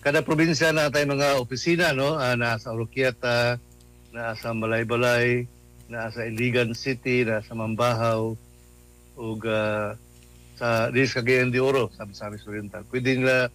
Kada 0.00 0.24
probinsya 0.24 0.72
na 0.72 0.88
tayo 0.88 1.06
mga 1.10 1.38
opisina 1.38 1.92
no, 1.92 2.16
ah, 2.16 2.34
nasa 2.34 2.72
Oroquieta, 2.72 3.60
nasa 4.10 4.50
Malaybalay, 4.52 5.44
nasa 5.90 6.24
Iligan 6.26 6.72
City, 6.72 7.26
nasa 7.26 7.52
Mambahaw, 7.52 8.34
ug 9.18 9.40
ah, 9.48 9.96
sa 10.60 10.92
Dinis 10.92 11.16
Cagayan 11.16 11.48
de 11.48 11.60
Oro 11.60 11.88
sa 11.96 12.04
Misamis 12.04 12.44
Oriental. 12.44 12.84
Pwede 12.84 13.16
nila 13.16 13.48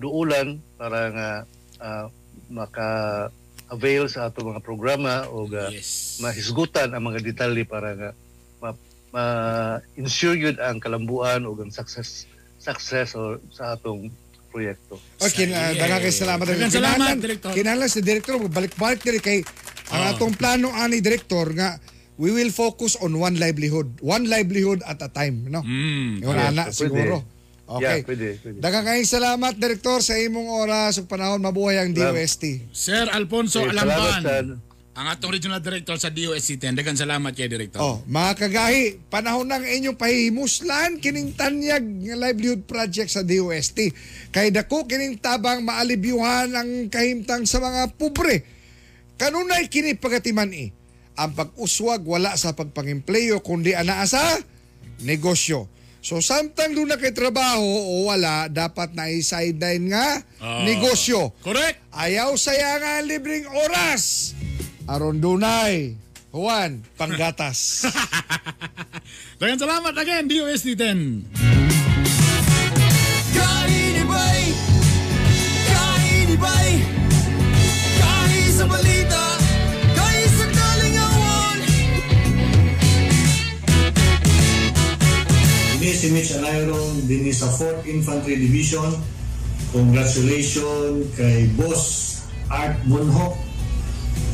duulan 0.00 0.56
para 0.80 1.00
nga 1.12 1.28
ah, 1.80 2.06
maka-avail 2.50 4.06
sa 4.06 4.30
ato 4.30 4.46
mga 4.46 4.62
programa 4.62 5.26
o 5.30 5.50
uh, 5.50 5.70
yes. 5.70 6.22
mahisgutan 6.22 6.94
ang 6.94 7.10
mga 7.10 7.22
detalye 7.22 7.66
para 7.66 7.90
nga 7.94 8.10
ma- 8.12 8.25
ma-ensure 9.16 10.36
yun 10.36 10.56
ang 10.60 10.76
kalambuan 10.76 11.48
o 11.48 11.56
ang 11.56 11.72
success 11.72 12.28
success 12.60 13.16
or 13.16 13.40
sa 13.48 13.72
atong 13.72 14.12
proyekto. 14.50 15.00
Okay, 15.18 15.48
na 15.48 15.72
Sige. 15.72 15.80
daghang 15.80 16.04
salamat. 16.08 16.44
Daghang 16.44 16.72
salamat, 16.72 17.14
Direktor. 17.16 17.50
Kinahanglan 17.52 17.88
si 17.88 18.00
direktor 18.00 18.36
balik-balik 18.42 19.00
diri 19.00 19.20
kay 19.20 19.38
ang 19.88 20.02
Oh. 20.02 20.10
atong 20.12 20.34
plano 20.34 20.68
ani 20.72 20.98
direktor 20.98 21.52
nga 21.52 21.76
we 22.16 22.32
will 22.32 22.48
focus 22.50 22.96
on 22.98 23.12
one 23.14 23.36
livelihood. 23.36 23.92
One 24.00 24.24
livelihood 24.26 24.80
at 24.82 24.98
a 24.98 25.08
time, 25.08 25.46
no? 25.46 25.60
Mm. 25.60 26.24
Yung 26.24 26.32
Yes, 26.34 26.48
ana 26.50 26.64
siguro. 26.70 27.16
Okay. 27.66 27.82
Yeah, 28.00 28.06
pwede, 28.06 28.26
pwede. 28.40 28.58
Daghang 28.58 28.86
kayong 28.86 29.10
salamat 29.10 29.52
direktor 29.56 29.98
sa 29.98 30.14
imong 30.14 30.48
oras 30.48 30.96
ug 30.96 31.06
panahon 31.06 31.38
mabuhay 31.38 31.76
ang 31.76 31.90
Salamat. 31.90 32.14
DOST. 32.16 32.44
Sir 32.70 33.04
Alfonso 33.10 33.58
Okay, 33.60 33.74
salamat 33.74 34.22
Alamban, 34.22 34.22
sa- 34.22 34.56
ang 34.96 35.12
atong 35.12 35.36
regional 35.36 35.60
director 35.60 36.00
sa 36.00 36.08
DOST. 36.08 36.56
Dagan 36.72 36.96
salamat 36.96 37.36
kay 37.36 37.52
director. 37.52 37.84
Oh, 37.84 38.00
mga 38.08 38.32
kagahi, 38.40 38.96
panahon 39.12 39.44
ng 39.44 39.68
inyong 39.68 39.98
pahimuslan 40.00 40.96
kining 41.04 41.36
tanyag 41.36 41.84
livelihood 42.16 42.64
project 42.64 43.12
sa 43.12 43.20
DOST. 43.20 43.92
Kay 44.32 44.48
dako 44.48 44.88
kining 44.88 45.20
tabang 45.20 45.60
maalibyuhan 45.60 46.48
ang 46.56 46.88
kahimtang 46.88 47.44
sa 47.44 47.60
mga 47.60 47.92
pobre. 48.00 48.48
Kanunay 49.20 49.68
kini 49.68 50.00
pagatiman 50.00 50.48
i. 50.56 50.72
Ang 51.16 51.32
pag-uswag 51.36 52.00
wala 52.00 52.32
sa 52.40 52.56
pagpangempleyo 52.56 53.44
kundi 53.44 53.76
anaa 53.76 54.08
sa 54.08 54.24
negosyo. 55.04 55.68
So 56.00 56.24
samtang 56.24 56.72
doon 56.72 56.88
na 56.88 56.96
kay 56.96 57.12
trabaho 57.12 57.64
o 57.66 58.08
wala, 58.08 58.48
dapat 58.48 58.96
na 58.96 59.12
i-sideline 59.12 59.92
nga 59.92 60.24
Ah. 60.40 60.64
negosyo. 60.64 61.36
Correct. 61.44 61.84
Ayaw 61.92 62.32
saya 62.40 62.80
nga 62.80 63.04
ang 63.04 63.08
libreng 63.12 63.44
oras. 63.44 64.32
Aron 64.86 65.18
dunay. 65.18 65.98
Juan, 66.30 66.86
panggatas. 66.94 67.82
Dagan 69.42 69.58
salamat 69.58 69.98
again, 69.98 70.30
DOST 70.30 70.78
10. 70.78 71.26
Kainibay 73.34 74.42
Kainibay 75.66 76.70
Kahi 77.98 78.42
sa 78.54 78.64
balita 78.70 79.24
Kahi 79.96 80.24
sa 80.30 80.46
kalingawan 80.54 81.58
Ini 85.80 85.90
si 85.90 86.06
Mitch 86.14 86.30
Anayron 86.38 87.10
din 87.10 87.26
sa 87.34 87.50
4th 87.50 87.90
Infantry 87.90 88.38
Division. 88.38 88.94
Congratulations 89.74 91.10
kay 91.18 91.50
Boss 91.58 91.82
Art 92.54 92.78
Bunhok 92.86 93.45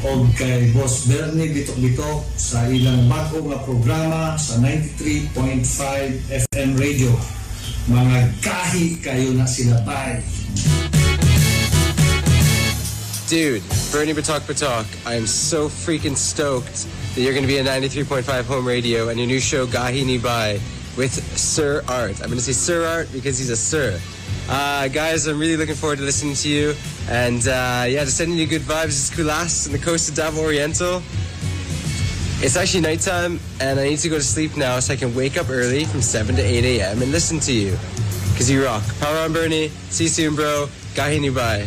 o 0.02 0.26
kay 0.34 0.74
Boss 0.74 1.06
Bernie 1.06 1.46
Bitok-Bitok 1.54 2.26
sa 2.34 2.66
ilang 2.66 3.06
bago 3.06 3.38
nga 3.46 3.58
programa 3.62 4.34
sa 4.34 4.58
93.5 4.58 6.26
FM 6.26 6.70
radio. 6.74 7.10
Mga 7.86 8.18
gahi 8.42 8.98
kayo 8.98 9.30
na 9.34 9.46
sila. 9.46 9.78
Dude, 13.30 13.62
Bernie 13.94 14.12
Batok 14.12 14.42
Batok, 14.44 14.86
I 15.06 15.14
am 15.14 15.26
so 15.26 15.70
freaking 15.70 16.18
stoked 16.18 16.84
that 17.14 17.22
you're 17.22 17.32
going 17.32 17.46
to 17.46 17.50
be 17.50 17.62
at 17.62 17.66
93.5 17.66 18.26
home 18.44 18.66
radio 18.66 19.08
and 19.08 19.18
your 19.18 19.30
new 19.30 19.40
show, 19.40 19.66
Gahi 19.70 20.04
Ni 20.04 20.18
Bai, 20.18 20.58
with 20.98 21.14
Sir 21.38 21.80
Art. 21.86 22.18
I'm 22.20 22.26
going 22.26 22.42
to 22.42 22.44
say 22.44 22.52
Sir 22.52 22.84
Art 22.84 23.08
because 23.14 23.38
he's 23.38 23.50
a 23.50 23.56
sir. 23.56 24.02
Uh, 24.48 24.88
guys, 24.88 25.26
I'm 25.26 25.38
really 25.38 25.56
looking 25.56 25.74
forward 25.74 25.98
to 25.98 26.04
listening 26.04 26.34
to 26.34 26.48
you. 26.48 26.74
And 27.08 27.40
uh, 27.46 27.84
yeah, 27.88 28.04
just 28.04 28.16
sending 28.16 28.38
you 28.38 28.46
good 28.46 28.62
vibes. 28.62 28.86
It's 28.86 29.10
Kulas 29.10 29.66
in 29.66 29.72
the 29.72 29.78
coast 29.78 30.08
of 30.10 30.14
Davao 30.14 30.42
Oriental. 30.42 31.02
It's 32.44 32.56
actually 32.56 32.80
nighttime, 32.80 33.38
and 33.60 33.78
I 33.78 33.84
need 33.88 33.98
to 34.00 34.08
go 34.08 34.16
to 34.16 34.22
sleep 34.22 34.56
now 34.56 34.80
so 34.80 34.92
I 34.94 34.96
can 34.96 35.14
wake 35.14 35.36
up 35.36 35.48
early 35.48 35.84
from 35.84 36.02
7 36.02 36.34
to 36.34 36.42
8 36.42 36.64
a.m. 36.80 37.00
and 37.00 37.12
listen 37.12 37.38
to 37.40 37.52
you. 37.52 37.78
Because 38.32 38.50
you 38.50 38.64
rock. 38.64 38.82
Power 38.98 39.16
on, 39.18 39.32
Bernie. 39.32 39.68
See 39.90 40.04
you 40.04 40.10
soon, 40.10 40.34
bro. 40.34 40.66
Gahi 40.94 41.20
Ni 41.20 41.30
Bai. 41.30 41.66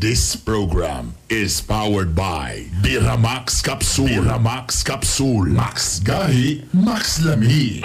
This 0.00 0.34
program 0.34 1.14
is 1.28 1.60
powered 1.60 2.16
by 2.16 2.66
Biramax 2.82 3.62
Capsule. 3.62 4.08
Biramax 4.08 4.84
Capsule. 4.84 5.46
Max 5.46 6.00
Gahi, 6.00 6.66
Max 6.74 7.24
Lami. 7.24 7.84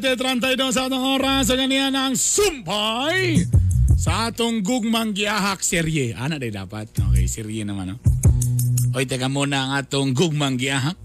7.32 0.00 0.72
sa 0.72 0.88
atong 0.88 1.04
oras. 1.20 1.52
Sa 1.52 1.54
ganyan 1.60 1.92
ang 1.92 2.16
sumpay 2.16 3.44
sa 4.00 4.32
atong 4.32 4.64
gugmang 4.64 5.12
giyahak 5.12 5.60
serye. 5.60 6.16
Ana 6.16 6.40
day 6.40 6.48
dapat. 6.48 6.88
Okay, 6.88 7.28
serye 7.28 7.68
naman. 7.68 7.92
No? 7.92 7.96
Oy, 8.96 9.04
teka 9.04 9.28
muna 9.28 9.68
ang 9.68 9.72
atong 9.76 10.16
gugmang 10.16 10.56
giyahak. 10.56 10.96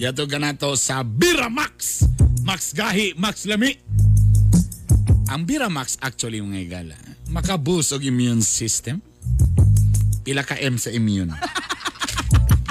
Yato 0.00 0.24
ka 0.24 0.40
na 0.40 0.56
to 0.56 0.72
sa 0.80 1.04
Bira 1.04 1.52
Max. 1.52 2.08
Max 2.40 2.72
Gahi, 2.72 3.12
Max 3.20 3.44
Lami. 3.44 3.76
Ang 5.28 5.44
Bira 5.44 5.68
Max 5.68 6.00
actually 6.00 6.38
mga 6.38 6.60
igala, 6.62 6.96
makaboost 7.28 7.92
og 7.92 8.06
immune 8.06 8.40
system. 8.40 9.02
Pila 10.22 10.46
ka 10.46 10.56
M 10.56 10.80
sa 10.80 10.88
immune. 10.88 11.34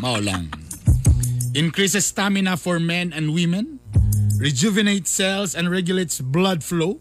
Mao 0.02 0.18
lang. 0.18 0.50
Increases 1.54 2.08
stamina 2.08 2.58
for 2.58 2.80
men 2.80 3.14
and 3.14 3.36
women. 3.36 3.75
Rejuvenates 4.36 5.12
cells 5.12 5.56
and 5.56 5.72
regulates 5.72 6.20
blood 6.20 6.60
flow. 6.60 7.00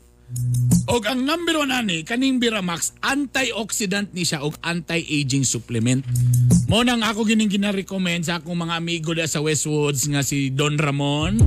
Og 0.84 1.02
ang 1.08 1.24
number 1.24 1.56
one 1.58 1.72
ani, 1.72 2.04
kaning 2.06 2.38
Biramax, 2.38 2.94
antioxidant 3.02 4.12
ni 4.12 4.22
siya 4.22 4.44
og 4.44 4.54
anti-aging 4.62 5.42
supplement. 5.42 6.04
Mo 6.70 6.84
nang 6.86 7.02
ako 7.02 7.26
gining 7.26 7.50
gina-recommend 7.50 8.28
sa 8.28 8.38
akong 8.38 8.54
mga 8.54 8.74
amigo 8.78 9.10
da 9.16 9.26
sa 9.26 9.40
Westwoods 9.40 10.06
nga 10.12 10.22
si 10.22 10.52
Don 10.52 10.76
Ramon, 10.76 11.40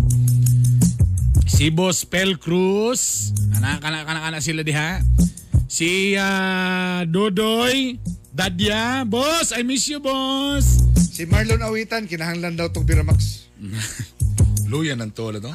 si 1.45 1.69
Boss 1.71 2.03
Pel 2.03 2.35
Cruz, 2.35 3.31
kana 3.53 3.79
kana 3.79 4.03
kana, 4.03 4.19
kana 4.23 4.39
sila 4.41 4.65
diha. 4.65 4.99
Si 5.67 6.15
ah, 6.15 7.03
Dodoy, 7.03 7.99
Dadya, 8.31 9.03
boss, 9.03 9.51
I 9.51 9.67
miss 9.67 9.89
you, 9.91 9.99
boss. 9.99 10.79
Si 10.95 11.27
Marlon 11.27 11.59
Awitan, 11.65 12.07
kinahanglan 12.07 12.55
daw 12.55 12.71
tong 12.71 12.87
Biramax. 12.87 13.49
Luya 14.71 14.99
ng 14.99 15.11
tola 15.15 15.39
to. 15.39 15.51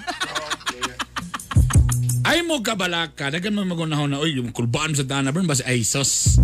Ay 2.33 2.41
mo 2.41 2.65
kabalaka, 2.65 3.29
dagan 3.29 3.53
mo 3.53 3.61
magunahon 3.61 4.09
na, 4.09 4.17
oy, 4.17 4.41
yung 4.41 4.57
kulbaan 4.57 4.97
sa 4.97 5.05
dana, 5.05 5.29
bro, 5.29 5.45
basta 5.45 5.69
ay 5.69 5.85
sos. 5.85 6.41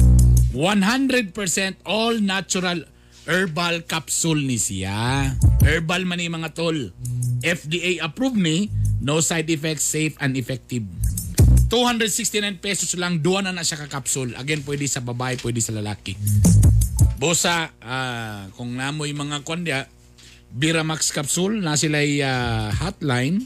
100% 0.53 1.33
all 1.89 2.21
natural 2.21 2.85
herbal 3.25 3.81
capsule 3.89 4.37
ni 4.37 4.61
siya. 4.61 5.33
Herbal 5.65 6.05
man 6.05 6.21
ni 6.21 6.29
mga 6.29 6.53
tol. 6.53 6.93
FDA 7.41 8.05
approved 8.05 8.37
ni, 8.37 8.69
no 9.01 9.25
side 9.25 9.49
effects, 9.49 9.89
safe 9.89 10.13
and 10.21 10.37
effective. 10.37 10.85
269 11.73 12.61
pesos 12.61 12.93
lang, 13.01 13.25
duwa 13.25 13.49
na 13.49 13.57
na 13.57 13.65
siya 13.65 13.81
ka-capsule. 13.81 14.37
Again, 14.37 14.69
pwede 14.69 14.85
sa 14.85 15.01
babae, 15.01 15.41
pwede 15.41 15.65
sa 15.65 15.73
lalaki. 15.73 16.21
Bosa, 17.17 17.73
ah, 17.81 18.45
kung 18.61 18.77
namoy 18.77 19.17
mga 19.17 19.41
kondya, 19.41 19.89
Biramax 20.53 21.17
capsule, 21.17 21.65
na 21.65 21.81
sila 21.81 22.05
uh, 22.05 22.77
hotline 22.77 23.41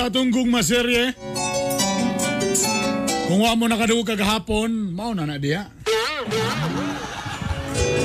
Sa 0.06 0.14
atong 0.14 0.30
gugma 0.30 0.62
serye? 0.62 1.18
Kung 3.26 3.42
wa 3.42 3.58
mo 3.58 3.66
nakadugog 3.66 4.06
kagahapon, 4.14 4.94
mao 4.94 5.10
na 5.18 5.26
na 5.26 5.34
diya. 5.34 5.66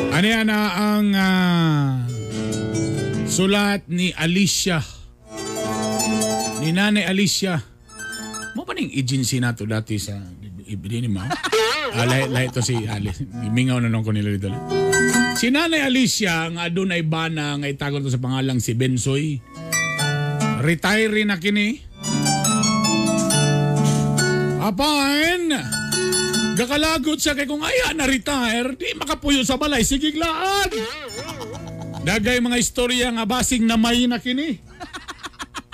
Ano 0.09 0.25
yan 0.25 0.49
na 0.49 0.57
ang 0.73 1.13
ah, 1.13 2.01
sulat 3.29 3.85
ni 3.85 4.09
Alicia. 4.17 4.81
Ni 6.65 6.73
Nanay 6.73 7.05
Alicia. 7.05 7.61
Mo 8.57 8.65
pa 8.65 8.73
ning 8.73 8.89
agency 8.97 9.37
na 9.37 9.53
to 9.53 9.69
dati 9.69 10.01
sa 10.01 10.17
ibili 10.65 11.05
ni 11.05 11.09
Mao. 11.09 11.29
Ah, 11.93 12.09
lahi 12.09 12.49
to 12.49 12.65
si 12.65 12.81
Alice. 12.89 13.21
Mingaw 13.29 13.77
na 13.77 13.93
nung 13.93 14.01
ko 14.01 14.09
nila 14.09 14.33
dito. 14.33 14.49
Si 15.37 15.53
Nanay 15.53 15.85
Alicia, 15.85 16.49
nga 16.49 16.65
adunay 16.65 17.05
bana 17.05 17.61
nga 17.61 17.69
itagon 17.69 18.01
to 18.01 18.09
sa 18.09 18.17
pangalang 18.17 18.57
si 18.57 18.73
Bensoy. 18.73 19.37
Retire 20.61 21.25
na 21.25 21.41
kini. 21.41 21.90
Apain! 24.71 25.51
Gakalagot 26.55 27.19
siya 27.19 27.35
kay 27.35 27.43
kung 27.43 27.59
aya 27.59 27.91
na 27.91 28.07
retire, 28.07 28.71
di 28.79 28.95
makapuyo 28.95 29.43
sa 29.43 29.59
balay, 29.59 29.83
sigiglaan! 29.83 30.71
Dagay 32.07 32.39
mga 32.39 32.55
istorya 32.55 33.11
nga 33.11 33.27
basing 33.27 33.67
na 33.67 33.75
may 33.75 34.07
na 34.07 34.17
kini. 34.23 34.63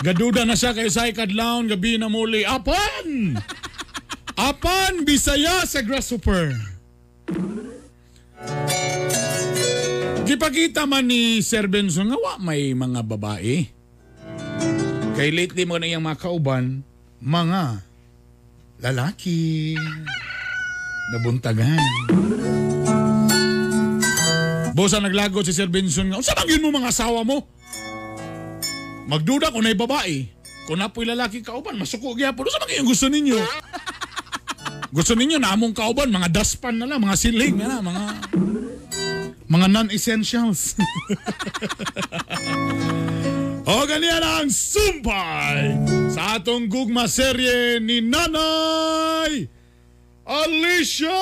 Gaduda 0.01 0.49
na 0.49 0.57
siya 0.57 0.73
kay 0.73 0.89
Sai 0.89 1.13
Kadlaon, 1.13 1.69
gabi 1.69 2.01
na 2.01 2.09
muli. 2.09 2.41
Apan! 2.41 3.37
Apan, 4.37 5.01
Bisaya 5.05 5.65
sa 5.65 5.81
Grasshopper. 5.81 6.53
Gipakita 10.25 10.85
man 10.85 11.09
ni 11.09 11.41
Sir 11.41 11.65
Benson 11.65 12.13
nga 12.13 12.17
wa 12.17 12.33
may 12.37 12.73
mga 12.73 13.01
babae. 13.01 13.65
Kay 15.17 15.29
lately 15.33 15.65
mo 15.65 15.81
na 15.81 15.89
iyang 15.89 16.05
mga 16.05 16.21
kauban, 16.21 16.85
mga 17.17 17.86
lalaki 18.81 19.77
nabuntagan. 21.13 21.77
Bosa 24.77 25.01
naglagot 25.01 25.49
si 25.49 25.57
Sir 25.57 25.73
Benson 25.73 26.13
nga, 26.13 26.21
unsa 26.21 26.37
man 26.37 26.45
yun 26.45 26.61
mo 26.61 26.69
mga 26.69 26.93
asawa 26.93 27.25
mo? 27.25 27.49
Magduda 29.09 29.49
kung 29.49 29.65
na'y 29.65 29.73
babae. 29.73 30.29
Kung 30.69 30.83
napoy 30.83 31.07
lalaki 31.07 31.41
kauban, 31.41 31.79
masuko 31.79 32.13
gyapon. 32.13 32.45
Unsa 32.45 32.61
man 32.61 32.77
yung 32.77 32.89
gusto 32.91 33.07
ninyo? 33.09 33.39
Gusto 34.93 35.17
ninyo 35.17 35.41
na 35.41 35.55
among 35.55 35.73
kauban, 35.73 36.13
mga 36.13 36.29
daspan 36.29 36.77
na 36.77 36.85
lang, 36.85 37.01
mga 37.01 37.17
siling 37.17 37.57
na 37.57 37.81
mga 37.81 38.03
mga 39.47 39.67
non-essentials. 39.71 40.75
O 43.67 43.83
ganyan 43.83 44.23
ang 44.23 44.47
sumpay 44.47 45.75
sa 46.07 46.39
atong 46.39 46.71
gugma 46.71 47.03
serye 47.03 47.83
ni 47.83 47.99
Nanay 47.99 49.43
Alicia! 50.23 51.19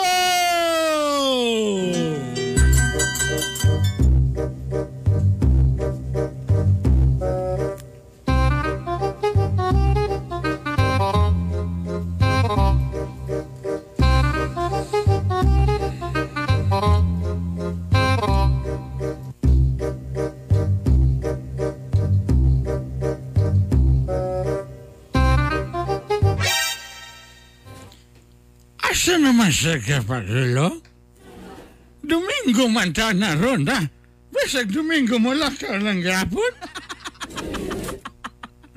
Sa 29.36 29.76
kapagulo? 29.84 30.80
Domingo 32.00 32.72
man 32.72 32.96
ta 32.96 33.12
na 33.12 33.36
ron 33.36 33.68
ha? 33.68 33.84
Bisag 34.32 34.72
Domingo 34.72 35.20
mo 35.20 35.36
lakaw 35.36 35.76
ng 35.76 36.00
gapon. 36.00 36.54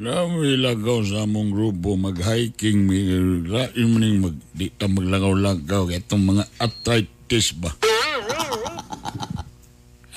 Namilagaw 0.02 1.06
sa 1.06 1.30
among 1.30 1.54
grupo 1.54 1.94
mag-hiking 1.94 2.90
lain 3.46 3.86
mo 3.86 3.96
ning 4.02 4.18
mag 4.18 4.34
di 4.50 4.66
ta 4.74 4.90
maglagaw-lagaw 4.90 5.94
itong 5.94 6.34
mga 6.34 6.44
arthritis 6.58 7.54
ba. 7.54 7.70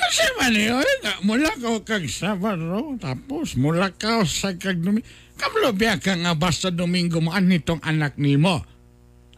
Kasi 0.01 0.25
man 0.41 0.57
yun, 0.57 0.89
mula 1.21 1.53
ka 1.53 1.85
kag 1.85 2.09
Sabado, 2.09 2.97
tapos 2.97 3.53
mula 3.61 3.93
ka 3.93 4.25
sa 4.25 4.57
kag 4.57 4.81
Domingo. 4.81 5.05
Kamlo 5.37 5.69
biya 5.69 6.01
ka 6.01 6.17
nga 6.17 6.33
basta 6.33 6.73
Domingo 6.73 7.21
mo 7.21 7.29
anitong 7.29 7.85
anak 7.85 8.17
ni 8.17 8.41
mo. 8.41 8.65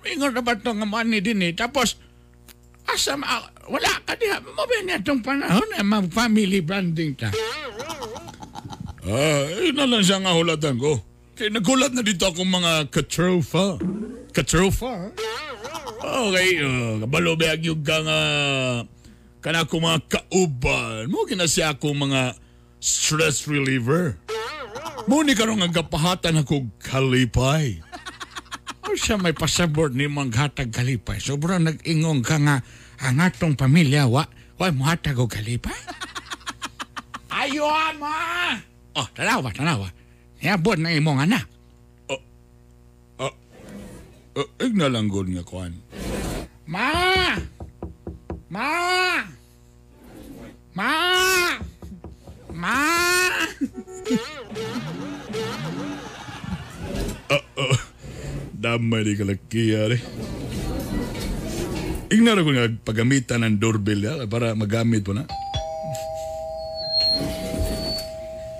Domingo 0.04 0.28
na 0.36 0.44
ba 0.44 0.52
ito 0.52 0.68
nga 0.68 0.84
mo 0.84 1.00
ani 1.00 1.24
din 1.24 1.40
eh. 1.40 1.56
Tapos, 1.56 1.96
asa 2.92 3.16
ma, 3.16 3.40
wala 3.72 4.04
ka 4.04 4.20
diha. 4.20 4.44
Mo 4.44 4.68
ba 4.68 4.76
niya 4.84 5.00
itong 5.00 5.24
panahon 5.24 5.64
na 5.72 5.80
mag-family 5.80 6.60
bonding 6.60 7.16
ta. 7.16 7.32
Ah, 9.04 9.44
eh, 9.44 9.76
na 9.76 9.84
lang 9.84 10.00
siya 10.00 10.24
nga 10.24 10.32
hulatan 10.32 10.80
ko. 10.80 10.96
Kaya 11.36 11.52
nagulat 11.52 11.92
na 11.92 12.08
dito 12.08 12.24
akong 12.24 12.48
mga 12.48 12.88
katrofa. 12.88 13.76
Katrofa? 14.32 15.12
Okay, 16.00 16.64
uh, 16.64 17.04
kabalo 17.04 17.36
ba 17.36 17.52
yung 17.60 17.84
ka 17.84 18.00
nga 18.00 18.20
kana 19.44 19.68
ko 19.68 19.84
mga 19.84 20.08
kauban. 20.08 21.12
Mo 21.12 21.28
kina 21.28 21.52
siya 21.52 21.76
ako 21.76 21.92
mga 21.92 22.40
stress 22.80 23.44
reliever. 23.44 24.16
Mo 25.04 25.20
ni 25.20 25.36
karon 25.36 25.60
nga 25.60 25.84
gapahatan 25.84 26.40
ako 26.40 26.72
kalipay. 26.80 27.84
O 28.84 28.96
siya 29.00 29.16
may 29.16 29.32
pasabot 29.32 29.90
ni 29.92 30.06
maghatag 30.12 30.70
kalipay. 30.72 31.20
Sobrang 31.24 31.64
nag-ingong 31.64 32.22
ka 32.24 32.38
nga 32.40 32.60
ang 33.00 33.18
atong 33.20 33.56
pamilya, 33.56 34.08
wa, 34.08 34.28
wa 34.60 34.68
mo 34.76 34.84
hatag 34.88 35.20
o 35.20 35.28
kalipay? 35.28 35.76
Ayo 37.44 37.66
ama! 37.66 38.60
Oh, 38.94 39.08
tanawa, 39.16 39.50
tanawa. 39.50 39.90
Niabot 40.44 40.78
na 40.78 40.94
imong 40.94 41.24
anak. 41.24 41.48
Uh, 44.34 44.50
igna 44.58 44.90
lang 44.90 45.14
gud 45.14 45.30
nga 45.30 45.46
kuan. 45.46 45.78
Ma! 46.66 46.90
Ma! 48.50 48.70
Ma! 50.74 50.94
Ma! 52.50 52.78
Damay 58.64 59.04
di 59.04 59.20
kalakiya 59.20 59.92
rin. 59.92 60.00
Igna 62.08 62.40
ko 62.40 62.48
nga 62.56 62.72
pagamitan 62.88 63.44
ng 63.44 63.60
doorbell 63.60 64.00
ya, 64.00 64.14
para 64.24 64.56
magamit 64.56 65.04
po 65.04 65.12
na. 65.12 65.28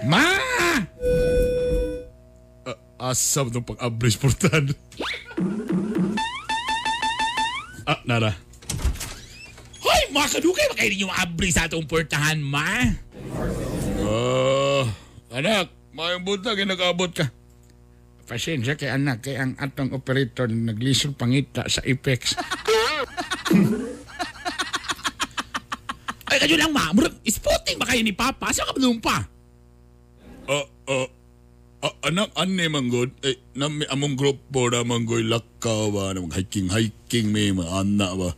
Ma! 0.04 0.28
Uh, 2.68 2.76
asam 3.00 3.48
itong 3.48 3.64
pag-abris 3.64 4.20
portado. 4.20 4.76
ah, 7.88 8.04
nara. 8.04 8.36
Hoy, 9.80 10.02
mga 10.12 10.36
kadukay, 10.36 10.68
baka 10.68 10.84
hindi 10.84 11.00
nyo 11.00 11.16
maabri 11.16 11.48
sa 11.48 11.72
atong 11.72 11.88
portahan, 11.88 12.44
ma. 12.44 12.92
Ah, 14.04 14.84
anak, 15.32 15.72
may 15.96 16.20
buta 16.20 16.52
ginag-abot 16.60 17.16
ka. 17.16 17.32
Pasensya 18.24 18.80
kay 18.80 18.88
anak, 18.88 19.28
kay 19.28 19.36
ang 19.36 19.60
atong 19.60 19.92
operator 19.92 20.48
naglisod 20.48 21.20
pangita 21.20 21.68
sa 21.68 21.84
Apex. 21.84 22.40
Ay, 26.32 26.38
kadyo 26.40 26.56
lang, 26.56 26.72
ma. 26.72 26.90
Murag, 26.96 27.20
spotting 27.28 27.78
ba 27.78 27.86
kayo 27.86 28.02
ni 28.02 28.16
Papa? 28.16 28.50
Saan 28.56 28.72
ka 28.72 28.80
pa? 29.04 29.18
Ah, 30.50 30.66
ah, 30.90 31.08
ah, 31.84 31.96
anak, 32.10 32.32
ane 32.40 32.66
manggod, 32.72 33.12
eh, 33.22 33.38
na 33.60 33.68
may 33.68 33.86
among 33.92 34.16
grupo 34.16 34.72
na 34.72 34.88
manggoy 34.88 35.22
lakaw 35.28 35.92
ba, 35.92 36.16
na 36.16 36.24
hiking-hiking 36.32 37.30
may 37.30 37.52
mga 37.52 37.86
anak 37.86 38.12
ba. 38.18 38.30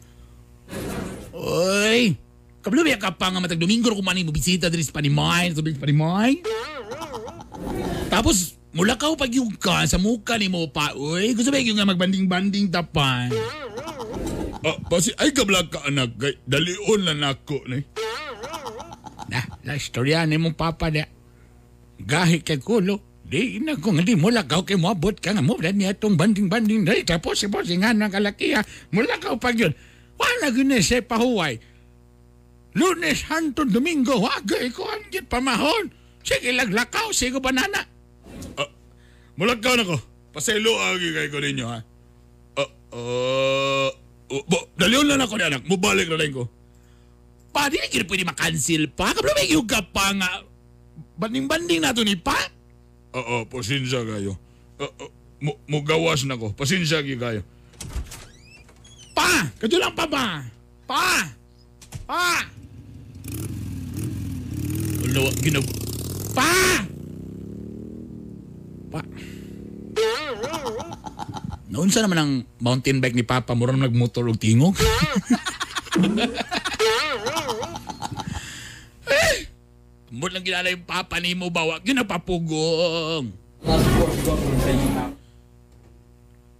Oy! 1.31 2.17
Kablo 2.65 2.81
ba 2.81 2.97
ka 2.97 3.13
pa 3.13 3.29
nga 3.29 3.38
matag 3.38 3.61
Domingo 3.61 3.93
kung 3.93 4.01
mani 4.01 4.25
mo 4.25 4.33
bisita 4.33 4.65
diri 4.67 4.81
sa 4.81 4.97
Panimay, 4.97 5.53
sa 5.53 5.61
Bilis 5.61 5.77
Panimay? 5.77 6.41
Tapos, 8.09 8.57
mula 8.76 8.99
ka 8.99 9.15
pag 9.15 9.32
yung 9.32 9.55
ka 9.55 9.88
sa 9.88 9.95
muka 9.95 10.36
ni 10.36 10.51
mo 10.51 10.67
pa, 10.67 10.91
uy, 10.91 11.32
gusto 11.32 11.49
ba 11.49 11.63
yung 11.63 11.80
nga 11.80 11.88
magbanding-banding 11.88 12.67
tapan? 12.67 13.32
Ah, 14.65 14.78
pasi, 14.91 15.15
ay 15.15 15.32
kablag 15.32 15.71
ka 15.71 15.88
anak, 15.88 16.19
kay 16.19 16.36
dalion 16.43 17.01
lang 17.07 17.23
ako 17.23 17.63
ni. 17.71 17.80
Na, 19.32 19.41
la 19.63 19.80
istorya 19.80 20.28
ni 20.28 20.36
mong 20.36 20.59
papa 20.59 20.91
na. 20.91 21.07
Gahi 21.95 22.43
kay 22.43 22.59
kulo. 22.59 23.23
Di 23.26 23.57
na 23.57 23.73
kung 23.73 23.97
hindi 23.97 24.13
mo 24.13 24.30
lakaw 24.30 24.61
kay 24.61 24.78
mo 24.78 24.93
abot 24.93 25.17
ka 25.17 25.34
nga 25.34 25.41
mo 25.41 25.57
na 25.57 25.73
niya 25.73 25.97
itong 25.97 26.13
banding-banding 26.13 26.86
na 26.86 26.93
tapos 27.01 27.41
si 27.41 27.49
boss 27.49 27.65
nga 27.65 27.89
ng 27.89 28.13
kalakiya 28.13 28.61
mula 28.93 29.17
ka 29.17 29.34
pag 29.41 29.57
yun. 29.57 29.73
Wala 30.13 30.53
gini 30.53 30.78
sa 30.86 31.01
pahuway. 31.01 31.57
Lunes, 32.76 33.26
hantong 33.32 33.71
Domingo, 33.71 34.19
wagay 34.19 34.69
ko 34.69 34.86
ang 34.86 35.09
pamahon. 35.26 35.89
Sige, 36.21 36.51
laglakaw, 36.53 37.09
sigo 37.15 37.39
banana. 37.41 37.94
Mulagkaw 39.36 39.75
na 39.75 39.83
ko. 39.83 39.97
Pasaylo 40.36 40.75
agi 40.91 41.15
kay 41.15 41.27
ko 41.31 41.39
ninyo 41.39 41.65
ha. 41.67 41.79
Ah, 42.55 42.69
ah, 42.95 43.89
uh, 44.31 44.43
bo, 44.47 44.57
dalion 44.75 45.07
lang 45.07 45.23
ako 45.23 45.39
ni 45.39 45.43
anak, 45.47 45.63
mubalik 45.67 46.07
na 46.11 46.19
lang 46.19 46.31
ko. 46.31 46.47
Pa, 47.55 47.71
di 47.71 47.79
na 47.79 47.88
kira 47.88 48.03
pwede 48.03 48.27
makancel 48.27 48.91
pa. 48.91 49.15
Kablo 49.15 49.31
may 49.31 49.47
yung 49.55 49.67
ka 49.67 49.79
pa 49.79 50.11
nga. 50.11 50.43
Banding-banding 51.15 51.79
na 51.79 51.95
to 51.95 52.03
ni 52.03 52.19
pa. 52.19 52.36
Oo, 53.15 53.47
pasensya 53.47 54.03
kayo. 54.03 54.36
Uh, 54.75 54.83
uh, 54.83 55.11
mu- 55.39 55.59
mugawas 55.71 56.27
na 56.27 56.36
ko. 56.36 56.51
Pasensya 56.51 56.99
kayo. 56.99 57.47
Pa! 59.15 59.47
Kadyo 59.55 59.79
lang 59.79 59.95
pa 59.95 60.03
ba? 60.03 60.43
Pa! 60.83 61.31
Pa! 62.03 62.43
Ulo, 65.07 65.31
ginag... 65.39 65.63
Pa! 66.36 66.83
Pa! 68.95 69.03
Noon 71.75 71.91
sa 71.91 71.99
naman 71.99 72.15
ang 72.15 72.47
mountain 72.63 73.03
bike 73.03 73.19
ni 73.19 73.27
Papa, 73.27 73.51
murang 73.51 73.83
nagmotor 73.83 74.31
og 74.31 74.39
tingog. 74.39 74.79
eh! 79.11 79.51
Mo 80.15 80.31
lang 80.31 80.47
ginala 80.47 80.71
yung 80.71 80.87
Papa 80.87 81.19
ni 81.19 81.35
mo 81.35 81.51
bawa, 81.51 81.83
ginapapugong. 81.83 83.43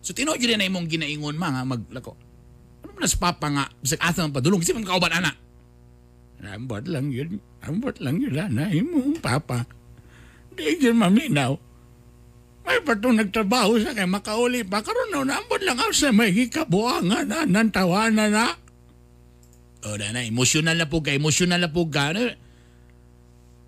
So 0.06 0.14
tinood 0.14 0.38
yun 0.38 0.60
na 0.60 0.70
imong 0.70 0.92
ginaingon 0.92 1.40
mga 1.40 1.66
maglako. 1.66 2.14
Ano 2.86 2.94
man 2.94 3.10
sa 3.10 3.18
papa 3.18 3.50
nga, 3.50 3.66
bisag 3.82 4.06
asa 4.06 4.22
man 4.22 4.36
padulong, 4.36 4.62
kasi 4.62 4.78
man 4.78 4.86
kauban 4.86 5.10
ana. 5.10 5.34
Rambot 6.38 6.86
lang 6.86 7.10
yun, 7.10 7.42
rambot 7.64 7.98
lang 7.98 8.22
yun 8.22 8.38
na 8.38 8.70
imong 8.70 9.18
papa. 9.18 9.66
Di 10.54 10.78
yun 10.78 11.02
maminaw. 11.02 11.58
May 12.66 12.82
patong 12.82 13.22
nagtrabaho 13.22 13.78
sa 13.78 13.94
kay 13.94 14.10
makauli 14.10 14.66
pa. 14.66 14.82
Karoon 14.82 15.14
na, 15.14 15.38
rambot 15.38 15.62
lang 15.62 15.78
ako 15.78 15.94
sa 15.94 16.10
may 16.10 16.34
hikabuangan 16.34 17.26
na, 17.30 17.46
nang 17.46 17.70
tawanan 17.70 18.34
na. 18.34 18.58
O 19.86 19.94
na 19.94 20.10
na, 20.10 20.26
emosyonal 20.26 20.74
na 20.74 20.90
po 20.90 21.06
ka, 21.06 21.14
emosyonal 21.14 21.62
na 21.62 21.70
po 21.70 21.86
ka. 21.86 22.10
Ano, 22.10 22.34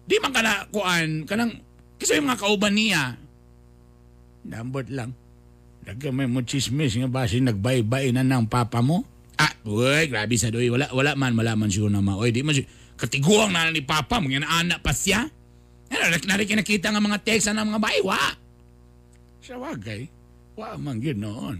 Di 0.08 0.18
man 0.18 0.34
ka 0.34 0.41
na, 0.41 0.66
kuan, 0.74 1.30
kanang, 1.30 1.62
kasi 2.00 2.18
yung 2.18 2.32
mga 2.32 2.41
kauban 2.41 2.74
niya, 2.74 3.20
rambot 4.48 4.88
lang. 4.88 5.12
Daga 5.84 6.12
may 6.12 6.28
mo 6.28 6.43
chismis 6.43 6.95
nga 6.95 7.08
basi 7.08 7.43
nagbaybay 7.43 8.12
na 8.16 8.24
ng 8.24 8.48
papa 8.48 8.80
mo. 8.80 9.04
Ah, 9.38 9.54
uy, 9.64 10.10
grabe 10.10 10.36
sa 10.36 10.50
doy. 10.50 10.68
Wala, 10.68 10.89
wala 10.91 11.14
man, 11.14 11.38
wala 11.38 11.54
man 11.54 11.70
siguro 11.70 11.91
na. 11.93 12.02
Uy, 12.02 12.34
di 12.34 12.41
man 12.41 12.56
siguro. 12.56 12.72
Katiguang 12.98 13.54
na 13.54 13.70
ni 13.70 13.86
papa. 13.86 14.18
Yan 14.26 14.43
anak 14.43 14.82
pa 14.82 14.89
siya. 14.91 15.22
Ano, 15.88 16.04
narik 16.28 16.50
nakita 16.52 16.89
nga 16.89 17.00
mga 17.00 17.22
text 17.22 17.54
ng 17.54 17.62
mga 17.62 17.80
baywa. 17.80 18.20
Sa 19.42 19.56
wagay, 19.62 20.10
wa 20.58 20.76
man 20.78 21.02
yun 21.02 21.22
noon. 21.22 21.58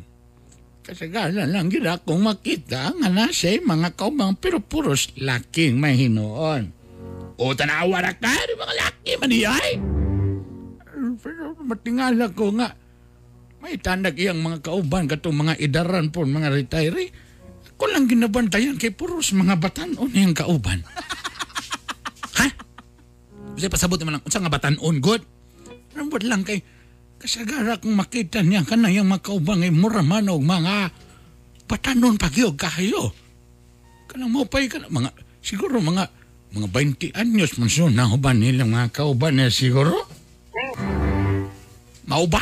Kasagalan 0.88 1.52
lang 1.52 1.68
yun 1.68 1.84
akong 1.84 2.24
makita 2.24 2.96
nga 2.96 3.10
nasa 3.12 3.52
mga 3.60 4.00
kaumang 4.00 4.40
pero 4.40 4.64
puros 4.64 5.12
laking 5.20 5.84
mahinoon. 5.84 6.72
O 7.38 7.54
tanawa 7.54 8.02
na 8.02 8.16
ka, 8.16 8.34
di 8.34 8.56
mga 8.56 8.76
laki 8.82 9.12
maniyay. 9.20 9.72
Pero 11.22 11.54
matingala 11.60 12.32
ko 12.34 12.56
nga, 12.56 12.74
may 13.62 13.78
tandag 13.78 14.18
iyang 14.18 14.42
mga 14.42 14.64
kauban 14.64 15.06
katong 15.12 15.38
mga 15.46 15.54
idaran 15.60 16.08
po, 16.10 16.24
mga 16.24 16.56
retiree. 16.56 17.12
Ako 17.78 17.84
lang 17.94 18.10
ginabantayan 18.10 18.80
kay 18.80 18.90
puros 18.90 19.36
mga 19.38 19.60
batanon 19.60 20.10
niyang 20.10 20.34
kauban. 20.34 20.82
ha? 22.42 22.48
Kasi 23.54 23.68
pasabot 23.70 24.02
naman 24.02 24.18
lang, 24.18 24.26
unsa 24.26 24.42
nga 24.42 24.50
batanon, 24.50 24.98
good? 24.98 25.22
Rambot 25.94 26.26
lang 26.26 26.42
kay, 26.42 26.64
kasagara 27.18 27.82
kong 27.82 27.98
makita 27.98 28.46
niya 28.46 28.62
ka 28.62 28.78
na 28.78 28.94
yung 28.94 29.10
mga 29.10 29.26
kauban 29.26 29.66
ngay 29.66 29.74
muraman 29.74 30.30
o 30.30 30.38
mga 30.38 30.94
batanon 31.66 32.16
pagyog 32.16 32.56
kayo. 32.56 33.12
Kanang 34.08 34.32
mo 34.32 34.46
pa 34.48 34.64
ka 34.64 34.80
na, 34.80 34.88
mga, 34.88 35.12
siguro 35.42 35.82
mga 35.82 36.08
mga 36.48 36.68
20 36.72 37.12
anyos 37.20 37.60
man 37.60 37.68
so 37.68 37.92
nahuban 37.92 38.40
nilang 38.40 38.72
mga 38.72 38.96
kauban 38.96 39.36
na 39.36 39.52
siguro. 39.52 40.08
Mao 42.08 42.24
ba? 42.24 42.40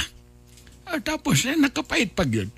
Ah, 0.85 1.01
tapos 1.01 1.41
eh, 1.49 1.57
nakapait 1.57 2.13
pag 2.13 2.29
yun. 2.29 2.51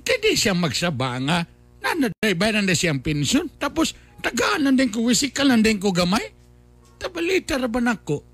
Hindi 0.00 0.32
siya 0.34 0.56
magsaba 0.56 1.20
nga 1.20 1.44
nanaday 1.84 2.32
bayaran 2.32 2.64
na 2.64 2.72
siyang 2.72 3.04
pensyon. 3.04 3.52
Tapos 3.60 3.92
tagaanan 4.24 4.74
din 4.74 4.88
ko 4.88 5.04
wisikalan 5.04 5.60
din 5.60 5.76
ko 5.76 5.92
gamay. 5.92 6.32
Tabalita 6.96 7.60
ra 7.60 7.68
ba 7.68 7.80
nako? 7.84 8.24
Hilig 8.24 8.29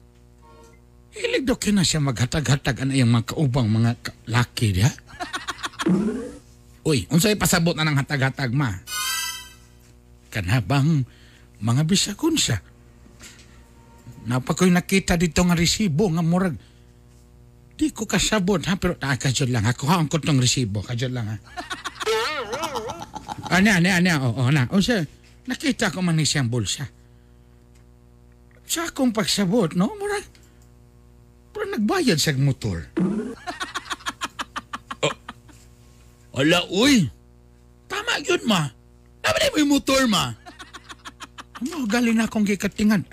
daw 1.46 1.56
kina 1.56 1.86
siya 1.86 2.02
maghatag-hatag 2.02 2.82
ana 2.82 2.98
yung 2.98 3.14
mga 3.14 3.32
kaubang 3.32 3.70
mga 3.70 3.92
ka- 4.02 4.18
laki 4.26 4.74
diha. 4.74 4.92
Uy, 6.82 7.06
unsay 7.08 7.38
pasabot 7.38 7.78
na 7.78 7.86
ng 7.86 7.98
hatag-hatag 7.98 8.50
ma? 8.50 8.74
Kanabang 10.34 11.06
mga 11.62 11.82
bisagon 11.86 12.34
siya. 12.34 12.58
Napa 14.26 14.58
ko'y 14.58 14.74
nakita 14.74 15.14
dito 15.14 15.38
nga 15.46 15.54
resibo 15.54 16.10
nga 16.10 16.20
murag 16.20 16.58
Di 17.76 17.92
ko 17.92 18.08
kasabot 18.08 18.64
ha, 18.72 18.80
pero 18.80 18.96
ah, 19.04 19.20
kajod 19.20 19.52
lang. 19.52 19.68
Ako 19.68 19.84
ha, 19.92 20.00
ang 20.00 20.08
tong 20.08 20.40
resibo. 20.40 20.80
Kajod 20.80 21.12
lang 21.12 21.28
ha. 21.28 21.36
Ano, 23.52 23.68
ano, 23.68 23.88
ano, 23.92 24.10
oo, 24.32 24.48
na. 24.48 24.64
O 24.72 24.80
siya, 24.80 25.04
nakita 25.44 25.92
ko 25.92 26.00
man 26.00 26.16
ni 26.16 26.24
siyang 26.24 26.48
bulsa. 26.48 26.88
Sa 28.64 28.88
akong 28.88 29.12
pagsabot, 29.12 29.76
no? 29.76 29.92
Murag, 29.92 30.24
pero 31.56 31.72
nagbayad 31.72 32.20
sa 32.20 32.36
motor. 32.36 32.84
Ala, 36.36 36.68
uy. 36.68 37.08
Tama 37.88 38.20
yun, 38.20 38.44
ma. 38.44 38.68
Naman 39.24 39.48
mo 39.48 39.56
yung 39.56 39.72
motor, 39.72 40.04
ma. 40.04 40.36
Ano, 41.64 41.88
galing 41.88 42.20
na 42.20 42.28
akong 42.28 42.44
gikatingan. 42.44 43.08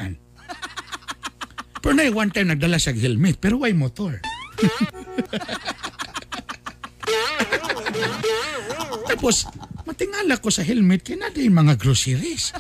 Pero 1.79 1.95
na 1.95 2.03
one 2.11 2.35
time 2.35 2.51
nagdala 2.51 2.75
siya 2.75 2.91
helmet, 2.91 3.39
pero 3.39 3.63
way 3.63 3.71
motor. 3.71 4.19
Tapos, 9.07 9.47
matingala 9.87 10.35
ko 10.43 10.51
sa 10.51 10.67
helmet, 10.67 11.07
kaya 11.07 11.23
na 11.23 11.31
yung 11.31 11.63
mga 11.63 11.79
groceries. 11.79 12.51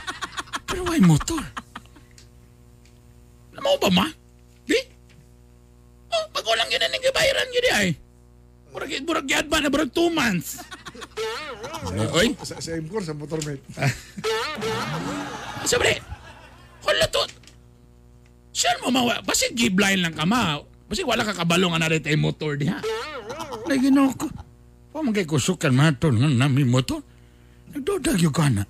Pero 0.63 0.87
way 0.87 1.03
motor. 1.03 1.43
Ano 3.59 3.75
ba, 3.83 3.91
ma? 3.91 4.22
Ay. 7.83 7.91
Murag, 8.73 8.89
murag 9.05 9.27
yad 9.29 9.45
ba 9.51 9.61
na 9.61 9.69
murag 9.69 9.93
two 9.93 10.09
months? 10.09 10.63
Ano, 11.83 12.09
oy, 12.17 12.33
Sa, 12.41 12.57
sa 12.57 12.73
MCOR, 12.73 13.03
sa 13.05 13.13
motor 13.13 13.37
mate. 13.45 13.61
sabi, 15.67 15.93
hala 16.87 17.05
to. 17.11 17.21
Saan 18.53 18.81
mo 18.81 18.89
mawa? 18.89 19.21
Basi 19.21 19.51
gibline 19.53 20.01
lang 20.01 20.15
ka, 20.15 20.25
ma. 20.25 20.57
Basi 20.89 21.05
wala 21.05 21.25
ka 21.25 21.33
kabalo 21.37 21.69
nga 21.73 21.81
na 21.81 21.91
rin 21.91 22.01
tayo 22.01 22.17
motor 22.17 22.57
diha. 22.57 22.79
Na 23.67 23.73
ginawa 23.77 24.13
ko. 24.13 24.27
Pamagay 24.93 25.25
ko 25.25 25.41
sukan 25.41 25.73
maton 25.73 26.21
nga 26.21 26.29
nami 26.29 26.65
motor. 26.65 27.01
Nagdodag 27.73 28.21
yung 28.21 28.35
ka 28.35 28.49
na. 28.49 28.63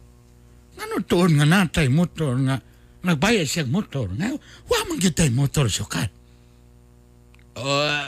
Ano 0.80 1.03
toon 1.03 1.36
nga 1.36 1.45
natay 1.45 1.91
motor 1.91 2.39
nga 2.47 2.55
nagbayad 3.03 3.43
siya 3.43 3.68
motor 3.68 4.07
nga. 4.16 4.32
Wa 4.68 4.88
man 4.88 4.97
kitay 5.03 5.28
motor 5.36 5.68
sukat. 5.68 6.07
Uh, 7.59 8.07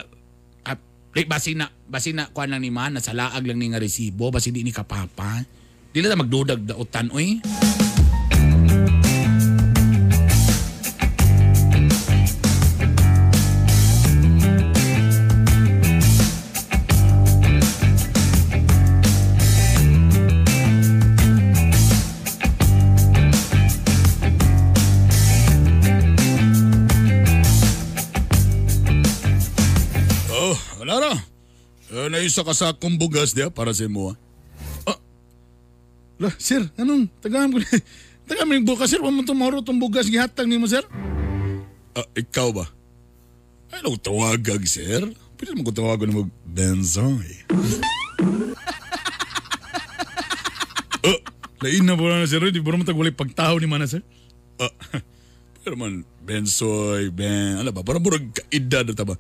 uh, 1.16 1.26
basi 1.28 1.56
na, 1.56 1.72
basi 1.88 2.12
na, 2.12 2.28
kuha 2.28 2.52
lang 2.52 2.60
ni 2.60 2.72
man, 2.72 3.00
nasa 3.00 3.16
laag 3.16 3.48
lang 3.48 3.56
ni 3.56 3.72
nga 3.72 3.80
resibo, 3.80 4.28
basi 4.30 4.52
di 4.52 4.68
ni 4.68 4.76
kapapa. 4.76 5.44
Di 5.96 6.04
na 6.04 6.20
magdudag 6.20 6.60
dautan, 6.68 7.08
oy. 7.16 7.40
Naisa 32.26 32.42
ka 32.42 32.58
sa 32.58 32.74
akong 32.74 32.98
bugas 32.98 33.38
diya 33.38 33.54
para 33.54 33.70
sa 33.70 33.86
mo. 33.86 34.18
Ah. 34.90 34.98
Lah, 36.18 36.34
sir, 36.42 36.66
anong 36.74 37.06
tagam 37.22 37.54
ko 37.54 37.62
Tagam 38.26 38.50
yung 38.50 38.66
bukas 38.66 38.90
sir, 38.90 38.98
mo 38.98 39.22
tumoro 39.22 39.62
tong 39.62 39.78
bugas 39.78 40.10
gihatag 40.10 40.50
nimo 40.50 40.66
sir. 40.66 40.82
Ah, 41.94 42.10
ikaw 42.18 42.50
ba? 42.50 42.66
Ay, 43.70 43.86
ano 43.86 43.94
tawagag, 43.94 44.66
sir? 44.66 45.06
Pwede 45.38 45.54
mo 45.54 45.70
ko 45.70 45.70
tawagan 45.70 46.10
mo 46.10 46.26
Benzoy. 46.50 47.46
Oh, 51.06 51.20
lain 51.62 51.86
na 51.86 51.94
po 51.94 52.10
na 52.10 52.26
sir, 52.26 52.42
di 52.50 52.58
ba 52.58 52.74
mo 52.74 52.82
tagwalay 52.82 53.14
pagtaho 53.14 53.62
ni 53.62 53.70
mana 53.70 53.86
sir? 53.86 54.02
Ah, 54.58 54.74
pero 55.62 55.78
man, 55.78 56.02
Benzoy, 56.26 57.14
Ben, 57.14 57.62
ano 57.62 57.70
ba? 57.70 57.86
Parang 57.86 58.02
murag 58.02 58.34
kaedad 58.34 58.90
na 58.90 59.06
ba? 59.06 59.14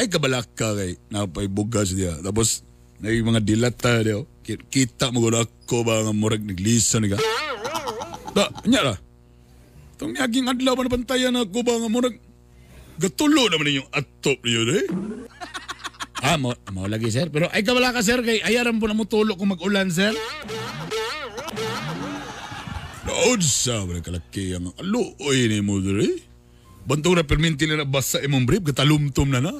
Ay, 0.00 0.08
kabalak 0.08 0.48
ka 0.56 0.72
kay 0.72 0.96
napay 1.12 1.44
bugas 1.44 1.92
diya. 1.92 2.16
Tapos, 2.24 2.64
na 3.04 3.12
mga 3.12 3.44
dilata 3.44 4.00
diya. 4.00 4.24
Ki- 4.40 4.64
Kita 4.72 5.12
mo 5.12 5.20
ko 5.20 5.28
ako 5.36 5.76
ba 5.84 6.00
nga 6.00 6.16
murag 6.16 6.40
naglisa 6.40 6.96
ka? 7.04 7.20
Da, 8.32 8.48
nya 8.64 8.80
ra. 8.80 8.94
Itong 10.00 10.16
naging 10.16 10.48
adlaw 10.48 10.72
pa 10.72 10.88
na 10.88 10.94
pantayan 10.96 11.36
ako 11.36 11.60
ba 11.60 11.76
nga 11.76 11.92
murag 11.92 12.16
gatulo 12.96 13.52
naman 13.52 13.68
ninyong 13.68 13.90
atop 13.92 14.40
niyo 14.40 14.64
eh. 14.72 14.88
Ah, 16.20 16.36
mo, 16.36 16.52
mo 16.68 16.84
lagi 16.84 17.08
sir. 17.08 17.32
Pero 17.32 17.48
ay 17.48 17.64
kabala 17.64 17.96
ka 17.96 18.04
sir, 18.04 18.20
kay 18.20 18.44
ayaran 18.44 18.76
po 18.76 18.84
na 18.84 18.92
mo 18.92 19.08
tulo 19.08 19.40
kung 19.40 19.56
mag-ulan 19.56 19.88
sir. 19.88 20.12
Naod 23.08 23.40
sa 23.40 23.88
wala 23.88 24.04
kalaki 24.04 24.52
ang 24.52 24.68
aluoy 24.76 25.48
ni 25.48 25.64
mo 25.64 25.80
diri. 25.80 26.20
Bantong 26.84 27.16
na 27.16 27.24
perminti 27.24 27.64
na 27.64 27.88
basa 27.88 28.20
imong 28.20 28.44
brief, 28.44 28.68
katalumtom 28.68 29.32
na 29.32 29.40
na. 29.40 29.52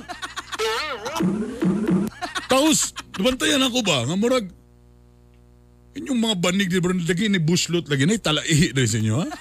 Kaus, 2.51 2.95
nabantayan 3.14 3.62
ako 3.62 3.79
ba? 3.87 4.05
Nga 4.09 4.16
murag, 4.18 4.47
inyong 5.95 6.21
mga 6.21 6.37
banig 6.39 6.71
di 6.71 6.81
ba 6.83 6.95
lagi 6.95 7.27
ni 7.27 7.43
buslot 7.43 7.87
lagi 7.91 8.07
na 8.07 8.18
talaihi 8.18 8.75
na 8.75 8.87
sa 8.87 8.99
inyo 8.99 9.14
ha? 9.21 9.27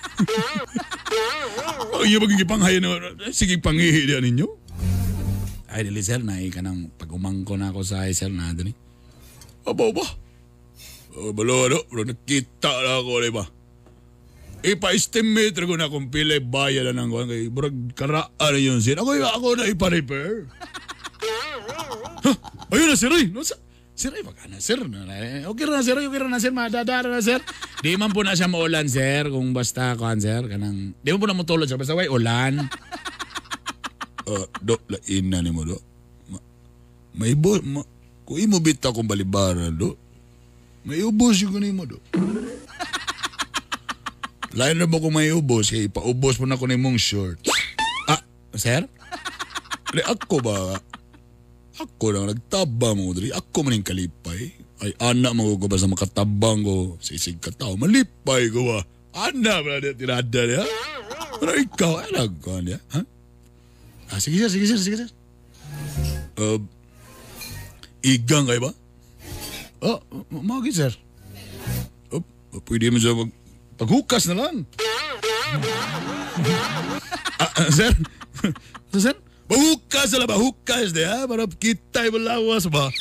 Ang 2.00 2.08
iyo 2.08 2.24
magiging 2.24 2.48
panghayan 2.48 2.84
na, 2.86 3.12
sige 3.36 3.60
pangihi 3.60 4.08
diyan 4.08 4.24
ninyo. 4.24 4.48
Ay, 5.70 5.86
dili 5.86 6.02
sir, 6.02 6.24
na 6.24 6.40
ka 6.50 6.64
nang 6.64 6.90
pag-umangko 6.96 7.60
na 7.60 7.70
ako 7.70 7.84
sa 7.84 8.08
sir 8.10 8.32
na 8.32 8.56
eh. 8.56 8.74
Aba 9.68 9.92
ba? 9.92 10.06
Oh, 11.20 11.36
balo, 11.36 11.68
ano? 11.68 11.84
Bro, 11.92 12.08
nakita 12.08 12.72
na 12.72 13.04
ako, 13.04 13.12
di 13.20 13.32
ba? 13.36 13.46
Ipa-estimate 14.64 15.60
ko 15.68 15.76
na 15.76 15.92
kung 15.92 16.08
pila 16.08 16.40
bayad 16.40 16.90
na 16.92 17.04
ng 17.06 17.12
kay 17.28 17.48
Burag 17.52 17.76
karaan 17.96 18.32
na 18.40 18.60
yun 18.60 18.80
sin. 18.80 18.98
Ako, 18.98 19.16
ako 19.20 19.48
na 19.60 19.70
ipa-repair. 19.70 20.48
Ayun 22.70 22.88
na, 22.90 22.96
sir. 22.96 23.10
Ay, 23.10 23.30
no, 23.34 23.42
sa, 23.42 23.58
sir, 23.98 24.14
ay, 24.14 24.22
baka 24.22 24.46
na, 24.46 24.62
sir. 24.62 24.78
Okay 24.80 25.66
na, 25.66 25.82
sir. 25.82 25.98
Okay 25.98 26.22
na, 26.22 26.40
sir. 26.40 26.54
Madadara 26.54 27.10
na, 27.10 27.22
sir. 27.22 27.42
Di 27.80 27.96
man 27.96 28.12
po 28.12 28.28
na 28.28 28.36
siya 28.36 28.52
maulan 28.52 28.92
sir, 28.92 29.32
kung 29.32 29.56
basta 29.56 29.96
kuhan 29.96 30.20
sir, 30.20 30.44
kanang, 30.52 30.92
di 31.00 31.10
mo 31.16 31.18
po 31.24 31.32
na 31.32 31.38
mo 31.38 31.48
tulad 31.48 31.64
sir, 31.64 31.80
basta 31.80 31.96
way 31.96 32.12
ulan. 32.12 32.68
Uh, 34.28 34.44
do, 34.68 34.76
lain 34.92 35.32
na 35.32 35.40
ni 35.40 35.48
mo, 35.48 35.64
do. 35.64 35.80
Ma, 36.28 36.44
may 37.16 37.40
bo, 37.40 37.56
ma, 37.64 37.80
kung 38.28 38.36
imo 38.36 38.60
bita 38.60 38.92
kong 38.92 39.08
balibaran, 39.08 39.72
do. 39.72 39.96
May 40.84 41.00
ubos 41.08 41.40
yung 41.40 41.56
kanimo, 41.56 41.88
do. 41.88 42.04
Lain 44.60 44.76
na 44.76 44.90
mo 44.90 44.98
kung 45.00 45.14
may 45.14 45.30
ubos, 45.32 45.70
kaya 45.72 45.88
ipaubos 45.88 46.36
mo 46.42 46.50
na 46.50 46.58
na 46.58 46.76
mong 46.76 46.98
short. 47.00 47.38
Ah, 48.10 48.20
sir? 48.58 48.84
Li 49.96 50.02
ako 50.04 50.42
ba? 50.42 50.82
Ako 51.80 52.06
lang 52.12 52.28
nagtabang 52.28 53.00
mo 53.00 53.16
diri. 53.16 53.32
Ako 53.32 53.64
man 53.64 53.80
yung 53.80 53.88
kalipay. 53.88 54.52
Ay 54.80 54.92
anak 55.00 55.32
mo 55.36 55.56
ko 55.56 55.72
ba 55.72 55.80
sa 55.80 55.88
makatabang 55.88 56.64
ko 56.64 57.00
sa 57.00 57.16
isig 57.16 57.40
ka 57.40 57.56
tao. 57.56 57.80
Malipay 57.80 58.52
ko 58.52 58.68
ba? 58.68 58.80
Anak 59.16 59.58
ba 59.64 59.80
na 59.80 59.96
tirada 59.96 60.42
niya? 60.44 60.64
Pero 61.40 61.52
ikaw, 61.56 61.92
ay 62.04 62.12
nagkuhan 62.12 62.64
niya. 62.68 62.80
Ha? 62.92 63.02
Ah, 64.12 64.20
sige 64.20 64.44
sir, 64.44 64.52
sige 64.52 64.66
sir, 64.68 64.80
sige 64.80 64.98
sir. 65.06 65.10
Uh, 66.36 66.60
igang 68.04 68.44
kayo 68.44 68.70
ba? 68.70 68.72
Oh, 69.80 70.00
mo 70.28 70.60
sir. 70.68 70.92
Oh, 72.12 72.24
pwede 72.68 72.92
mo 72.92 73.00
siya 73.00 73.16
mag... 73.16 73.32
Paghukas 73.80 74.28
na 74.28 74.44
lang. 74.44 74.68
Ah, 77.40 77.52
ah, 77.56 77.70
sir? 77.72 77.96
sir? 79.00 79.16
Paghukas 79.50 80.14
na 80.14 80.18
lang 80.22 80.30
ba? 80.30 80.38
Hukas 80.38 80.94
na 80.94 81.02
ha? 81.10 81.18
Para 81.26 81.50
kita 81.50 82.06
yung 82.06 82.22
lawas 82.22 82.70
ba? 82.70 82.94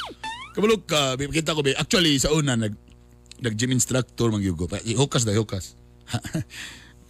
Kabalog 0.56 0.88
ka, 0.88 1.20
kita 1.20 1.52
ko 1.52 1.60
ba? 1.60 1.76
Actually, 1.76 2.16
sa 2.16 2.32
una, 2.32 2.56
nag, 2.56 2.72
nag-gym 3.44 3.76
instructor 3.76 4.32
magyugo. 4.32 4.64
Pa- 4.64 4.80
Hukas 4.80 5.28
na, 5.28 5.36
hukas. 5.36 5.76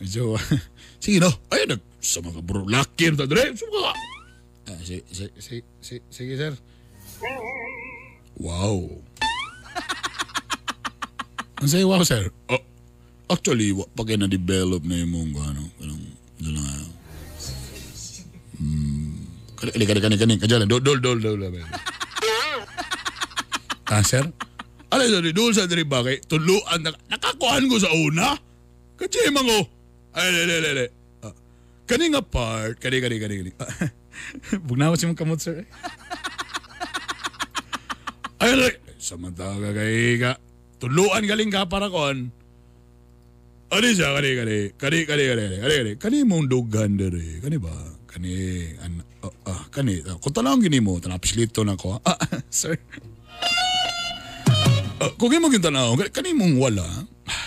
Medyo, 0.03 0.35
sige 1.03 1.23
no. 1.23 1.31
Ay, 1.55 1.71
nag, 1.71 1.79
sa 2.03 2.19
mga 2.19 2.43
bro, 2.43 2.67
laki 2.67 3.15
na 3.15 3.31
dre. 3.31 3.55
Suka. 3.55 3.95
Ah, 4.69 4.79
sige, 4.83 5.07
sige, 5.15 5.31
sige, 5.39 5.63
sige, 5.81 6.03
sige, 6.11 6.33
sir. 6.35 6.53
Wow. 8.43 8.91
Ang 11.63 11.71
sa'yo, 11.71 11.91
wow, 11.91 12.03
sir. 12.03 12.31
Oh, 12.51 12.63
actually, 13.31 13.71
wa 13.71 13.87
pa 13.91 14.03
kayo 14.03 14.19
na-develop 14.19 14.83
na 14.83 14.99
yung 14.99 15.11
mong, 15.15 15.33
ano, 15.43 15.63
anong, 15.83 16.05
ano 16.43 16.49
lang, 16.55 16.67
ano. 16.67 16.87
Hmm. 18.59 18.59
Kani, 18.59 18.98
kani, 19.59 19.87
kani, 19.87 20.17
kani, 20.19 20.35
kani, 20.39 20.67
dol, 20.71 20.81
dol, 20.81 21.01
dol, 21.03 21.19
dol, 21.19 21.43
sir? 24.05 24.25
Ano 24.89 25.03
yun, 25.05 25.35
dol 25.35 25.53
sa 25.53 25.69
diri 25.69 25.85
ba 25.85 26.01
kay 26.01 26.23
tuluan 26.25 26.81
na, 26.81 26.95
nakakuhan 27.13 27.69
ko 27.69 27.77
sa 27.77 27.91
una? 27.93 28.39
Kasi 28.97 29.29
mango. 29.35 29.69
Ay, 30.17 30.33
le, 30.33 30.43
le, 30.49 30.57
le, 30.65 30.71
le. 30.75 30.87
Ah, 31.21 31.35
kani 31.85 32.09
nga 32.15 32.23
part, 32.25 32.81
kani, 32.81 32.99
kani, 33.05 33.17
kani, 33.21 33.35
kani. 33.43 33.53
Ah, 33.61 33.93
Bugnawa 34.67 34.97
si 34.97 35.05
mong 35.07 35.19
kamot, 35.19 35.39
sir. 35.39 35.63
Ay, 38.41 38.55
ay, 38.57 38.75
samantala 38.97 39.75
kay 39.77 40.17
ka. 40.23 40.41
Tuluan 40.81 41.27
galing 41.29 41.53
ka 41.53 41.69
para 41.69 41.93
kon. 41.93 42.33
Ano 43.69 43.87
siya, 43.93 44.17
kani, 44.17 44.31
kani, 44.41 44.57
kani, 44.81 44.99
kani, 45.05 45.25
kani, 45.29 45.45
kani, 45.45 45.57
kani, 45.61 45.77
kani, 45.77 45.93
kani 46.01 46.19
mong 46.25 46.49
dugan 46.49 46.97
dere, 46.97 47.45
kani 47.45 47.61
ba? 47.61 47.75
Kani, 48.09 48.33
an, 48.81 49.05
ah, 49.47 49.51
ah, 49.53 49.63
kani, 49.71 50.03
ah, 50.07 50.17
kung 50.19 50.35
tanong 50.35 50.65
gini 50.65 50.81
mo, 50.83 50.99
tanapis 51.01 51.35
lito 51.39 51.65
na 51.65 51.77
ko, 51.79 52.01
ah, 52.03 52.19
sir. 52.51 52.77
Ah, 54.99 55.13
kung 55.15 55.31
mo 55.39 55.49
gintanaw, 55.49 55.95
kani, 55.95 56.11
kani 56.11 56.31
mong 56.35 56.55
wala, 56.59 56.87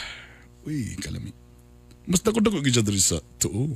uy, 0.67 0.95
kalami. 1.01 1.33
Mas 2.07 2.25
dako 2.25 2.41
dako 2.41 2.59
gid 2.65 2.81
diri 2.81 2.99
sa 2.99 3.21
tuo. 3.39 3.69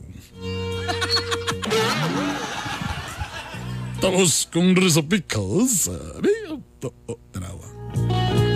Tapos 4.04 4.46
kung 4.52 4.76
diri 4.76 4.92
sa 4.92 5.02
pickles, 5.02 5.88
sabi, 5.88 6.32
oh, 6.52 6.62
oh, 7.10 7.20
tanawa. 7.32 7.68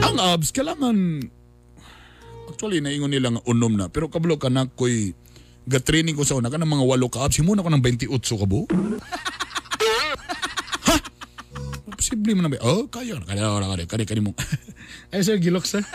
Ang 0.05 0.17
abs, 0.19 0.51
kailangan, 0.51 1.25
actually, 2.51 2.83
naingon 2.83 3.09
nila 3.09 3.33
nga 3.33 3.45
unom 3.47 3.73
na, 3.73 3.87
pero 3.87 4.11
kabalo 4.11 4.35
ka 4.37 4.51
na 4.51 4.67
ko'y 4.67 5.15
ga-training 5.69 6.17
ko 6.17 6.25
sa 6.25 6.33
una, 6.33 6.49
ka 6.49 6.57
ng 6.57 6.65
mga 6.65 6.85
walo 6.89 7.05
ka 7.13 7.29
abs, 7.29 7.37
himuna 7.37 7.61
ko 7.61 7.69
ng 7.69 7.83
28 7.85 8.09
ka 8.09 8.45
bo. 8.49 8.65
ha? 10.89 10.95
Posible 11.93 12.33
mo 12.33 12.41
na 12.41 12.49
ba? 12.49 12.57
Oh, 12.65 12.89
kaya 12.89 13.21
na, 13.21 13.29
kaya 13.29 13.45
na, 13.45 13.69
kaya 13.77 13.85
kaya 13.85 14.05
kaya 14.09 14.25
mo. 14.25 14.33
Ay, 15.13 15.21
sir, 15.21 15.37
gilok, 15.37 15.69
sir. 15.69 15.85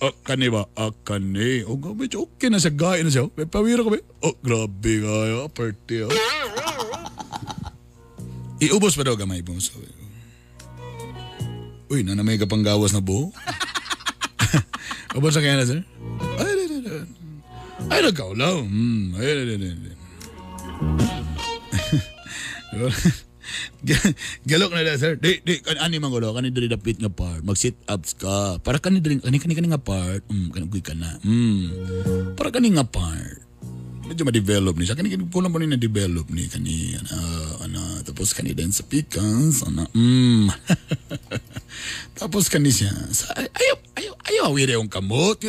Oh, 0.00 0.14
kani 0.24 0.48
ba? 0.48 0.64
Ah, 0.78 0.94
kani. 1.04 1.66
Oh, 1.68 1.76
gabi, 1.76 2.08
okay 2.08 2.48
na 2.48 2.56
siya. 2.56 2.72
Gaya 2.72 3.04
na 3.04 3.12
siya. 3.12 3.28
May 3.36 3.44
pawira 3.44 3.84
ko 3.84 3.92
ba? 3.92 4.00
Oh, 4.24 4.32
grabe 4.40 4.92
kaya. 5.02 5.44
Party, 5.52 6.08
oh. 6.08 6.14
Iubos 8.64 8.96
pa 8.96 9.04
daw 9.04 9.18
gamay 9.18 9.44
po. 9.44 9.52
Uy, 11.90 12.00
nanamay 12.06 12.38
ka 12.38 12.48
pang 12.48 12.64
gawas 12.64 12.94
na 12.96 13.02
buho. 13.04 13.28
Ubos 15.16 15.34
na 15.34 15.42
kaya 15.42 15.56
na, 15.58 15.66
sir? 15.66 15.80
Ay, 16.38 16.50
ay, 16.50 16.66
ay, 16.68 16.80
ay. 16.86 17.04
Ay, 17.90 18.00
nagkaulaw. 18.04 18.56
Hmm, 18.62 19.14
ay, 19.18 19.26
ay, 19.26 19.38
ay, 19.42 19.58
ay, 19.58 19.72
ay. 19.74 19.96
G- 23.82 24.14
Galok 24.46 24.70
na 24.76 24.86
na, 24.86 24.94
sir. 24.94 25.18
Di, 25.18 25.40
di, 25.42 25.58
kan 25.58 25.80
ani 25.82 25.98
man 25.98 26.12
gulo, 26.12 26.30
kani 26.30 26.54
diri 26.54 26.70
dapit 26.70 27.00
nga 27.00 27.10
part. 27.10 27.42
Mag 27.42 27.58
sit 27.58 27.74
ups 27.88 28.14
ka. 28.14 28.60
Para 28.62 28.78
kani 28.78 29.02
diri 29.02 29.18
kani 29.18 29.38
kani 29.42 29.54
kani 29.58 29.68
nga 29.74 29.80
part. 29.82 30.22
Mm, 30.30 30.48
kani 30.54 30.66
kuy 30.70 30.82
ka 30.84 30.94
na. 30.94 31.18
Mm. 31.24 32.36
Para 32.38 32.54
kani 32.54 32.70
nga 32.78 32.86
part. 32.86 33.42
Medyo 34.06 34.26
ma-develop 34.26 34.74
ni 34.78 34.86
siya. 34.86 34.94
Kani 34.94 35.10
kani 35.10 35.26
kulang 35.32 35.50
pa 35.50 35.58
ni 35.58 35.66
na-develop 35.66 36.30
ni 36.30 36.46
kani 36.46 36.94
ana 36.98 37.16
ana 37.66 37.82
tapos 38.06 38.30
kani 38.34 38.54
din 38.54 38.70
sa 38.70 38.86
pecans 38.86 39.66
ana. 39.66 39.86
Mm. 39.96 40.46
Tapos 42.20 42.52
kani 42.52 42.68
siya. 42.68 42.92
Sa, 43.16 43.32
ayaw 43.32 43.76
ayaw 43.96 44.14
ayaw 44.28 44.44
awire 44.52 44.76
yung 44.76 44.92
kamot. 44.92 45.40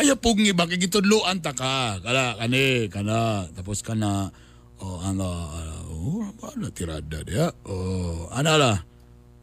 Ayaw 0.00 0.16
pug 0.16 0.40
nga 0.40 0.56
bakit 0.56 0.80
gitudloan 0.80 1.44
ta 1.44 1.52
ka. 1.52 2.00
Kala 2.00 2.40
kani 2.40 2.88
kana 2.88 3.44
tapos 3.52 3.84
kana 3.84 4.32
oh 4.80 4.96
ano 5.04 5.28
ano 5.52 5.74
oh 5.92 6.24
ano 6.40 6.72
tirada 6.72 7.20
dia? 7.20 7.52
Oh 7.68 8.32
ana 8.32 8.56
la 8.56 8.72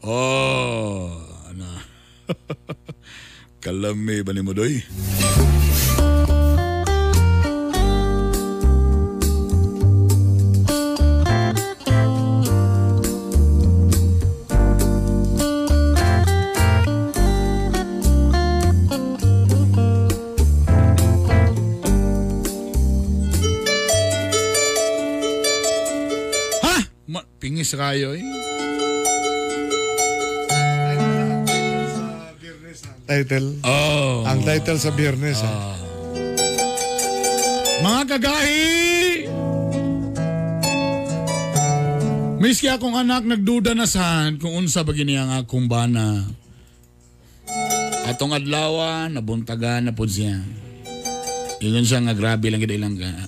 oh 0.02 1.14
ana 1.46 1.86
kalami 3.64 4.26
ba 4.26 4.34
ni 4.34 4.42
mo 4.42 4.54
doy 4.54 4.82
Pingis 27.68 27.84
kayo 27.84 28.16
eh 28.16 28.24
Title. 33.08 33.60
oh 33.68 34.24
Ang 34.24 34.44
title 34.48 34.80
sa 34.80 34.92
biyernes. 34.96 35.40
ah. 35.44 35.76
Mga 37.84 38.02
kagahi! 38.08 38.72
Miski 42.40 42.72
akong 42.72 42.96
anak 42.96 43.28
nagduda 43.28 43.76
na 43.76 43.84
saan 43.84 44.40
kung 44.40 44.56
unsa 44.56 44.88
ba 44.88 44.96
gini 44.96 45.20
ang 45.20 45.36
akong 45.36 45.68
bana. 45.68 46.24
atong 48.08 48.32
adlaw 48.32 48.80
nabuntagan 49.12 49.84
na 49.84 49.92
pud 49.92 50.08
siya 50.08 50.40
ingon 51.60 51.84
siya 51.84 52.00
nga 52.08 52.16
grabe 52.16 52.48
lang 52.48 52.64
gid 52.64 52.72
ilang 52.72 52.96
ka 52.96 53.28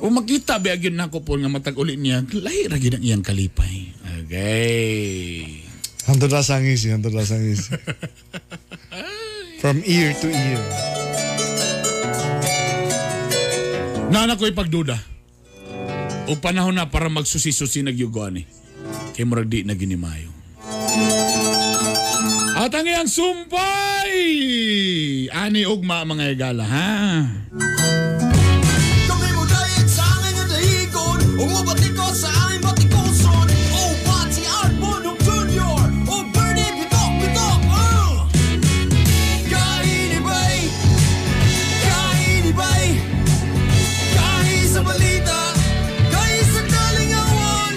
o 0.00 0.08
makita 0.08 0.56
ba 0.56 0.76
gyud 0.76 0.96
nako 0.96 1.20
po 1.20 1.36
nga 1.36 1.52
matag 1.52 1.76
uli 1.76 1.96
niya 2.00 2.24
lahi 2.24 2.66
ra 2.66 2.76
gyud 2.80 2.96
ang 2.96 3.04
iyang 3.04 3.24
kalipay 3.24 3.92
okay 4.24 5.60
Hando 6.10 6.26
na 6.26 6.42
sangis, 6.42 6.88
hando 6.90 7.06
na 7.12 7.22
sangis. 7.22 7.70
From 9.62 9.78
ear 9.86 10.10
to 10.18 10.26
ear. 10.26 10.58
Nana 14.10 14.34
ko'y 14.34 14.50
pagduda. 14.50 14.98
O 16.26 16.34
panahon 16.40 16.74
na 16.74 16.90
para 16.90 17.06
magsusi-susi 17.06 17.86
nagyuguan 17.86 18.42
eh. 18.42 18.46
Kay 19.14 19.22
murag 19.22 19.46
di 19.46 19.62
na 19.62 19.78
ginimayo. 19.78 20.34
At 22.58 22.74
ang 22.74 22.90
iyang 22.90 23.06
sumpay! 23.06 24.18
Ani 25.30 25.62
ugma 25.62 26.02
mga 26.02 26.34
igala, 26.34 26.64
ha? 26.66 26.90
Umabati 31.40 31.88
ko 31.96 32.04
sa 32.12 32.28
aming 32.44 32.60
batikoson 32.60 33.48
Oh, 33.72 33.92
Pati 34.04 34.44
Art 34.44 34.74
Bonong 34.76 35.16
Jr. 35.24 35.80
Oh, 36.04 36.22
Bernie 36.28 36.68
Bitok 36.76 37.12
Bitok 37.16 37.60
uh! 37.64 38.28
Kainibay 39.48 40.58
Kainibay 41.80 42.86
Kahi 44.12 44.58
sa 44.68 44.80
balita 44.84 45.40
Kahi 46.12 46.38
sa 46.44 46.60
kalingawan 46.68 47.74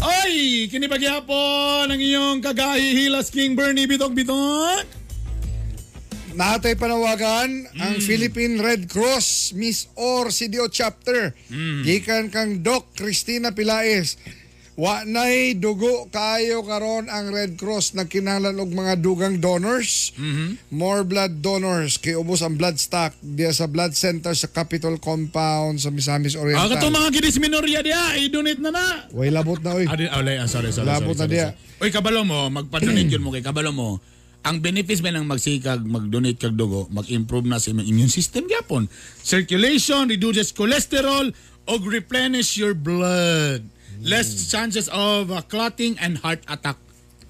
Ay! 0.00 0.32
Kinipagyapon 0.72 1.92
ang 1.92 2.00
iyong 2.00 2.40
kagahi 2.40 2.96
Hilas 2.96 3.28
King 3.28 3.52
Bernie 3.52 3.84
Bitok 3.84 4.16
Bitok. 4.16 5.01
Natay 6.32 6.74
panawagan 6.74 7.48
ang 7.76 7.94
Philippine 7.98 8.56
Red 8.56 8.88
Cross 8.88 9.52
Miss 9.52 9.84
Or 9.94 10.28
CDO 10.28 10.68
chapter. 10.68 11.36
Gikan 11.84 12.32
kang 12.32 12.60
Doc 12.60 12.96
Cristina 12.96 13.52
Pilaes. 13.52 14.16
Wa 14.72 15.04
nay 15.04 15.52
dugo 15.52 16.08
kayo 16.08 16.64
karon 16.64 17.04
ang 17.06 17.28
Red 17.28 17.60
Cross 17.60 17.92
nagkinahanglan 17.92 18.56
og 18.56 18.72
mga 18.72 18.94
dugang 18.98 19.36
donors. 19.36 20.16
More 20.72 21.04
blood 21.04 21.44
donors 21.44 22.00
kay 22.00 22.16
ubos 22.16 22.40
ang 22.40 22.56
blood 22.56 22.80
stock 22.80 23.12
diya 23.20 23.52
sa 23.52 23.68
blood 23.68 23.92
center 23.92 24.32
sa 24.32 24.48
Capitol 24.48 24.96
Compound 24.96 25.76
sa 25.76 25.92
Misamis 25.92 26.32
Ah, 26.32 26.40
Oriental. 26.40 26.72
kato 26.72 26.88
mga 26.88 27.12
kidis 27.12 27.36
minorya 27.36 27.84
diya, 27.84 28.16
i-donate 28.16 28.64
na 28.64 28.72
na. 28.72 28.86
Way 29.12 29.28
labot 29.28 29.60
na 29.60 29.76
oy. 29.76 29.84
Ah, 29.84 29.92
di, 29.92 30.08
oh, 30.08 30.16
ah, 30.16 30.48
sorry, 30.48 30.72
sorry, 30.72 30.88
Labot 30.88 31.12
sorry, 31.12 31.20
na 31.20 31.20
sorry, 31.20 31.32
diya. 31.36 31.48
sorry. 31.52 31.80
Uy, 31.82 31.90
kabalo 31.92 32.20
mo, 32.24 32.38
magpa-donate 32.48 33.12
yun 33.12 33.20
mo 33.20 33.28
kay 33.28 33.44
kabalo 33.44 33.76
mo. 33.76 34.00
Ang 34.42 34.58
benefits 34.58 34.98
man 34.98 35.14
ng 35.22 35.26
magsikag, 35.30 35.86
mag-donate 35.86 36.34
kag 36.34 36.58
dugo, 36.58 36.90
mag-improve 36.90 37.46
na 37.46 37.62
sa 37.62 37.70
imong 37.70 37.86
immune 37.86 38.10
system 38.10 38.42
gyapon. 38.50 38.90
Circulation 39.22 40.10
reduces 40.10 40.50
cholesterol 40.50 41.30
og 41.70 41.80
replenish 41.86 42.58
your 42.58 42.74
blood. 42.74 43.62
Less 44.02 44.50
chances 44.50 44.90
of 44.90 45.30
uh, 45.30 45.46
clotting 45.46 45.94
and 46.02 46.18
heart 46.18 46.42
attack. 46.50 46.74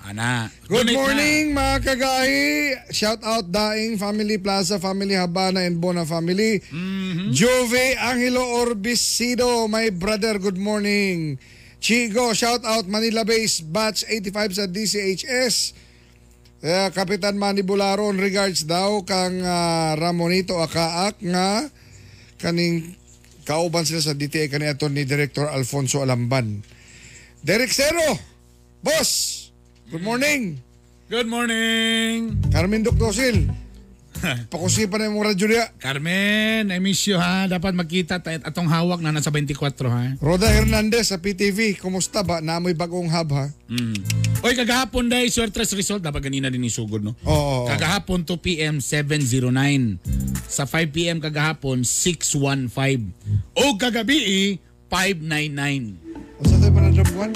Ana. 0.02 0.50
Good 0.66 0.88
Donate 0.88 0.96
na. 0.96 1.02
morning 1.04 1.42
mga 1.54 1.76
kagahi. 1.84 2.42
Shout 2.90 3.22
out 3.22 3.46
Daing 3.52 4.00
Family 4.00 4.40
Plaza, 4.40 4.80
Family 4.82 5.14
Habana 5.14 5.62
and 5.62 5.78
Bona 5.78 6.02
Family. 6.02 6.58
Mm-hmm. 6.58 7.30
Jove 7.30 7.94
Angelo 8.02 8.42
Orbisido, 8.66 9.70
my 9.70 9.94
brother, 9.94 10.42
good 10.42 10.58
morning. 10.58 11.38
Chigo, 11.78 12.32
shout 12.34 12.64
out 12.64 12.86
Manila 12.86 13.22
Base 13.26 13.62
Batch 13.62 14.02
85 14.06 14.58
sa 14.58 14.64
DCHS. 14.66 15.54
Eh, 16.62 16.94
Kapitan 16.94 17.34
Manny 17.34 17.66
Bularon, 17.66 18.22
regards 18.22 18.62
daw 18.62 19.02
kang 19.02 19.42
ah, 19.42 19.98
Ramonito 19.98 20.62
Akaak 20.62 21.18
nga 21.18 21.66
kaning 22.38 22.94
kauban 23.42 23.82
sila 23.82 23.98
sa 23.98 24.14
DTA 24.14 24.46
kaniadto 24.46 24.86
ni 24.86 25.02
Director 25.02 25.50
Alfonso 25.50 26.06
Alamban. 26.06 26.62
Derek 27.42 27.74
Cero, 27.74 28.14
boss, 28.78 29.50
good 29.90 30.06
morning. 30.06 30.54
Good 31.10 31.26
morning. 31.26 32.38
Carmen 32.54 32.86
Doctosil, 32.86 33.50
pakusipan 34.52 34.98
na 35.02 35.10
yung 35.10 35.18
radyo 35.18 35.46
niya. 35.50 35.64
Carmen, 35.78 36.70
I 36.70 36.78
miss 36.78 37.04
you 37.06 37.18
ha. 37.18 37.50
Dapat 37.50 37.74
magkita 37.74 38.22
tayo 38.22 38.38
atong 38.42 38.70
hawak 38.70 39.02
na 39.02 39.10
nasa 39.10 39.30
24 39.30 39.58
ha. 39.90 40.14
Roda 40.22 40.48
Hernandez 40.48 41.10
sa 41.10 41.18
PTV, 41.18 41.78
kumusta 41.78 42.22
ba? 42.22 42.38
Naamoy 42.38 42.74
bagong 42.74 43.10
hub 43.10 43.28
ha? 43.34 43.50
Mm. 43.66 43.98
Oy, 44.42 44.58
kagahapon 44.58 45.06
dahil 45.06 45.30
Suertres 45.30 45.70
result. 45.74 46.02
Dapat 46.02 46.26
ganina 46.26 46.50
din 46.50 46.66
isugod, 46.66 47.02
no? 47.02 47.14
Oo. 47.26 47.70
Kagahapon 47.70 48.26
2 48.26 48.38
p.m. 48.42 48.74
709. 48.82 50.02
Sa 50.50 50.66
5 50.66 50.94
p.m. 50.94 51.18
kagahapon 51.22 51.86
615. 51.86 53.14
O 53.54 53.78
kagabi 53.78 54.58
599. 54.90 56.42
Unsa 56.42 56.58
tayo 56.58 56.72
manadam 56.74 57.06
kuan? 57.14 57.30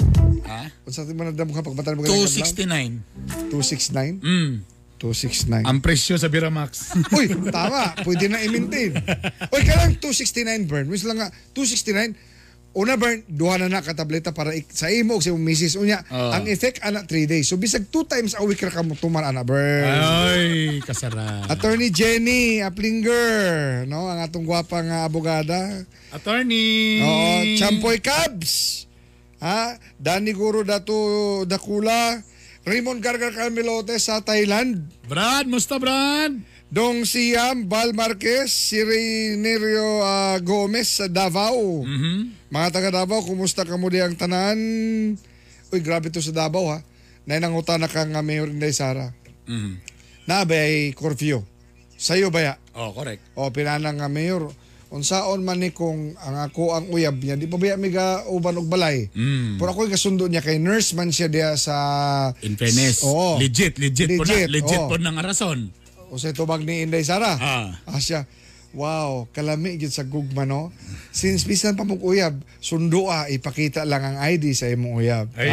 Ha? 0.45 0.67
Unsa 0.83 1.07
tayo 1.07 1.15
manadam 1.15 1.47
ka 1.49 1.63
pagbatan 1.63 1.95
mo 1.95 2.03
ganun 2.03 2.27
kadlaw? 2.27 2.51
269. 3.49 3.49
269? 3.55 4.19
Mm. 4.19 4.53
269. 4.97 5.61
Ang 5.63 5.79
presyo 5.79 6.17
sa 6.17 6.25
Biramax. 6.25 6.93
Uy, 7.17 7.29
tama. 7.47 7.93
Pwede 8.01 8.27
na 8.27 8.39
i-maintain. 8.39 8.97
Uy, 9.49 9.61
kailang 9.61 9.95
269 9.95 10.65
burn. 10.65 10.85
Miss 10.85 11.05
lang 11.05 11.17
nga, 11.17 11.29
269, 11.53 12.17
una 12.73 12.93
burn, 12.93 13.25
duha 13.25 13.57
na 13.57 13.65
na 13.67 13.81
katableta 13.81 14.29
para 14.29 14.53
ik- 14.53 14.69
sa 14.69 14.85
imo 14.87 15.13
o 15.13 15.21
sa 15.21 15.29
imong 15.29 15.41
misis. 15.43 15.73
Unya, 15.73 16.01
Oo. 16.03 16.29
ang 16.31 16.45
effect 16.45 16.81
ana 16.81 17.01
3 17.01 17.25
days. 17.25 17.45
So, 17.45 17.57
bisag 17.57 17.89
2 17.89 18.05
times 18.05 18.33
a 18.33 18.41
week 18.41 18.57
ra 18.59 18.69
ka 18.69 18.81
mo 18.81 18.93
tuman 18.93 19.21
ana 19.21 19.41
burn. 19.41 19.85
Ay, 19.85 20.77
kasara. 20.81 21.45
Attorney 21.47 21.89
Jenny 21.89 22.61
Aplinger, 22.61 23.85
no? 23.85 24.05
Ang 24.05 24.19
atong 24.19 24.45
gwapang 24.45 24.85
nga 24.85 25.05
abogada. 25.05 25.85
Attorney. 26.09 27.01
Oo, 27.01 27.33
Champoy 27.55 27.97
Cubs. 27.97 28.85
Ha? 29.37 29.77
Danny 29.95 30.33
Guru 30.33 30.61
Datu 30.61 30.97
Dakula. 31.45 32.17
Raymond 32.67 32.99
Gargar 32.99 33.31
Carmelote 33.31 33.95
sa 33.95 34.19
Thailand. 34.19 34.91
Brad, 35.07 35.47
musta 35.47 35.79
Brad? 35.79 36.35
Dong 36.67 37.07
Siam, 37.07 37.63
Val 37.71 37.95
Marquez, 37.95 38.51
si 38.51 38.83
Renerio 38.83 40.03
ah, 40.03 40.35
Gomez 40.43 40.99
sa 40.99 41.07
Davao. 41.07 41.87
Mhm. 41.87 42.51
Mga 42.51 42.67
taga 42.75 42.91
Davao, 42.91 43.23
kumusta 43.23 43.63
ka 43.63 43.79
mo 43.79 43.87
di 43.87 44.03
ang 44.03 44.19
tanan? 44.19 44.59
Uy, 45.71 45.79
grabe 45.79 46.11
to 46.11 46.19
sa 46.19 46.35
Davao 46.35 46.67
ha. 46.67 46.83
Nainangutan 47.23 47.79
na 47.79 47.87
kang 47.87 48.11
uh, 48.11 48.19
Mayor 48.19 48.51
Inday 48.51 48.75
Sara. 48.75 49.15
Mhm. 49.47 49.79
Nabay 50.27 50.91
curfew. 50.91 51.47
Sa'yo 51.95 52.27
ba 52.27 52.51
ya? 52.51 52.53
Oh, 52.75 52.91
correct. 52.91 53.23
O 53.39 53.47
pinanang 53.47 54.03
nga 54.03 54.11
Mayor. 54.11 54.51
Unsaon 54.87 55.43
man 55.43 55.59
ni 55.59 55.75
kung 55.75 56.15
ang 56.15 56.47
ako 56.47 56.71
ang 56.71 56.87
uyab 56.87 57.19
niya, 57.19 57.35
di 57.35 57.43
pa 57.43 57.59
ba 57.59 57.75
mi 57.75 57.91
ga 57.91 58.23
uban 58.31 58.55
og 58.55 58.71
balay? 58.71 59.11
Mm. 59.11 59.59
Pero 59.59 59.75
ako 59.75 59.91
kasundo 59.91 60.31
niya 60.31 60.39
kay 60.39 60.63
nurse 60.63 60.95
man 60.95 61.11
siya 61.11 61.27
diya 61.27 61.59
sa 61.59 61.75
In 62.39 62.55
fairness, 62.55 63.03
Oo. 63.03 63.35
legit, 63.35 63.75
legit, 63.75 64.15
po 64.15 64.23
na, 64.23 64.47
Legit, 64.47 64.47
legit 64.47 64.79
oo. 64.79 64.87
po 64.87 64.95
na 64.95 65.11
nga 65.11 65.27
rason. 65.27 65.67
o 66.07 66.15
sa 66.15 66.31
tubag 66.31 66.63
ni 66.63 66.87
Inday 66.87 67.03
Sara. 67.03 67.35
Ah. 67.35 67.75
Asya, 67.91 68.23
wow, 68.71 69.27
kalami 69.35 69.75
gyud 69.75 69.91
sa 69.91 70.07
gugma 70.07 70.47
no. 70.47 70.71
Since 71.11 71.43
bisan 71.43 71.75
pa 71.75 71.83
mong 71.83 71.99
uyab, 71.99 72.39
sundo 72.63 73.11
ah, 73.11 73.27
ipakita 73.27 73.83
lang 73.83 74.15
ang 74.15 74.17
ID 74.23 74.55
sa 74.55 74.71
imong 74.71 75.03
uyab. 75.03 75.27
Ay, 75.35 75.51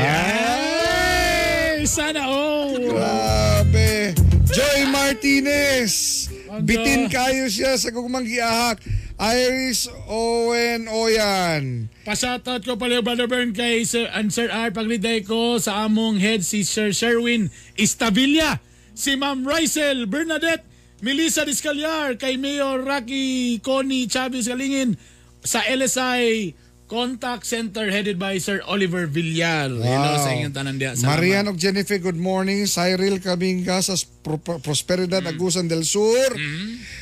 sana 1.85 2.23
all. 2.23 2.79
Grabe. 2.79 4.15
Joy 4.47 4.87
Martinez. 4.87 6.31
Bitin 6.63 7.11
kayo 7.11 7.51
siya 7.51 7.75
sa 7.75 7.91
gugmang 7.91 8.23
giahak. 8.23 8.79
Iris 9.15 9.87
Owen 10.11 10.91
Oyan. 10.91 11.87
Pasoutout 12.03 12.67
ko 12.67 12.75
pala 12.75 12.99
Brother 12.99 13.31
Bern 13.31 13.55
kay 13.55 13.87
Sir, 13.87 14.11
and 14.11 14.35
Sir 14.35 14.51
R. 14.51 14.75
Pagliday 14.75 15.23
ko 15.23 15.63
sa 15.63 15.87
among 15.87 16.19
head 16.19 16.43
si 16.43 16.67
Sir 16.67 16.91
Sherwin 16.91 17.55
Istavilla, 17.79 18.59
si 18.91 19.15
Ma'am 19.15 19.47
Rysel 19.47 20.11
Bernadette, 20.11 20.67
Melissa 20.99 21.47
Discalyar, 21.47 22.19
kay 22.19 22.35
Mayor 22.35 22.83
Rocky 22.83 23.63
Connie 23.63 24.11
Chavez 24.11 24.51
Galingin 24.51 24.99
sa 25.47 25.63
LSI 25.63 26.59
Contact 26.85 27.49
Center 27.49 27.89
headed 27.89 28.21
by 28.21 28.37
Sir 28.37 28.61
Oliver 28.69 29.09
Villar. 29.09 29.73
Hello 29.73 30.13
sa 30.21 30.37
inyong 30.37 30.53
tanan 30.53 30.77
diya. 30.77 30.93
Marian 31.01 31.49
og 31.49 31.57
Jennifer, 31.57 31.97
good 31.97 32.21
morning. 32.21 32.69
Cyril 32.69 33.25
Kabinga 33.25 33.81
sa 33.81 33.97
Pro- 34.21 34.61
Prosperidad, 34.61 35.25
Agusan 35.25 35.65
del 35.65 35.89
Sur. 35.89 36.29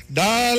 Dal 0.07 0.59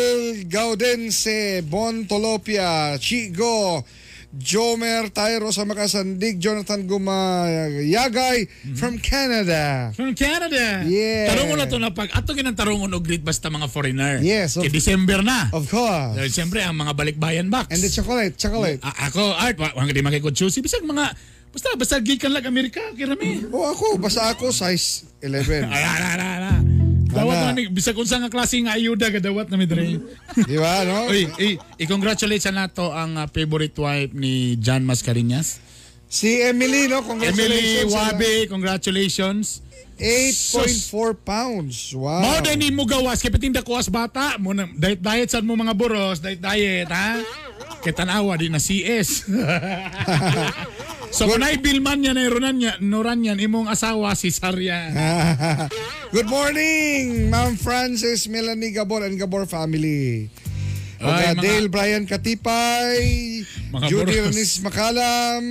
Gaudense, 0.51 1.63
Bon 1.63 2.03
Tolopia, 2.03 2.99
Chigo, 2.99 3.87
Jomer 4.33 5.13
Tyro 5.13 5.53
sa 5.53 5.61
Makasandig, 5.61 6.41
Jonathan 6.41 6.81
Gumayagay 6.83 8.49
from 8.73 8.97
Canada. 8.97 9.93
From 9.93 10.17
Canada. 10.17 10.81
Yeah. 10.83 11.29
Tarungon 11.29 11.61
na 11.61 11.69
to 11.69 11.77
na 11.77 11.93
pag 11.93 12.09
ato 12.09 12.33
ginang 12.33 12.57
tarungon 12.57 12.89
og 12.89 13.05
greet 13.05 13.21
basta 13.21 13.47
mga 13.47 13.69
foreigner. 13.69 14.17
Yes, 14.25 14.57
of- 14.57 14.65
Kay 14.65 14.73
December 14.73 15.21
na. 15.21 15.53
Of 15.53 15.69
course. 15.69 16.17
Dahil 16.17 16.33
siyempre 16.33 16.65
ang 16.65 16.73
mga 16.73 16.97
balikbayan 16.97 17.53
box. 17.53 17.69
And 17.69 17.79
the 17.79 17.93
chocolate, 17.93 18.33
chocolate. 18.33 18.81
A- 18.81 19.05
ako, 19.07 19.37
Art, 19.37 19.53
wa- 19.55 19.77
wang 19.77 19.85
di 19.87 20.01
makikod 20.01 20.33
choosy. 20.33 20.65
Bisag 20.65 20.81
mga, 20.81 21.13
basta, 21.53 21.69
basta 21.77 22.01
gikan 22.01 22.33
lang 22.33 22.49
Amerika, 22.49 22.81
kirami. 22.97 23.45
O 23.53 23.69
ako, 23.69 24.01
basta 24.01 24.33
ako, 24.33 24.49
size 24.49 25.05
11. 25.21 25.69
Ala, 25.69 25.89
ala, 25.93 26.07
ala, 26.17 26.27
ala. 26.41 26.82
Dawat 27.13 27.37
na 27.37 27.51
ni, 27.53 27.69
bisag 27.69 27.93
kung 27.93 28.09
saan 28.09 28.25
nga 28.25 28.33
klase 28.33 28.57
nga 28.65 28.73
ayuda, 28.73 29.13
gadawat 29.13 29.47
na 29.47 29.57
midre. 29.57 30.01
Di 30.49 30.57
ba, 30.57 30.81
no? 30.83 31.13
I- 31.13 31.61
i-congratulate 31.77 32.41
sa 32.41 32.51
nato 32.51 32.89
ang 32.89 33.15
uh, 33.15 33.29
favorite 33.29 33.77
wife 33.77 34.11
ni 34.11 34.57
John 34.57 34.81
Mascarinas. 34.83 35.61
Si 36.09 36.41
Emily, 36.41 36.85
no? 36.89 37.01
Emily 37.01 37.85
Congratulations. 37.85 37.93
Wabe, 37.93 38.31
congratulations. 38.49 39.45
8.4 39.97 41.13
pounds. 41.21 41.93
Wow. 41.93 42.21
Mao 42.21 42.37
din 42.41 42.57
ni 42.57 42.67
mo 42.73 42.83
gawas 42.83 43.21
kay 43.21 43.29
patinda 43.29 43.61
ko 43.61 43.77
as 43.77 43.87
bata 43.93 44.41
mo 44.41 44.49
na 44.49 44.65
diet 44.73 44.97
diet 44.97 45.29
sad 45.29 45.45
mo 45.45 45.53
mga 45.53 45.77
boros, 45.77 46.17
diet 46.17 46.41
diet 46.41 46.89
ha. 46.89 47.21
Kay 47.85 47.93
tanawa 47.93 48.33
di 48.33 48.49
na 48.49 48.57
CS. 48.57 49.29
so 51.13 51.29
kung 51.29 51.39
naibilman 51.39 52.01
niya 52.01 52.13
na 52.17 52.25
ironan 52.25 52.57
niya, 52.57 52.73
nuran 52.81 53.21
yan 53.21 53.37
imong 53.37 53.69
asawa 53.69 54.17
si 54.17 54.33
Sarya. 54.33 54.89
Good 56.15 56.29
morning, 56.29 57.29
Ma'am 57.29 57.53
Frances, 57.57 58.25
Melanie 58.25 58.73
Gabor 58.73 59.05
and 59.05 59.17
Gabor 59.17 59.45
family. 59.45 60.29
Ay, 61.03 61.35
Mga 61.35 61.41
Dale 61.41 61.67
Brian 61.67 62.05
Katipay, 62.07 62.97
Mga 63.75 63.85
Judy 63.91 64.17
boros. 64.17 64.33
Renis 64.33 64.53
Makalam, 64.63 65.43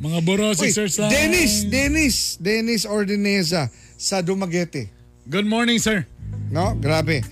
Mga 0.00 0.18
boros 0.24 0.58
Uy, 0.58 0.68
exercise. 0.72 1.08
Dennis, 1.08 1.52
Dennis, 1.68 2.16
Dennis 2.36 2.82
Ordineza 2.84 3.68
sa 3.94 4.24
Dumaguete. 4.24 4.88
Good 5.28 5.46
morning, 5.46 5.78
sir. 5.78 6.08
No? 6.50 6.74
Grabe. 6.74 7.22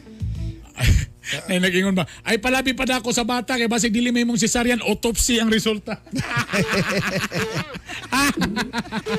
Ay, 1.47 1.61
nagingon 1.61 1.93
ba? 1.93 2.09
Ay, 2.25 2.41
palabi 2.41 2.73
pa 2.73 2.85
na 2.85 2.99
ako 2.99 3.13
sa 3.13 3.23
bata 3.23 3.55
kay 3.55 3.69
basig 3.69 3.93
dili 3.93 4.09
may 4.09 4.25
mong 4.25 4.41
cesarean, 4.41 4.81
autopsy 4.81 5.37
ang 5.39 5.53
resulta. 5.53 5.99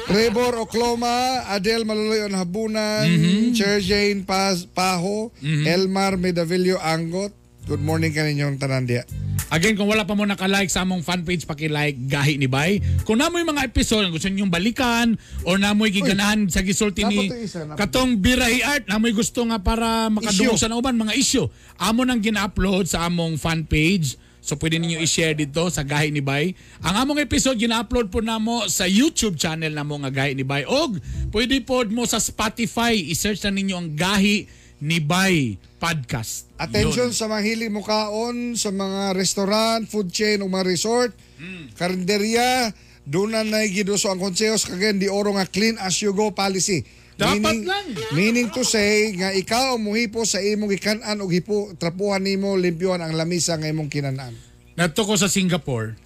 Trevor 0.08 0.58
Okloma, 0.60 1.46
Adel 1.48 1.86
Maluloy 1.86 2.26
Habunan, 2.30 3.06
Mhm. 3.06 3.54
Chair 3.54 3.80
Jane 3.80 4.24
Paz, 4.24 4.66
Paho, 4.66 5.32
Elmar 5.42 6.18
Medavillo 6.18 6.78
Angot. 6.80 7.34
Good 7.70 7.86
morning 7.86 8.10
kaninyong 8.10 8.58
tanandia. 8.58 9.06
Again, 9.54 9.78
kung 9.78 9.86
wala 9.86 10.02
pa 10.02 10.18
mo 10.18 10.26
nakalike 10.26 10.74
sa 10.74 10.82
among 10.82 11.06
fan 11.06 11.22
page, 11.22 11.46
paki-like 11.46 12.02
Gahi 12.10 12.42
ni 12.42 12.50
Bay. 12.50 12.82
Kung 13.06 13.22
namoy 13.22 13.46
mga 13.46 13.62
episode 13.62 14.10
ang 14.10 14.14
gusto 14.14 14.26
ninyong 14.26 14.50
balikan 14.50 15.14
or 15.46 15.62
namoy 15.62 15.94
giganahan 15.94 16.50
sa 16.50 16.66
gisulti 16.66 17.06
ni 17.06 17.30
to 17.30 17.38
isa, 17.38 17.70
katong 17.78 18.18
Birahi 18.18 18.66
Art, 18.66 18.90
namoy 18.90 19.14
gusto 19.14 19.46
nga 19.46 19.62
para 19.62 20.10
makadungog 20.10 20.58
Issue. 20.58 20.66
sa 20.66 20.74
nauban 20.74 20.98
mga 20.98 21.14
issue. 21.14 21.46
Amo 21.78 22.02
nang 22.10 22.18
gina-upload 22.18 22.90
sa 22.90 23.06
among 23.06 23.38
fan 23.38 23.62
page. 23.70 24.18
So 24.42 24.58
pwede 24.58 24.82
ninyo 24.82 24.98
i-share 25.06 25.38
dito 25.38 25.70
sa 25.70 25.86
Gahi 25.86 26.10
ni 26.10 26.26
Bay. 26.26 26.58
Ang 26.82 27.06
among 27.06 27.22
episode 27.22 27.62
gina-upload 27.62 28.10
po 28.10 28.18
namo 28.18 28.66
sa 28.66 28.90
YouTube 28.90 29.38
channel 29.38 29.78
namo 29.78 29.94
nga 30.02 30.10
Gahi 30.10 30.34
ni 30.34 30.42
Bay. 30.42 30.66
Og 30.66 30.98
pwede 31.30 31.62
pod 31.62 31.94
mo 31.94 32.02
sa 32.10 32.18
Spotify, 32.18 32.98
i-search 32.98 33.46
na 33.46 33.54
ninyo 33.54 33.78
ang 33.78 33.94
Gahi 33.94 34.50
ni 34.82 34.98
Bay 34.98 35.62
podcast. 35.78 36.49
Attention 36.60 37.10
Yun. 37.10 37.16
sa 37.16 37.26
mga 37.26 37.42
hiling 37.42 37.72
mukaon, 37.72 38.54
sa 38.54 38.68
mga 38.70 39.16
restaurant, 39.16 39.88
food 39.88 40.12
chain 40.12 40.44
o 40.44 40.52
mga 40.52 40.68
resort, 40.68 41.16
Hmm. 41.40 41.72
karinderya, 41.74 42.76
doon 43.08 43.32
na 43.32 43.42
naigiduso 43.42 44.12
ang 44.12 44.20
konsehos 44.20 44.68
kagayan 44.68 45.00
di 45.00 45.08
oro 45.08 45.32
nga 45.34 45.48
clean 45.48 45.80
as 45.80 45.96
you 46.04 46.12
go 46.12 46.30
policy. 46.30 46.84
Dapat 47.16 47.64
lang. 47.64 47.88
Meaning 48.12 48.52
to 48.52 48.64
say 48.64 49.12
nga 49.12 49.32
ikaw 49.32 49.76
ang 49.76 49.84
muhipo 49.84 50.24
sa 50.24 50.40
imong 50.40 50.72
ikanan 50.72 51.20
og 51.20 51.32
hipo 51.32 51.76
trapuhan 51.76 52.24
nimo 52.24 52.56
limpyuhan 52.56 53.00
ang 53.00 53.12
lamisa 53.12 53.56
nga 53.56 53.68
imong 53.68 53.88
kinanan. 53.88 54.32
Nato 54.76 55.04
ko 55.04 55.16
sa 55.16 55.28
Singapore. 55.28 56.00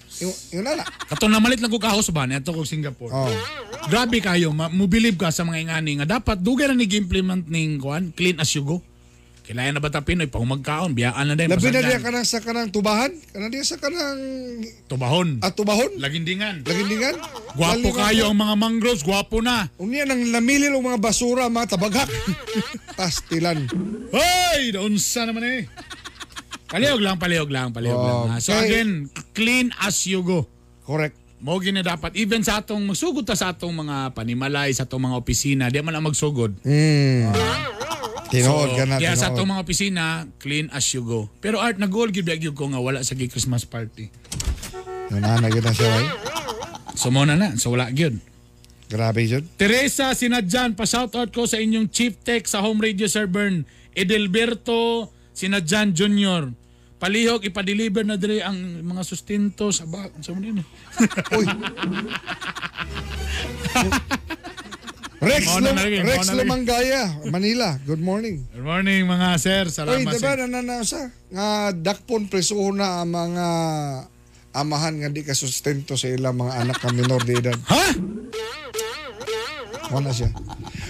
Yun 0.49 0.65
na. 0.65 0.81
Kato 1.09 1.29
na 1.29 1.37
malit 1.37 1.61
lang 1.61 1.69
ko 1.69 1.77
kahos 1.77 2.09
ba? 2.09 2.25
Nato 2.25 2.53
ko 2.53 2.65
Singapore. 2.65 3.13
Oh. 3.13 3.29
Grabe 3.89 4.21
kayo, 4.21 4.53
mubilib 4.53 5.17
ka 5.17 5.29
sa 5.29 5.45
mga 5.45 5.69
ingani 5.69 6.01
nga 6.01 6.17
dapat 6.17 6.41
dugay 6.41 6.69
na 6.69 6.77
nag-implement 6.77 7.45
ning 7.45 7.77
kuan, 7.77 8.09
clean 8.13 8.37
as 8.37 8.49
you 8.53 8.61
go. 8.61 8.81
Kailangan 9.43 9.75
na 9.75 9.83
ba 9.83 9.91
ta 9.91 9.99
Pinoy 9.99 10.25
pag 10.25 10.39
magkaon, 10.39 10.95
biyaan 10.95 11.27
na 11.27 11.35
din. 11.35 11.51
Labi 11.51 11.67
na 11.67 11.83
diya 11.83 11.99
kanang 11.99 12.23
sa 12.23 12.39
kanang 12.39 12.71
tubahan, 12.71 13.11
kanang 13.27 13.51
diya 13.51 13.65
sa 13.65 13.75
kanang 13.75 14.19
Tubahon. 14.87 15.43
at 15.43 15.51
tubahon, 15.51 15.99
Lagindingan. 15.99 16.63
lagindingan. 16.63 17.19
Gwapo 17.51 17.91
kayo 17.91 18.31
ang 18.31 18.39
mga 18.39 18.55
mangroves, 18.55 19.03
gwapo 19.03 19.43
na. 19.43 19.67
Unya 19.75 20.07
nang 20.07 20.23
lamilil 20.31 20.71
ang 20.71 20.85
mga 20.85 20.95
basura, 20.97 21.51
mga 21.51 21.75
tabaghak. 21.75 22.07
Pastilan. 22.97 23.67
Hoy! 24.09 24.71
Unsa 24.73 25.27
naman 25.27 25.43
eh. 25.43 25.61
Palihog 26.65 27.03
lang, 27.03 27.19
palihog 27.19 27.51
lang, 27.51 27.69
palihog 27.69 27.99
lang. 27.99 28.19
ha. 28.29 28.35
So 28.39 28.55
Okay. 28.55 28.79
again, 28.79 28.91
clean 29.31 29.75
as 29.77 30.07
you 30.07 30.23
go. 30.23 30.47
Correct. 30.81 31.19
Mo 31.37 31.59
gini 31.59 31.83
dapat 31.83 32.15
even 32.15 32.39
sa 32.39 32.63
atong 32.63 32.79
magsugod 32.81 33.27
ta 33.27 33.35
sa 33.35 33.51
atong 33.51 33.75
mga 33.75 34.15
panimalay, 34.15 34.71
sa 34.71 34.87
atong 34.87 35.03
mga 35.03 35.15
opisina, 35.15 35.67
di 35.67 35.83
man 35.83 35.91
ang 35.91 36.07
magsugod. 36.07 36.55
Hmm. 36.63 37.27
Tinood 38.33 38.73
ka 38.73 38.89
na, 38.89 38.97
Kaya 38.97 39.13
sa 39.13 39.29
atong 39.29 39.45
mga 39.45 39.61
opisina, 39.61 40.25
clean 40.41 40.65
as 40.73 40.89
you 40.89 41.05
go. 41.05 41.29
Pero 41.37 41.61
art 41.61 41.77
na 41.77 41.85
goal 41.85 42.09
gyud 42.09 42.25
gyud 42.25 42.57
ko 42.57 42.65
nga 42.73 42.81
wala 42.81 43.05
sa 43.05 43.13
gi 43.13 43.29
Christmas 43.29 43.61
party. 43.61 44.09
Yun 45.13 45.21
na, 45.21 45.37
siya, 45.69 45.89
ay. 45.93 46.05
So 46.97 47.13
mo 47.13 47.29
na 47.29 47.37
na, 47.37 47.53
so 47.61 47.69
wala 47.69 47.93
gyud. 47.93 48.17
Grabe 48.89 49.21
yun. 49.21 49.45
Teresa 49.53 50.17
Sinadjan, 50.17 50.73
pa-shoutout 50.73 51.29
ko 51.29 51.45
sa 51.45 51.61
inyong 51.61 51.93
chief 51.93 52.17
tech 52.25 52.49
sa 52.49 52.65
home 52.65 52.81
radio 52.81 53.05
Sir 53.05 53.29
Bern. 53.29 53.69
Edelberto 53.93 55.13
Sinadjan 55.37 55.93
Jr. 55.93 56.49
Palihog, 56.97 57.45
ipa-deliver 57.45 58.01
na 58.01 58.17
dire 58.17 58.41
ang 58.41 58.57
mga 58.81 59.05
sustento 59.05 59.69
sa 59.69 59.85
ba... 59.85 60.09
Sa 60.23 60.33
mo 60.33 60.41
eh. 60.41 60.65
Uy. 61.37 61.45
Rex, 65.23 65.43
na 65.63 65.71
lagi, 65.71 66.03
Rex. 66.03 66.35
Lamangaya, 66.35 67.15
Manila. 67.31 67.79
Good 67.87 68.03
morning. 68.03 68.43
Good 68.51 68.67
morning 68.67 69.07
mga 69.07 69.27
sir. 69.39 69.63
Uy, 69.67 69.71
Salamat 69.71 70.03
diba 70.03 70.19
sir. 70.19 70.35
na 70.43 70.59
nanasa? 70.59 71.01
Nga 71.31 71.47
dakpon 71.79 72.27
presuho 72.27 72.75
na 72.75 72.99
ang 72.99 73.07
mga 73.07 73.47
amahan 74.53 74.93
nga 74.99 75.09
di 75.09 75.23
ka 75.23 75.31
sustento 75.31 75.95
sa 75.95 76.11
ilang 76.11 76.35
mga 76.35 76.53
anak 76.67 76.77
na 76.83 76.91
minor 76.91 77.23
de 77.23 77.33
edad. 77.39 77.55
Ha? 77.71 77.85
Wala 79.95 80.11
siya. 80.11 80.29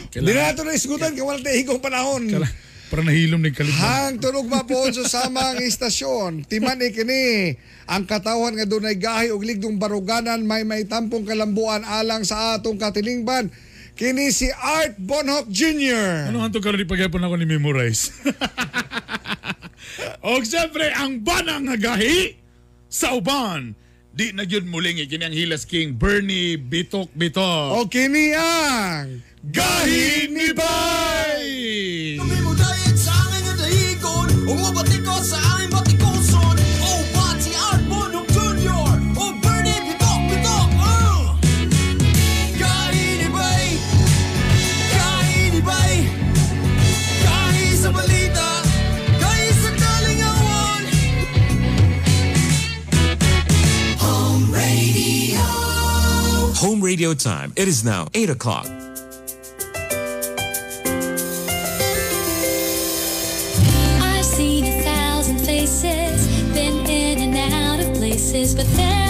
Di 0.09 0.19
na 0.33 0.49
ito 0.49 0.65
na 0.65 0.73
isgutan 0.73 1.13
wala 1.13 1.39
tayo 1.39 1.53
higong 1.53 1.81
panahon. 1.83 2.23
Kala, 2.25 2.49
parang 2.89 3.07
nahilom 3.09 3.37
ng 3.37 3.53
kalimban. 3.53 3.81
Hang 3.85 4.15
tunog 4.17 4.49
ma 4.49 4.65
po 4.65 4.89
sa 4.89 5.05
samang 5.05 5.61
istasyon. 5.61 6.49
Timan 6.49 6.81
ikini 6.81 7.53
ang 7.85 8.09
katawan 8.09 8.57
nga 8.57 8.65
dunay 8.65 8.97
gahi 8.97 9.29
og 9.29 9.45
ligdong 9.45 9.77
baruganan 9.77 10.41
may 10.41 10.65
may 10.65 10.89
tampong 10.89 11.23
kalambuan 11.27 11.85
alang 11.85 12.25
sa 12.25 12.57
atong 12.57 12.81
katilingban. 12.81 13.53
Kini 13.93 14.33
si 14.33 14.49
Art 14.49 14.97
Bonhoc 14.97 15.45
Jr. 15.53 16.33
Ano 16.33 16.41
hanto 16.41 16.57
karon 16.57 16.81
di 16.81 16.89
pagyapon 16.89 17.21
ako 17.21 17.37
ni 17.37 17.45
memorize. 17.45 18.09
og 20.33 20.41
syempre 20.49 20.89
ang 20.97 21.21
banang 21.21 21.69
nga 21.69 21.77
gahi 21.77 22.33
sa 22.89 23.13
uban. 23.13 23.77
Di 24.13 24.33
na 24.33 24.49
gyud 24.49 24.65
muling 24.65 24.97
kini 25.05 25.25
ang 25.25 25.33
Hilas 25.33 25.69
King 25.69 25.93
Bernie 25.93 26.57
Bitok 26.57 27.13
Bitok. 27.13 27.69
O 27.77 27.85
kini 27.85 28.33
ang 28.33 29.21
Gahi 29.43 30.31
ni 30.31 30.55
Bay! 30.55 31.51
Kami 32.15 32.37
mo 32.47 32.55
dayat 32.55 32.95
sa 32.95 33.11
aming 33.27 33.51
dahigon 33.59 34.27
Umabati 34.47 35.03
ko 35.03 35.19
sa 35.19 35.42
Home 56.63 56.79
radio 56.79 57.13
time. 57.13 57.51
It 57.57 57.67
is 57.67 57.83
now 57.83 58.07
8 58.13 58.29
o'clock. 58.29 58.65
I've 64.01 64.23
seen 64.23 64.63
a 64.63 64.81
thousand 64.81 65.39
faces, 65.39 66.25
been 66.53 66.85
in 66.89 67.35
and 67.35 67.53
out 67.53 67.85
of 67.85 67.93
places, 67.97 68.55
but 68.55 68.65
there's 68.77 69.02